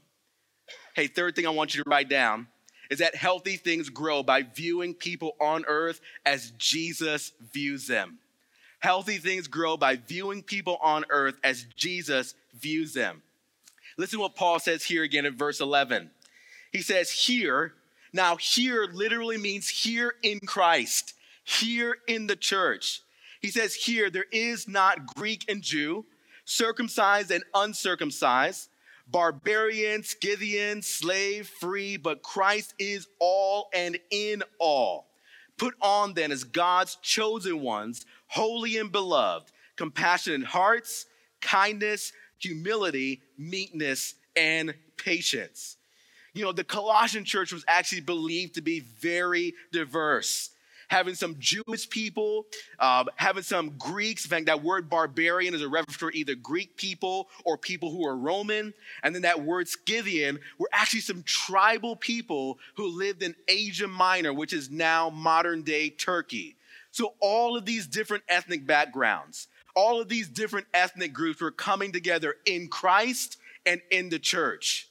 Hey, 0.96 1.08
third 1.08 1.36
thing 1.36 1.46
I 1.46 1.52
want 1.52 1.76
you 1.76 1.84
to 1.84 1.90
write 1.90 2.10
down 2.10 2.48
is 2.90 3.00
that 3.00 3.16
healthy 3.16 3.58
things 3.58 3.90
grow 3.90 4.24
by 4.24 4.42
viewing 4.42 4.94
people 4.94 5.36
on 5.40 5.64
earth 5.68 6.02
as 6.26 6.52
Jesus 6.58 7.34
views 7.52 7.88
them. 7.88 8.20
Healthy 8.84 9.20
things 9.20 9.48
grow 9.48 9.78
by 9.78 9.96
viewing 9.96 10.44
people 10.44 10.78
on 10.82 11.06
earth 11.10 11.36
as 11.42 11.66
Jesus 11.78 12.36
views 12.54 12.94
them. 12.94 13.22
Listen 13.98 14.20
to 14.20 14.24
what 14.24 14.36
Paul 14.36 14.60
says 14.60 14.84
here 14.84 15.04
again 15.04 15.26
in 15.26 15.38
verse 15.38 15.62
11. 15.62 16.12
He 16.74 16.82
says, 16.82 17.10
Here, 17.10 17.76
now 18.12 18.36
here 18.36 18.90
literally 18.92 19.38
means 19.38 19.70
here 19.70 20.16
in 20.22 20.42
Christ, 20.42 21.14
here 21.46 21.96
in 22.10 22.28
the 22.28 22.36
church. 22.36 23.00
He 23.40 23.48
says, 23.48 23.74
Here, 23.74 24.10
there 24.10 24.26
is 24.34 24.68
not 24.68 25.16
Greek 25.16 25.46
and 25.48 25.62
Jew, 25.62 26.06
circumcised 26.44 27.32
and 27.32 27.46
uncircumcised, 27.56 28.68
barbarian, 29.08 30.04
Scythian, 30.04 30.82
slave, 30.82 31.48
free, 31.48 31.96
but 31.96 32.22
Christ 32.22 32.74
is 32.78 33.08
all 33.22 33.70
and 33.74 33.98
in 34.12 34.44
all. 34.60 35.08
Put 35.58 35.76
on 35.82 36.14
then 36.14 36.32
as 36.32 36.44
God's 36.44 36.96
chosen 37.02 37.62
ones 37.62 38.06
holy 38.28 38.78
and 38.78 38.92
beloved, 38.92 39.52
compassionate 39.76 40.48
hearts, 40.48 41.06
kindness, 41.42 42.12
humility, 42.40 43.22
meekness, 43.38 44.16
and 44.36 44.74
patience. 44.98 45.78
You 46.34 46.44
know, 46.44 46.52
the 46.52 46.64
Colossian 46.64 47.26
church 47.26 47.52
was 47.52 47.64
actually 47.68 48.02
believed 48.02 48.56
to 48.56 48.62
be 48.62 48.80
very 48.80 49.54
diverse, 49.72 50.50
having 50.94 51.16
some 51.16 51.36
Jewish 51.40 51.90
people, 51.90 52.46
uh, 52.78 53.06
having 53.16 53.42
some 53.42 53.72
Greeks. 53.80 54.26
In 54.26 54.30
fact, 54.30 54.46
that 54.46 54.62
word 54.62 54.92
barbarian 54.92 55.56
is 55.56 55.64
a 55.64 55.68
reference 55.68 55.96
for 55.96 56.12
either 56.12 56.36
Greek 56.36 56.78
people 56.78 57.30
or 57.46 57.58
people 57.58 57.90
who 57.90 58.06
are 58.06 58.16
Roman. 58.16 58.76
And 59.02 59.16
then 59.16 59.24
that 59.24 59.44
word 59.44 59.68
Scythian 59.68 60.40
were 60.60 60.70
actually 60.72 61.00
some 61.00 61.24
tribal 61.24 61.96
people 61.96 62.60
who 62.76 62.88
lived 62.88 63.24
in 63.24 63.34
Asia 63.48 63.88
Minor, 63.88 64.34
which 64.34 64.54
is 64.54 64.70
now 64.70 65.10
modern 65.10 65.64
day 65.64 65.90
Turkey. 65.90 66.56
So 66.92 67.16
all 67.20 67.58
of 67.58 67.66
these 67.66 67.88
different 67.88 68.24
ethnic 68.30 68.68
backgrounds, 68.68 69.48
all 69.76 70.00
of 70.00 70.10
these 70.10 70.30
different 70.30 70.68
ethnic 70.76 71.12
groups 71.12 71.42
were 71.42 71.50
coming 71.50 71.92
together 71.92 72.36
in 72.46 72.68
Christ 72.68 73.38
and 73.66 73.82
in 73.90 74.10
the 74.10 74.20
church. 74.20 74.88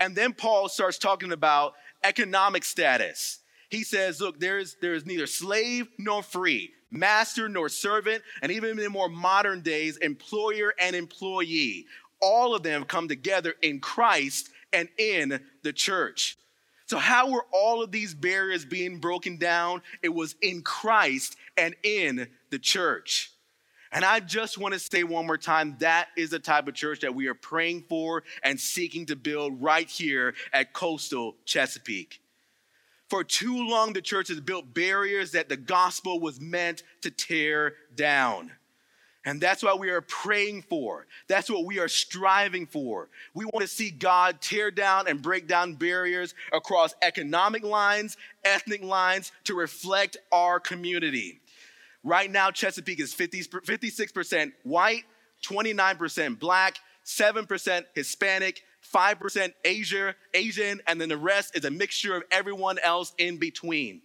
And 0.00 0.16
then 0.16 0.32
Paul 0.32 0.68
starts 0.68 0.98
talking 0.98 1.30
about 1.30 1.74
economic 2.02 2.64
status. 2.64 3.38
He 3.70 3.82
says, 3.82 4.20
look, 4.20 4.38
there's, 4.38 4.76
there's 4.80 5.06
neither 5.06 5.26
slave 5.26 5.88
nor 5.98 6.22
free, 6.22 6.70
master 6.90 7.48
nor 7.48 7.68
servant, 7.68 8.22
and 8.42 8.52
even 8.52 8.78
in 8.78 8.92
more 8.92 9.08
modern 9.08 9.62
days, 9.62 9.96
employer 9.98 10.72
and 10.80 10.94
employee. 10.94 11.86
All 12.20 12.54
of 12.54 12.62
them 12.62 12.84
come 12.84 13.08
together 13.08 13.54
in 13.62 13.80
Christ 13.80 14.50
and 14.72 14.88
in 14.98 15.40
the 15.62 15.72
church. 15.72 16.36
So, 16.86 16.98
how 16.98 17.30
were 17.30 17.44
all 17.52 17.82
of 17.82 17.90
these 17.90 18.14
barriers 18.14 18.64
being 18.64 18.98
broken 18.98 19.38
down? 19.38 19.82
It 20.02 20.14
was 20.14 20.36
in 20.40 20.62
Christ 20.62 21.36
and 21.56 21.74
in 21.82 22.28
the 22.50 22.60
church. 22.60 23.32
And 23.90 24.04
I 24.04 24.20
just 24.20 24.58
want 24.58 24.74
to 24.74 24.80
say 24.80 25.04
one 25.04 25.26
more 25.26 25.38
time 25.38 25.76
that 25.80 26.08
is 26.16 26.30
the 26.30 26.38
type 26.38 26.68
of 26.68 26.74
church 26.74 27.00
that 27.00 27.14
we 27.14 27.28
are 27.28 27.34
praying 27.34 27.84
for 27.88 28.24
and 28.42 28.58
seeking 28.58 29.06
to 29.06 29.16
build 29.16 29.60
right 29.60 29.88
here 29.88 30.34
at 30.52 30.72
Coastal 30.72 31.36
Chesapeake. 31.44 32.20
For 33.08 33.22
too 33.22 33.68
long, 33.68 33.92
the 33.92 34.02
church 34.02 34.28
has 34.28 34.40
built 34.40 34.74
barriers 34.74 35.32
that 35.32 35.48
the 35.48 35.56
gospel 35.56 36.18
was 36.18 36.40
meant 36.40 36.82
to 37.02 37.10
tear 37.10 37.74
down. 37.94 38.50
And 39.24 39.40
that's 39.40 39.62
what 39.62 39.80
we 39.80 39.90
are 39.90 40.00
praying 40.02 40.62
for. 40.62 41.06
That's 41.26 41.50
what 41.50 41.64
we 41.64 41.80
are 41.80 41.88
striving 41.88 42.64
for. 42.64 43.08
We 43.34 43.44
want 43.44 43.62
to 43.62 43.68
see 43.68 43.90
God 43.90 44.40
tear 44.40 44.70
down 44.70 45.08
and 45.08 45.20
break 45.20 45.48
down 45.48 45.74
barriers 45.74 46.32
across 46.52 46.94
economic 47.02 47.64
lines, 47.64 48.16
ethnic 48.44 48.84
lines 48.84 49.32
to 49.44 49.56
reflect 49.56 50.16
our 50.30 50.60
community. 50.60 51.40
Right 52.04 52.30
now, 52.30 52.52
Chesapeake 52.52 53.00
is 53.00 53.12
50, 53.12 53.42
56% 53.42 54.52
white, 54.62 55.04
29% 55.42 56.38
black, 56.38 56.78
7% 57.04 57.84
Hispanic, 57.94 58.62
5% 58.96 59.52
Asia, 59.62 60.14
Asian, 60.32 60.80
and 60.86 60.98
then 60.98 61.10
the 61.10 61.18
rest 61.18 61.54
is 61.54 61.66
a 61.66 61.70
mixture 61.70 62.16
of 62.16 62.22
everyone 62.30 62.78
else 62.78 63.12
in 63.18 63.36
between. 63.36 64.00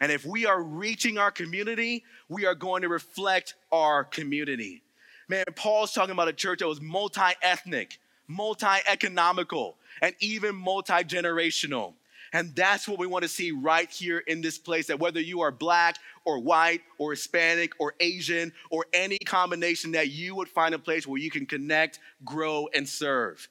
And 0.00 0.12
if 0.12 0.24
we 0.24 0.46
are 0.46 0.62
reaching 0.62 1.18
our 1.18 1.32
community, 1.32 2.04
we 2.28 2.46
are 2.46 2.54
going 2.54 2.82
to 2.82 2.88
reflect 2.88 3.54
our 3.72 4.04
community. 4.04 4.82
Man, 5.28 5.44
Paul's 5.56 5.92
talking 5.92 6.12
about 6.12 6.28
a 6.28 6.32
church 6.32 6.60
that 6.60 6.68
was 6.68 6.80
multi 6.80 7.32
ethnic, 7.42 7.98
multi 8.28 8.78
economical, 8.86 9.76
and 10.00 10.14
even 10.20 10.54
multi 10.54 11.02
generational. 11.02 11.94
And 12.32 12.54
that's 12.54 12.86
what 12.86 12.98
we 13.00 13.06
want 13.06 13.22
to 13.22 13.28
see 13.28 13.50
right 13.50 13.90
here 13.90 14.18
in 14.18 14.40
this 14.40 14.58
place 14.58 14.86
that 14.86 15.00
whether 15.00 15.18
you 15.18 15.40
are 15.40 15.50
black 15.50 15.96
or 16.24 16.38
white 16.38 16.82
or 16.98 17.10
Hispanic 17.10 17.72
or 17.80 17.94
Asian 17.98 18.52
or 18.70 18.86
any 18.92 19.18
combination, 19.18 19.92
that 19.92 20.10
you 20.10 20.36
would 20.36 20.48
find 20.48 20.74
a 20.74 20.78
place 20.78 21.06
where 21.06 21.18
you 21.18 21.30
can 21.30 21.46
connect, 21.46 21.98
grow, 22.24 22.68
and 22.74 22.88
serve. 22.88 23.48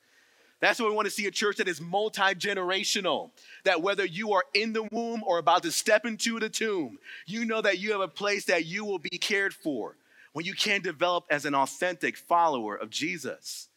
That's 0.59 0.79
what 0.79 0.89
we 0.89 0.95
want 0.95 1.05
to 1.05 1.11
see 1.11 1.27
a 1.27 1.31
church 1.31 1.57
that 1.57 1.67
is 1.67 1.79
multi 1.79 2.33
generational. 2.33 3.31
That 3.63 3.81
whether 3.81 4.05
you 4.05 4.33
are 4.33 4.43
in 4.53 4.73
the 4.73 4.83
womb 4.91 5.23
or 5.23 5.37
about 5.37 5.63
to 5.63 5.71
step 5.71 6.05
into 6.05 6.39
the 6.39 6.49
tomb, 6.49 6.97
you 7.25 7.45
know 7.45 7.61
that 7.61 7.79
you 7.79 7.91
have 7.91 8.01
a 8.01 8.07
place 8.07 8.45
that 8.45 8.65
you 8.65 8.83
will 8.83 8.99
be 8.99 9.17
cared 9.17 9.53
for 9.53 9.97
when 10.33 10.45
you 10.45 10.53
can 10.53 10.81
develop 10.81 11.25
as 11.29 11.45
an 11.45 11.53
authentic 11.53 12.17
follower 12.17 12.75
of 12.75 12.89
Jesus. 12.89 13.69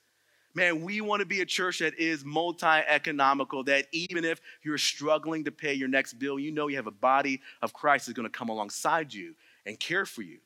Man, 0.53 0.83
we 0.83 1.01
want 1.01 1.21
to 1.21 1.27
be 1.27 1.43
a 1.43 1.47
church 1.47 1.79
that 1.79 1.95
is 1.99 2.25
multi 2.25 2.67
economical, 2.67 3.63
that 3.65 3.87
even 3.93 4.25
if 4.25 4.41
you're 4.63 4.79
struggling 4.79 5.45
to 5.45 5.53
pay 5.53 5.75
your 5.75 5.89
next 5.89 6.15
bill, 6.15 6.41
you 6.41 6.51
know 6.51 6.67
you 6.67 6.77
have 6.77 6.89
a 6.89 6.93
body 6.93 7.41
of 7.63 7.73
Christ 7.73 8.07
that's 8.07 8.17
going 8.17 8.29
to 8.29 8.37
come 8.37 8.49
alongside 8.49 9.15
you 9.15 9.35
and 9.65 9.79
care 9.79 10.05
for 10.05 10.23
you. 10.23 10.39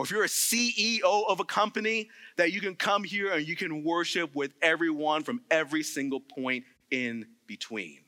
Or 0.00 0.04
if 0.04 0.10
you're 0.10 0.24
a 0.24 0.28
CEO 0.28 1.28
of 1.28 1.40
a 1.40 1.44
company, 1.44 2.08
that 2.36 2.52
you 2.52 2.62
can 2.62 2.74
come 2.74 3.04
here 3.04 3.34
and 3.34 3.46
you 3.46 3.54
can 3.54 3.84
worship 3.84 4.34
with 4.34 4.54
everyone 4.62 5.24
from 5.24 5.42
every 5.50 5.82
single 5.82 6.20
point 6.20 6.64
in 6.90 7.26
between. 7.46 7.98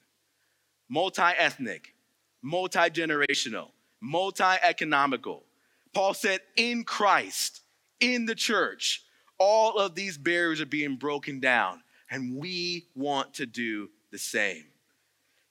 Multi 0.88 1.20
ethnic, 1.20 1.95
multi 2.40 2.78
generational, 2.78 3.72
multi 4.01 4.55
economical. 4.62 5.45
Paul 5.93 6.14
said, 6.14 6.40
in 6.57 6.84
Christ, 6.84 7.61
in 8.01 8.24
the 8.24 8.34
church, 8.34 9.03
all 9.36 9.76
of 9.76 9.95
these 9.95 10.16
barriers 10.16 10.62
are 10.62 10.66
being 10.66 10.97
broken 10.97 11.40
down, 11.40 11.82
and 12.11 12.38
we 12.38 12.86
want 12.95 13.34
to 13.34 13.45
do 13.45 13.90
the 14.11 14.18
same. 14.18 14.64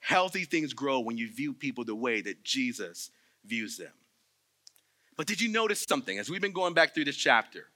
Healthy 0.00 0.46
things 0.46 0.72
grow 0.72 0.98
when 0.98 1.16
you 1.16 1.30
view 1.30 1.52
people 1.52 1.84
the 1.84 1.94
way 1.94 2.20
that 2.20 2.42
Jesus 2.42 3.12
views 3.44 3.76
them. 3.76 3.92
But 5.16 5.26
did 5.26 5.40
you 5.40 5.48
notice 5.50 5.84
something 5.88 6.18
as 6.18 6.30
we've 6.30 6.40
been 6.40 6.52
going 6.52 6.74
back 6.74 6.94
through 6.94 7.04
this 7.04 7.16
chapter? 7.16 7.66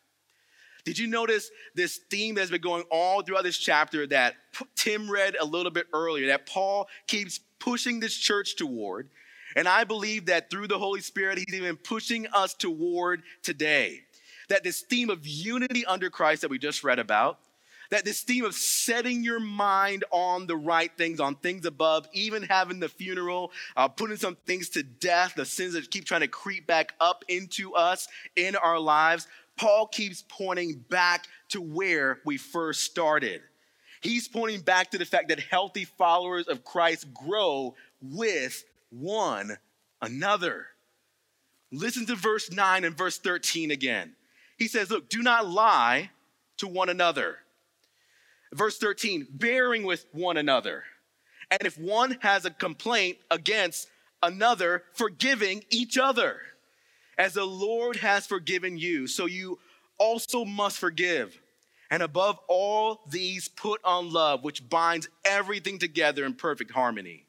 Did 0.84 0.98
you 0.98 1.08
notice 1.08 1.50
this 1.74 1.98
theme 2.10 2.36
that's 2.36 2.50
been 2.50 2.60
going 2.60 2.84
all 2.90 3.22
throughout 3.22 3.42
this 3.42 3.58
chapter 3.58 4.06
that 4.06 4.36
Tim 4.76 5.10
read 5.10 5.36
a 5.38 5.44
little 5.44 5.72
bit 5.72 5.86
earlier, 5.92 6.28
that 6.28 6.46
Paul 6.46 6.88
keeps 7.08 7.40
pushing 7.58 7.98
this 7.98 8.16
church 8.16 8.56
toward? 8.56 9.10
And 9.56 9.66
I 9.66 9.84
believe 9.84 10.26
that 10.26 10.48
through 10.48 10.68
the 10.68 10.78
Holy 10.78 11.00
Spirit, 11.00 11.38
he's 11.38 11.52
even 11.54 11.76
pushing 11.76 12.26
us 12.32 12.54
toward 12.54 13.22
today 13.42 14.02
that 14.48 14.62
this 14.62 14.82
theme 14.82 15.10
of 15.10 15.26
unity 15.26 15.84
under 15.86 16.08
Christ 16.08 16.42
that 16.42 16.50
we 16.50 16.58
just 16.58 16.84
read 16.84 16.98
about, 16.98 17.40
that 17.90 18.04
this 18.04 18.22
theme 18.22 18.44
of 18.44 18.54
setting 18.54 19.22
your 19.22 19.40
mind 19.40 20.04
on 20.10 20.46
the 20.46 20.56
right 20.56 20.90
things, 20.96 21.20
on 21.20 21.34
things 21.36 21.66
above, 21.66 22.08
even 22.12 22.42
having 22.42 22.80
the 22.80 22.88
funeral, 22.88 23.52
uh, 23.76 23.88
putting 23.88 24.16
some 24.16 24.36
things 24.46 24.68
to 24.70 24.82
death, 24.82 25.34
the 25.36 25.44
sins 25.44 25.74
that 25.74 25.90
keep 25.90 26.04
trying 26.04 26.20
to 26.22 26.28
creep 26.28 26.66
back 26.66 26.94
up 27.00 27.24
into 27.28 27.74
us 27.74 28.08
in 28.36 28.56
our 28.56 28.78
lives, 28.78 29.26
Paul 29.56 29.86
keeps 29.86 30.24
pointing 30.28 30.84
back 30.90 31.26
to 31.50 31.60
where 31.60 32.20
we 32.24 32.36
first 32.36 32.82
started. 32.82 33.40
He's 34.00 34.28
pointing 34.28 34.60
back 34.60 34.90
to 34.90 34.98
the 34.98 35.04
fact 35.04 35.28
that 35.28 35.40
healthy 35.40 35.84
followers 35.84 36.48
of 36.48 36.64
Christ 36.64 37.12
grow 37.14 37.74
with 38.02 38.64
one 38.90 39.56
another. 40.02 40.66
Listen 41.72 42.06
to 42.06 42.14
verse 42.14 42.52
9 42.52 42.84
and 42.84 42.96
verse 42.96 43.18
13 43.18 43.70
again. 43.70 44.14
He 44.58 44.68
says, 44.68 44.90
Look, 44.90 45.08
do 45.08 45.22
not 45.22 45.48
lie 45.48 46.10
to 46.58 46.68
one 46.68 46.88
another. 46.88 47.38
Verse 48.52 48.78
13, 48.78 49.26
bearing 49.30 49.84
with 49.84 50.06
one 50.12 50.36
another. 50.36 50.84
And 51.50 51.62
if 51.62 51.78
one 51.78 52.18
has 52.20 52.44
a 52.44 52.50
complaint 52.50 53.18
against 53.30 53.88
another, 54.22 54.84
forgiving 54.94 55.64
each 55.70 55.98
other. 55.98 56.40
As 57.18 57.34
the 57.34 57.44
Lord 57.44 57.96
has 57.96 58.26
forgiven 58.26 58.76
you, 58.76 59.06
so 59.06 59.26
you 59.26 59.58
also 59.98 60.44
must 60.44 60.78
forgive. 60.78 61.40
And 61.90 62.02
above 62.02 62.38
all 62.48 63.00
these, 63.08 63.48
put 63.48 63.80
on 63.84 64.12
love, 64.12 64.42
which 64.42 64.68
binds 64.68 65.08
everything 65.24 65.78
together 65.78 66.24
in 66.24 66.34
perfect 66.34 66.72
harmony. 66.72 67.24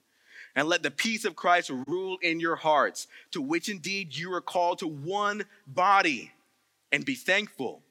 And 0.55 0.67
let 0.67 0.81
the 0.81 0.91
peace 0.91 1.23
of 1.23 1.35
Christ 1.35 1.71
rule 1.87 2.17
in 2.21 2.39
your 2.39 2.55
hearts, 2.55 3.07
to 3.31 3.41
which 3.41 3.69
indeed 3.69 4.15
you 4.15 4.33
are 4.33 4.41
called 4.41 4.79
to 4.79 4.87
one 4.87 5.45
body 5.67 6.31
and 6.91 7.05
be 7.05 7.13
thankful. 7.13 7.83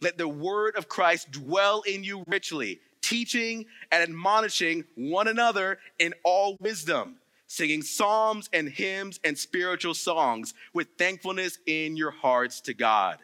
Let 0.00 0.18
the 0.18 0.28
word 0.28 0.76
of 0.76 0.88
Christ 0.88 1.30
dwell 1.32 1.82
in 1.82 2.04
you 2.04 2.24
richly, 2.26 2.80
teaching 3.02 3.66
and 3.90 4.02
admonishing 4.02 4.84
one 4.94 5.26
another 5.26 5.78
in 5.98 6.14
all 6.24 6.56
wisdom, 6.60 7.16
singing 7.46 7.82
psalms 7.82 8.48
and 8.52 8.68
hymns 8.68 9.18
and 9.24 9.36
spiritual 9.36 9.94
songs 9.94 10.54
with 10.72 10.88
thankfulness 10.98 11.58
in 11.66 11.96
your 11.96 12.12
hearts 12.12 12.60
to 12.62 12.74
God. 12.74 13.18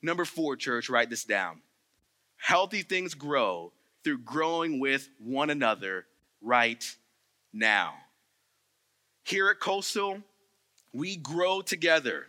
Number 0.00 0.24
four, 0.24 0.56
church, 0.56 0.88
write 0.88 1.10
this 1.10 1.24
down. 1.24 1.60
Healthy 2.36 2.82
things 2.82 3.12
grow 3.12 3.72
through 4.02 4.18
growing 4.18 4.80
with 4.80 5.10
one 5.18 5.50
another 5.50 6.06
right 6.40 6.96
now. 7.52 7.92
Here 9.24 9.50
at 9.50 9.60
Coastal, 9.60 10.22
we 10.94 11.16
grow 11.16 11.60
together 11.60 12.26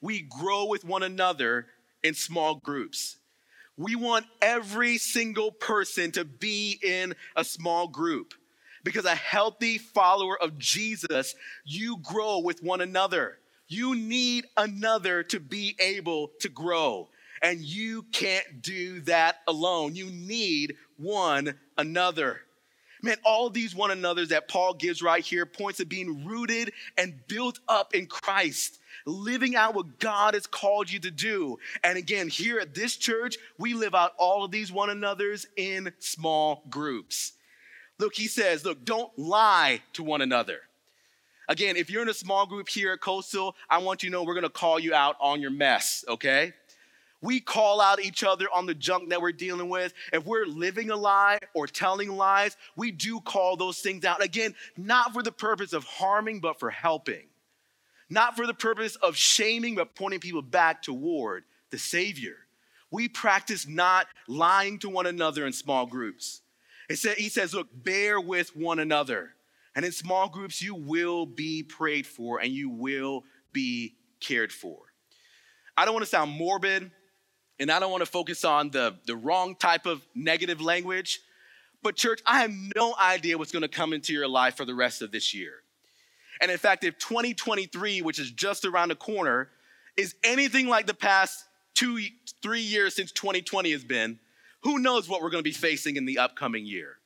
we 0.00 0.20
grow 0.20 0.66
with 0.66 0.84
one 0.84 1.02
another 1.02 1.66
in 2.06 2.14
small 2.14 2.54
groups. 2.54 3.16
We 3.76 3.94
want 3.94 4.26
every 4.40 4.96
single 4.96 5.50
person 5.50 6.12
to 6.12 6.24
be 6.24 6.78
in 6.82 7.14
a 7.34 7.44
small 7.44 7.88
group 7.88 8.32
because 8.84 9.04
a 9.04 9.14
healthy 9.14 9.78
follower 9.78 10.40
of 10.40 10.58
Jesus, 10.58 11.34
you 11.64 11.98
grow 11.98 12.38
with 12.38 12.62
one 12.62 12.80
another. 12.80 13.38
You 13.68 13.96
need 13.96 14.46
another 14.56 15.24
to 15.24 15.40
be 15.40 15.76
able 15.80 16.30
to 16.40 16.48
grow. 16.48 17.08
And 17.42 17.60
you 17.60 18.04
can't 18.12 18.62
do 18.62 19.00
that 19.02 19.38
alone. 19.46 19.94
You 19.96 20.06
need 20.06 20.76
one 20.96 21.58
another. 21.76 22.40
Man, 23.02 23.16
all 23.24 23.50
these 23.50 23.74
one 23.74 23.90
another's 23.90 24.30
that 24.30 24.48
Paul 24.48 24.74
gives 24.74 25.02
right 25.02 25.24
here 25.24 25.44
points 25.44 25.78
to 25.78 25.84
being 25.84 26.24
rooted 26.24 26.72
and 26.96 27.20
built 27.28 27.58
up 27.68 27.94
in 27.94 28.06
Christ, 28.06 28.78
living 29.06 29.56
out 29.56 29.74
what 29.74 29.98
God 29.98 30.34
has 30.34 30.46
called 30.46 30.90
you 30.90 30.98
to 31.00 31.10
do. 31.10 31.58
And 31.82 31.96
again, 31.96 32.28
here 32.28 32.58
at 32.58 32.74
this 32.74 32.96
church, 32.96 33.38
we 33.56 33.72
live 33.72 33.94
out 33.94 34.12
all 34.18 34.44
of 34.44 34.50
these 34.50 34.70
one 34.70 34.90
another's 34.90 35.46
in 35.56 35.92
small 36.00 36.64
groups. 36.68 37.32
Look, 37.98 38.14
he 38.14 38.26
says, 38.26 38.64
look, 38.64 38.84
don't 38.84 39.16
lie 39.18 39.80
to 39.94 40.02
one 40.02 40.20
another. 40.20 40.60
Again, 41.48 41.76
if 41.76 41.88
you're 41.88 42.02
in 42.02 42.08
a 42.08 42.14
small 42.14 42.44
group 42.44 42.68
here 42.68 42.92
at 42.92 43.00
Coastal, 43.00 43.54
I 43.70 43.78
want 43.78 44.02
you 44.02 44.10
to 44.10 44.12
know 44.12 44.24
we're 44.24 44.34
gonna 44.34 44.50
call 44.50 44.80
you 44.80 44.92
out 44.92 45.16
on 45.20 45.40
your 45.40 45.52
mess, 45.52 46.04
okay? 46.08 46.52
We 47.22 47.40
call 47.40 47.80
out 47.80 48.04
each 48.04 48.24
other 48.24 48.46
on 48.52 48.66
the 48.66 48.74
junk 48.74 49.08
that 49.10 49.22
we're 49.22 49.32
dealing 49.32 49.68
with. 49.68 49.94
If 50.12 50.26
we're 50.26 50.44
living 50.44 50.90
a 50.90 50.96
lie 50.96 51.38
or 51.54 51.66
telling 51.66 52.10
lies, 52.10 52.56
we 52.74 52.90
do 52.90 53.20
call 53.20 53.56
those 53.56 53.78
things 53.78 54.04
out. 54.04 54.22
Again, 54.22 54.54
not 54.76 55.12
for 55.12 55.22
the 55.22 55.32
purpose 55.32 55.72
of 55.72 55.84
harming, 55.84 56.40
but 56.40 56.58
for 56.58 56.70
helping. 56.70 57.24
Not 58.08 58.36
for 58.36 58.46
the 58.46 58.54
purpose 58.54 58.96
of 58.96 59.16
shaming, 59.16 59.74
but 59.74 59.94
pointing 59.94 60.20
people 60.20 60.42
back 60.42 60.82
toward 60.82 61.44
the 61.70 61.78
Savior. 61.78 62.36
We 62.90 63.08
practice 63.08 63.66
not 63.66 64.06
lying 64.28 64.78
to 64.80 64.88
one 64.88 65.06
another 65.06 65.46
in 65.46 65.52
small 65.52 65.86
groups. 65.86 66.42
Said, 66.94 67.16
he 67.16 67.28
says, 67.28 67.52
look, 67.52 67.68
bear 67.72 68.20
with 68.20 68.54
one 68.54 68.78
another. 68.78 69.30
And 69.74 69.84
in 69.84 69.90
small 69.90 70.28
groups, 70.28 70.62
you 70.62 70.74
will 70.74 71.26
be 71.26 71.64
prayed 71.64 72.06
for 72.06 72.40
and 72.40 72.52
you 72.52 72.70
will 72.70 73.24
be 73.52 73.96
cared 74.20 74.52
for. 74.52 74.78
I 75.76 75.84
don't 75.84 75.94
want 75.94 76.04
to 76.04 76.10
sound 76.10 76.30
morbid 76.30 76.90
and 77.58 77.70
I 77.70 77.80
don't 77.80 77.90
want 77.90 78.02
to 78.02 78.10
focus 78.10 78.44
on 78.44 78.70
the, 78.70 78.96
the 79.06 79.16
wrong 79.16 79.56
type 79.56 79.84
of 79.84 80.06
negative 80.14 80.60
language. 80.60 81.20
But, 81.82 81.96
church, 81.96 82.20
I 82.24 82.40
have 82.40 82.52
no 82.74 82.94
idea 83.00 83.36
what's 83.36 83.52
going 83.52 83.62
to 83.62 83.68
come 83.68 83.92
into 83.92 84.12
your 84.12 84.28
life 84.28 84.56
for 84.56 84.64
the 84.64 84.74
rest 84.74 85.02
of 85.02 85.12
this 85.12 85.34
year. 85.34 85.62
And 86.40 86.50
in 86.50 86.58
fact, 86.58 86.84
if 86.84 86.98
2023, 86.98 88.02
which 88.02 88.18
is 88.18 88.30
just 88.30 88.64
around 88.64 88.88
the 88.88 88.96
corner, 88.96 89.48
is 89.96 90.14
anything 90.22 90.68
like 90.68 90.86
the 90.86 90.94
past 90.94 91.44
two, 91.74 91.98
three 92.42 92.60
years 92.60 92.94
since 92.94 93.12
2020 93.12 93.72
has 93.72 93.84
been, 93.84 94.18
who 94.62 94.78
knows 94.78 95.08
what 95.08 95.22
we're 95.22 95.30
going 95.30 95.42
to 95.42 95.48
be 95.48 95.52
facing 95.52 95.96
in 95.96 96.06
the 96.06 96.18
upcoming 96.18 96.66
year? 96.66 96.96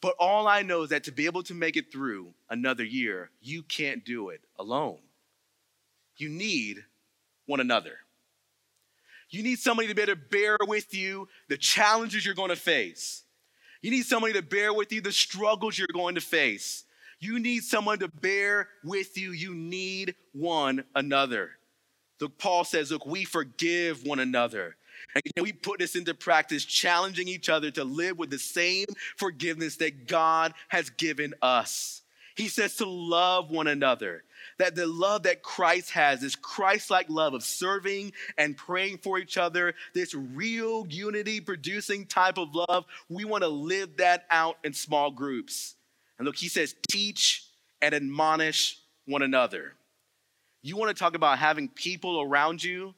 But 0.00 0.16
all 0.18 0.46
I 0.46 0.62
know 0.62 0.82
is 0.82 0.90
that 0.90 1.04
to 1.04 1.12
be 1.12 1.26
able 1.26 1.42
to 1.44 1.54
make 1.54 1.76
it 1.76 1.90
through 1.90 2.34
another 2.50 2.84
year, 2.84 3.30
you 3.40 3.62
can't 3.62 4.04
do 4.04 4.28
it 4.28 4.42
alone. 4.58 4.98
You 6.16 6.28
need 6.28 6.84
one 7.46 7.60
another. 7.60 7.98
You 9.30 9.42
need 9.42 9.58
somebody 9.58 9.88
to 9.88 9.94
be 9.94 10.02
able 10.02 10.14
to 10.14 10.20
bear 10.30 10.58
with 10.60 10.94
you 10.94 11.28
the 11.48 11.56
challenges 11.56 12.24
you're 12.24 12.34
going 12.34 12.50
to 12.50 12.56
face. 12.56 13.22
You 13.80 13.90
need 13.90 14.04
somebody 14.04 14.34
to 14.34 14.42
bear 14.42 14.72
with 14.72 14.92
you 14.92 15.00
the 15.00 15.12
struggles 15.12 15.78
you're 15.78 15.88
going 15.92 16.14
to 16.14 16.20
face. 16.20 16.84
You 17.24 17.38
need 17.38 17.64
someone 17.64 18.00
to 18.00 18.08
bear 18.08 18.68
with 18.84 19.16
you. 19.16 19.32
You 19.32 19.54
need 19.54 20.14
one 20.34 20.84
another. 20.94 21.52
Look, 22.20 22.36
Paul 22.36 22.64
says, 22.64 22.90
look, 22.90 23.06
we 23.06 23.24
forgive 23.24 24.04
one 24.04 24.18
another. 24.18 24.76
And 25.14 25.42
we 25.42 25.54
put 25.54 25.78
this 25.78 25.96
into 25.96 26.12
practice, 26.12 26.66
challenging 26.66 27.26
each 27.26 27.48
other 27.48 27.70
to 27.70 27.82
live 27.82 28.18
with 28.18 28.28
the 28.28 28.38
same 28.38 28.84
forgiveness 29.16 29.76
that 29.76 30.06
God 30.06 30.52
has 30.68 30.90
given 30.90 31.32
us. 31.40 32.02
He 32.36 32.48
says 32.48 32.76
to 32.76 32.86
love 32.86 33.50
one 33.50 33.68
another 33.68 34.24
that 34.58 34.74
the 34.74 34.86
love 34.86 35.22
that 35.22 35.42
Christ 35.42 35.92
has, 35.92 36.20
this 36.20 36.36
Christ 36.36 36.90
like 36.90 37.08
love 37.08 37.32
of 37.32 37.42
serving 37.42 38.12
and 38.36 38.54
praying 38.54 38.98
for 38.98 39.18
each 39.18 39.38
other, 39.38 39.74
this 39.94 40.14
real 40.14 40.86
unity 40.90 41.40
producing 41.40 42.04
type 42.04 42.36
of 42.36 42.54
love, 42.54 42.84
we 43.08 43.24
want 43.24 43.44
to 43.44 43.48
live 43.48 43.96
that 43.96 44.26
out 44.30 44.58
in 44.62 44.74
small 44.74 45.10
groups. 45.10 45.76
And 46.24 46.28
look, 46.30 46.36
he 46.36 46.48
says, 46.48 46.74
teach 46.88 47.46
and 47.82 47.94
admonish 47.94 48.78
one 49.04 49.20
another. 49.20 49.74
You 50.62 50.74
want 50.78 50.88
to 50.88 50.98
talk 50.98 51.14
about 51.14 51.38
having 51.38 51.68
people 51.68 52.22
around 52.22 52.64
you 52.64 52.94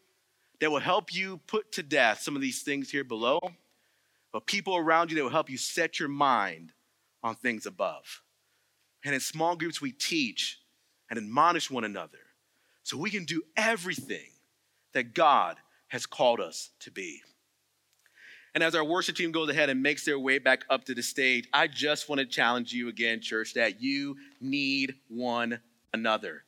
that 0.60 0.70
will 0.70 0.78
help 0.78 1.12
you 1.12 1.40
put 1.48 1.72
to 1.72 1.82
death 1.82 2.20
some 2.20 2.36
of 2.36 2.40
these 2.40 2.62
things 2.62 2.88
here 2.88 3.02
below, 3.02 3.40
but 4.32 4.46
people 4.46 4.76
around 4.76 5.10
you 5.10 5.16
that 5.16 5.24
will 5.24 5.30
help 5.30 5.50
you 5.50 5.58
set 5.58 5.98
your 5.98 6.08
mind 6.08 6.70
on 7.20 7.34
things 7.34 7.66
above. 7.66 8.22
And 9.04 9.12
in 9.12 9.20
small 9.20 9.56
groups, 9.56 9.80
we 9.80 9.90
teach 9.90 10.60
and 11.10 11.18
admonish 11.18 11.68
one 11.68 11.82
another 11.82 12.18
so 12.84 12.96
we 12.96 13.10
can 13.10 13.24
do 13.24 13.42
everything 13.56 14.30
that 14.92 15.14
God 15.14 15.56
has 15.88 16.06
called 16.06 16.38
us 16.38 16.70
to 16.78 16.92
be. 16.92 17.22
And 18.56 18.64
as 18.64 18.74
our 18.74 18.82
worship 18.82 19.16
team 19.16 19.32
goes 19.32 19.50
ahead 19.50 19.68
and 19.68 19.82
makes 19.82 20.06
their 20.06 20.18
way 20.18 20.38
back 20.38 20.64
up 20.70 20.86
to 20.86 20.94
the 20.94 21.02
stage, 21.02 21.46
I 21.52 21.66
just 21.66 22.08
want 22.08 22.20
to 22.20 22.24
challenge 22.24 22.72
you 22.72 22.88
again, 22.88 23.20
church, 23.20 23.52
that 23.52 23.82
you 23.82 24.16
need 24.40 24.94
one 25.08 25.60
another. 25.92 26.42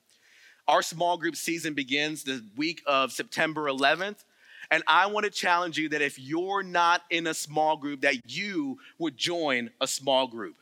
Our 0.66 0.80
small 0.80 1.18
group 1.18 1.36
season 1.36 1.74
begins 1.74 2.24
the 2.24 2.42
week 2.56 2.80
of 2.86 3.12
September 3.12 3.66
11th. 3.66 4.24
And 4.70 4.82
I 4.86 5.04
want 5.08 5.24
to 5.24 5.30
challenge 5.30 5.76
you 5.76 5.90
that 5.90 6.00
if 6.00 6.18
you're 6.18 6.62
not 6.62 7.02
in 7.10 7.26
a 7.26 7.34
small 7.34 7.76
group, 7.76 8.00
that 8.00 8.34
you 8.34 8.78
would 8.98 9.18
join 9.18 9.68
a 9.78 9.86
small 9.86 10.28
group. 10.28 10.56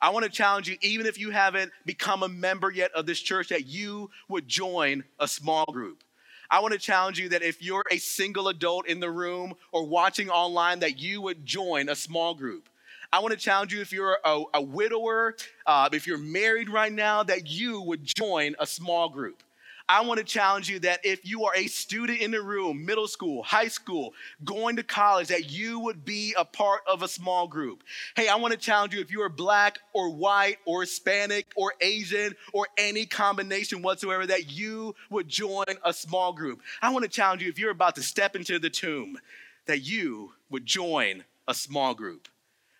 I 0.00 0.08
want 0.08 0.24
to 0.24 0.30
challenge 0.30 0.70
you, 0.70 0.78
even 0.80 1.04
if 1.04 1.18
you 1.18 1.32
haven't 1.32 1.70
become 1.84 2.22
a 2.22 2.28
member 2.30 2.70
yet 2.70 2.92
of 2.92 3.04
this 3.04 3.20
church, 3.20 3.48
that 3.50 3.66
you 3.66 4.08
would 4.30 4.48
join 4.48 5.04
a 5.20 5.28
small 5.28 5.66
group. 5.66 6.02
I 6.50 6.60
want 6.60 6.72
to 6.72 6.78
challenge 6.78 7.18
you 7.18 7.28
that 7.30 7.42
if 7.42 7.62
you're 7.62 7.84
a 7.90 7.98
single 7.98 8.48
adult 8.48 8.86
in 8.86 9.00
the 9.00 9.10
room 9.10 9.54
or 9.70 9.86
watching 9.86 10.30
online, 10.30 10.78
that 10.80 10.98
you 10.98 11.20
would 11.20 11.44
join 11.44 11.90
a 11.90 11.94
small 11.94 12.34
group. 12.34 12.68
I 13.12 13.20
want 13.20 13.32
to 13.32 13.38
challenge 13.38 13.72
you 13.72 13.80
if 13.80 13.92
you're 13.92 14.18
a, 14.24 14.42
a 14.54 14.62
widower, 14.62 15.36
uh, 15.66 15.88
if 15.92 16.06
you're 16.06 16.18
married 16.18 16.70
right 16.70 16.92
now, 16.92 17.22
that 17.22 17.50
you 17.50 17.80
would 17.82 18.04
join 18.04 18.54
a 18.58 18.66
small 18.66 19.08
group. 19.08 19.42
I 19.90 20.02
want 20.02 20.18
to 20.18 20.24
challenge 20.24 20.68
you 20.68 20.80
that 20.80 21.00
if 21.02 21.26
you 21.26 21.46
are 21.46 21.54
a 21.56 21.66
student 21.66 22.20
in 22.20 22.30
the 22.30 22.42
room, 22.42 22.84
middle 22.84 23.08
school, 23.08 23.42
high 23.42 23.68
school, 23.68 24.12
going 24.44 24.76
to 24.76 24.82
college, 24.82 25.28
that 25.28 25.50
you 25.50 25.80
would 25.80 26.04
be 26.04 26.34
a 26.36 26.44
part 26.44 26.82
of 26.86 27.02
a 27.02 27.08
small 27.08 27.48
group. 27.48 27.82
Hey, 28.14 28.28
I 28.28 28.36
want 28.36 28.52
to 28.52 28.58
challenge 28.58 28.92
you 28.92 29.00
if 29.00 29.10
you 29.10 29.22
are 29.22 29.30
black 29.30 29.78
or 29.94 30.10
white 30.10 30.58
or 30.66 30.82
Hispanic 30.82 31.46
or 31.56 31.72
Asian 31.80 32.34
or 32.52 32.68
any 32.76 33.06
combination 33.06 33.80
whatsoever, 33.80 34.26
that 34.26 34.52
you 34.52 34.94
would 35.08 35.26
join 35.26 35.64
a 35.82 35.94
small 35.94 36.34
group. 36.34 36.60
I 36.82 36.90
want 36.90 37.04
to 37.04 37.10
challenge 37.10 37.42
you 37.42 37.48
if 37.48 37.58
you're 37.58 37.70
about 37.70 37.94
to 37.94 38.02
step 38.02 38.36
into 38.36 38.58
the 38.58 38.70
tomb, 38.70 39.18
that 39.64 39.80
you 39.80 40.32
would 40.50 40.66
join 40.66 41.24
a 41.46 41.54
small 41.54 41.94
group. 41.94 42.28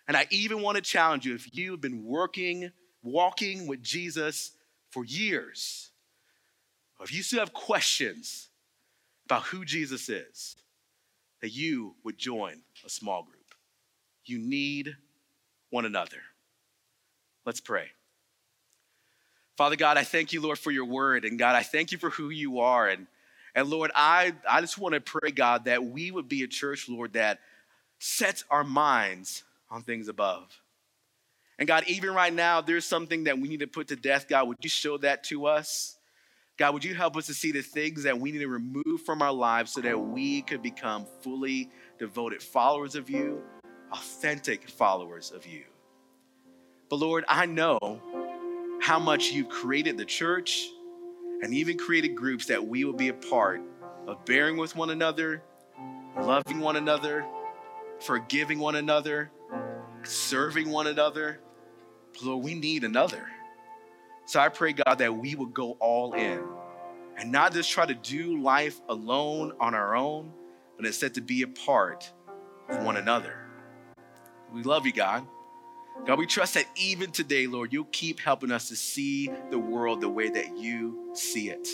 And 0.07 0.15
I 0.15 0.27
even 0.29 0.61
want 0.61 0.75
to 0.75 0.81
challenge 0.83 1.25
you 1.25 1.33
if 1.33 1.55
you've 1.55 1.81
been 1.81 2.05
working, 2.05 2.71
walking 3.01 3.65
with 3.65 3.81
Jesus 3.81 4.51
for 4.91 5.03
years 5.05 5.88
or 6.99 7.05
if 7.05 7.13
you 7.13 7.23
still 7.23 7.39
have 7.39 7.53
questions 7.53 8.49
about 9.25 9.43
who 9.43 9.63
Jesus 9.63 10.09
is, 10.09 10.55
that 11.41 11.49
you 11.49 11.95
would 12.03 12.17
join 12.17 12.61
a 12.85 12.89
small 12.89 13.23
group. 13.23 13.35
You 14.25 14.37
need 14.37 14.95
one 15.69 15.85
another. 15.85 16.17
Let's 17.45 17.61
pray. 17.61 17.85
Father 19.55 19.75
God, 19.75 19.97
I 19.97 20.03
thank 20.03 20.33
you, 20.33 20.41
Lord, 20.41 20.57
for 20.57 20.71
your 20.71 20.85
word. 20.85 21.25
And 21.25 21.37
God, 21.37 21.55
I 21.55 21.63
thank 21.63 21.91
you 21.91 21.97
for 21.97 22.09
who 22.09 22.29
you 22.29 22.59
are. 22.59 22.87
And, 22.87 23.07
and 23.55 23.69
Lord, 23.69 23.91
I, 23.95 24.33
I 24.49 24.61
just 24.61 24.77
want 24.77 24.95
to 24.95 25.01
pray, 25.01 25.31
God, 25.31 25.65
that 25.65 25.83
we 25.83 26.11
would 26.11 26.29
be 26.29 26.43
a 26.43 26.47
church, 26.47 26.87
Lord, 26.89 27.13
that 27.13 27.39
sets 27.99 28.43
our 28.49 28.63
minds 28.63 29.43
on 29.69 29.83
things 29.83 30.07
above. 30.07 30.59
And 31.57 31.67
God, 31.67 31.83
even 31.87 32.13
right 32.13 32.33
now, 32.33 32.61
there's 32.61 32.85
something 32.85 33.25
that 33.25 33.37
we 33.37 33.49
need 33.49 33.59
to 33.59 33.67
put 33.67 33.89
to 33.89 33.97
death. 33.97 34.27
God, 34.29 34.47
would 34.47 34.57
you 34.61 34.69
show 34.69 34.97
that 34.99 35.25
to 35.25 35.45
us? 35.45 35.97
God, 36.59 36.73
would 36.73 36.83
you 36.83 36.93
help 36.93 37.15
us 37.15 37.25
to 37.27 37.33
see 37.33 37.53
the 37.53 37.61
things 37.61 38.03
that 38.03 38.19
we 38.19 38.33
need 38.33 38.39
to 38.39 38.49
remove 38.49 39.01
from 39.05 39.21
our 39.21 39.31
lives 39.31 39.71
so 39.71 39.79
that 39.79 39.97
we 39.97 40.41
could 40.41 40.61
become 40.61 41.07
fully 41.21 41.71
devoted 41.97 42.43
followers 42.43 42.95
of 42.95 43.09
you, 43.09 43.41
authentic 43.93 44.69
followers 44.69 45.31
of 45.31 45.47
you? 45.47 45.63
But 46.89 46.97
Lord, 46.97 47.23
I 47.29 47.45
know 47.45 48.01
how 48.81 48.99
much 48.99 49.31
you've 49.31 49.47
created 49.47 49.97
the 49.97 50.03
church 50.03 50.67
and 51.41 51.53
even 51.53 51.77
created 51.77 52.09
groups 52.09 52.47
that 52.47 52.67
we 52.67 52.83
will 52.83 52.91
be 52.91 53.07
a 53.07 53.13
part 53.13 53.61
of 54.05 54.25
bearing 54.25 54.57
with 54.57 54.75
one 54.75 54.89
another, 54.89 55.41
loving 56.19 56.59
one 56.59 56.75
another, 56.75 57.25
forgiving 58.01 58.59
one 58.59 58.75
another, 58.75 59.31
serving 60.03 60.69
one 60.69 60.87
another. 60.87 61.39
But 62.11 62.23
Lord, 62.23 62.43
we 62.43 62.53
need 62.53 62.83
another. 62.83 63.29
So 64.29 64.39
I 64.39 64.49
pray, 64.49 64.73
God, 64.73 64.99
that 64.99 65.15
we 65.15 65.33
would 65.33 65.55
go 65.55 65.71
all 65.79 66.13
in 66.13 66.39
and 67.17 67.31
not 67.31 67.51
just 67.51 67.71
try 67.71 67.87
to 67.87 67.95
do 67.95 68.39
life 68.39 68.79
alone 68.87 69.53
on 69.59 69.73
our 69.73 69.95
own, 69.95 70.31
but 70.77 70.85
instead 70.85 71.15
to 71.15 71.21
be 71.21 71.41
a 71.41 71.47
part 71.47 72.13
of 72.69 72.83
one 72.83 72.95
another. 72.95 73.39
We 74.53 74.61
love 74.61 74.85
you, 74.85 74.91
God. 74.91 75.25
God, 76.05 76.19
we 76.19 76.27
trust 76.27 76.53
that 76.53 76.65
even 76.75 77.09
today, 77.09 77.47
Lord, 77.47 77.73
you'll 77.73 77.85
keep 77.85 78.19
helping 78.19 78.51
us 78.51 78.67
to 78.67 78.75
see 78.75 79.31
the 79.49 79.57
world 79.57 79.99
the 79.99 80.09
way 80.09 80.29
that 80.29 80.55
you 80.55 81.09
see 81.15 81.49
it. 81.49 81.67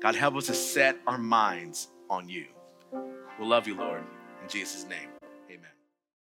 God, 0.00 0.14
help 0.14 0.36
us 0.36 0.46
to 0.46 0.54
set 0.54 0.98
our 1.08 1.18
minds 1.18 1.88
on 2.08 2.28
you. 2.28 2.46
We 3.40 3.44
love 3.44 3.66
you, 3.66 3.74
Lord. 3.74 4.04
In 4.40 4.48
Jesus' 4.48 4.86
name. 4.88 5.08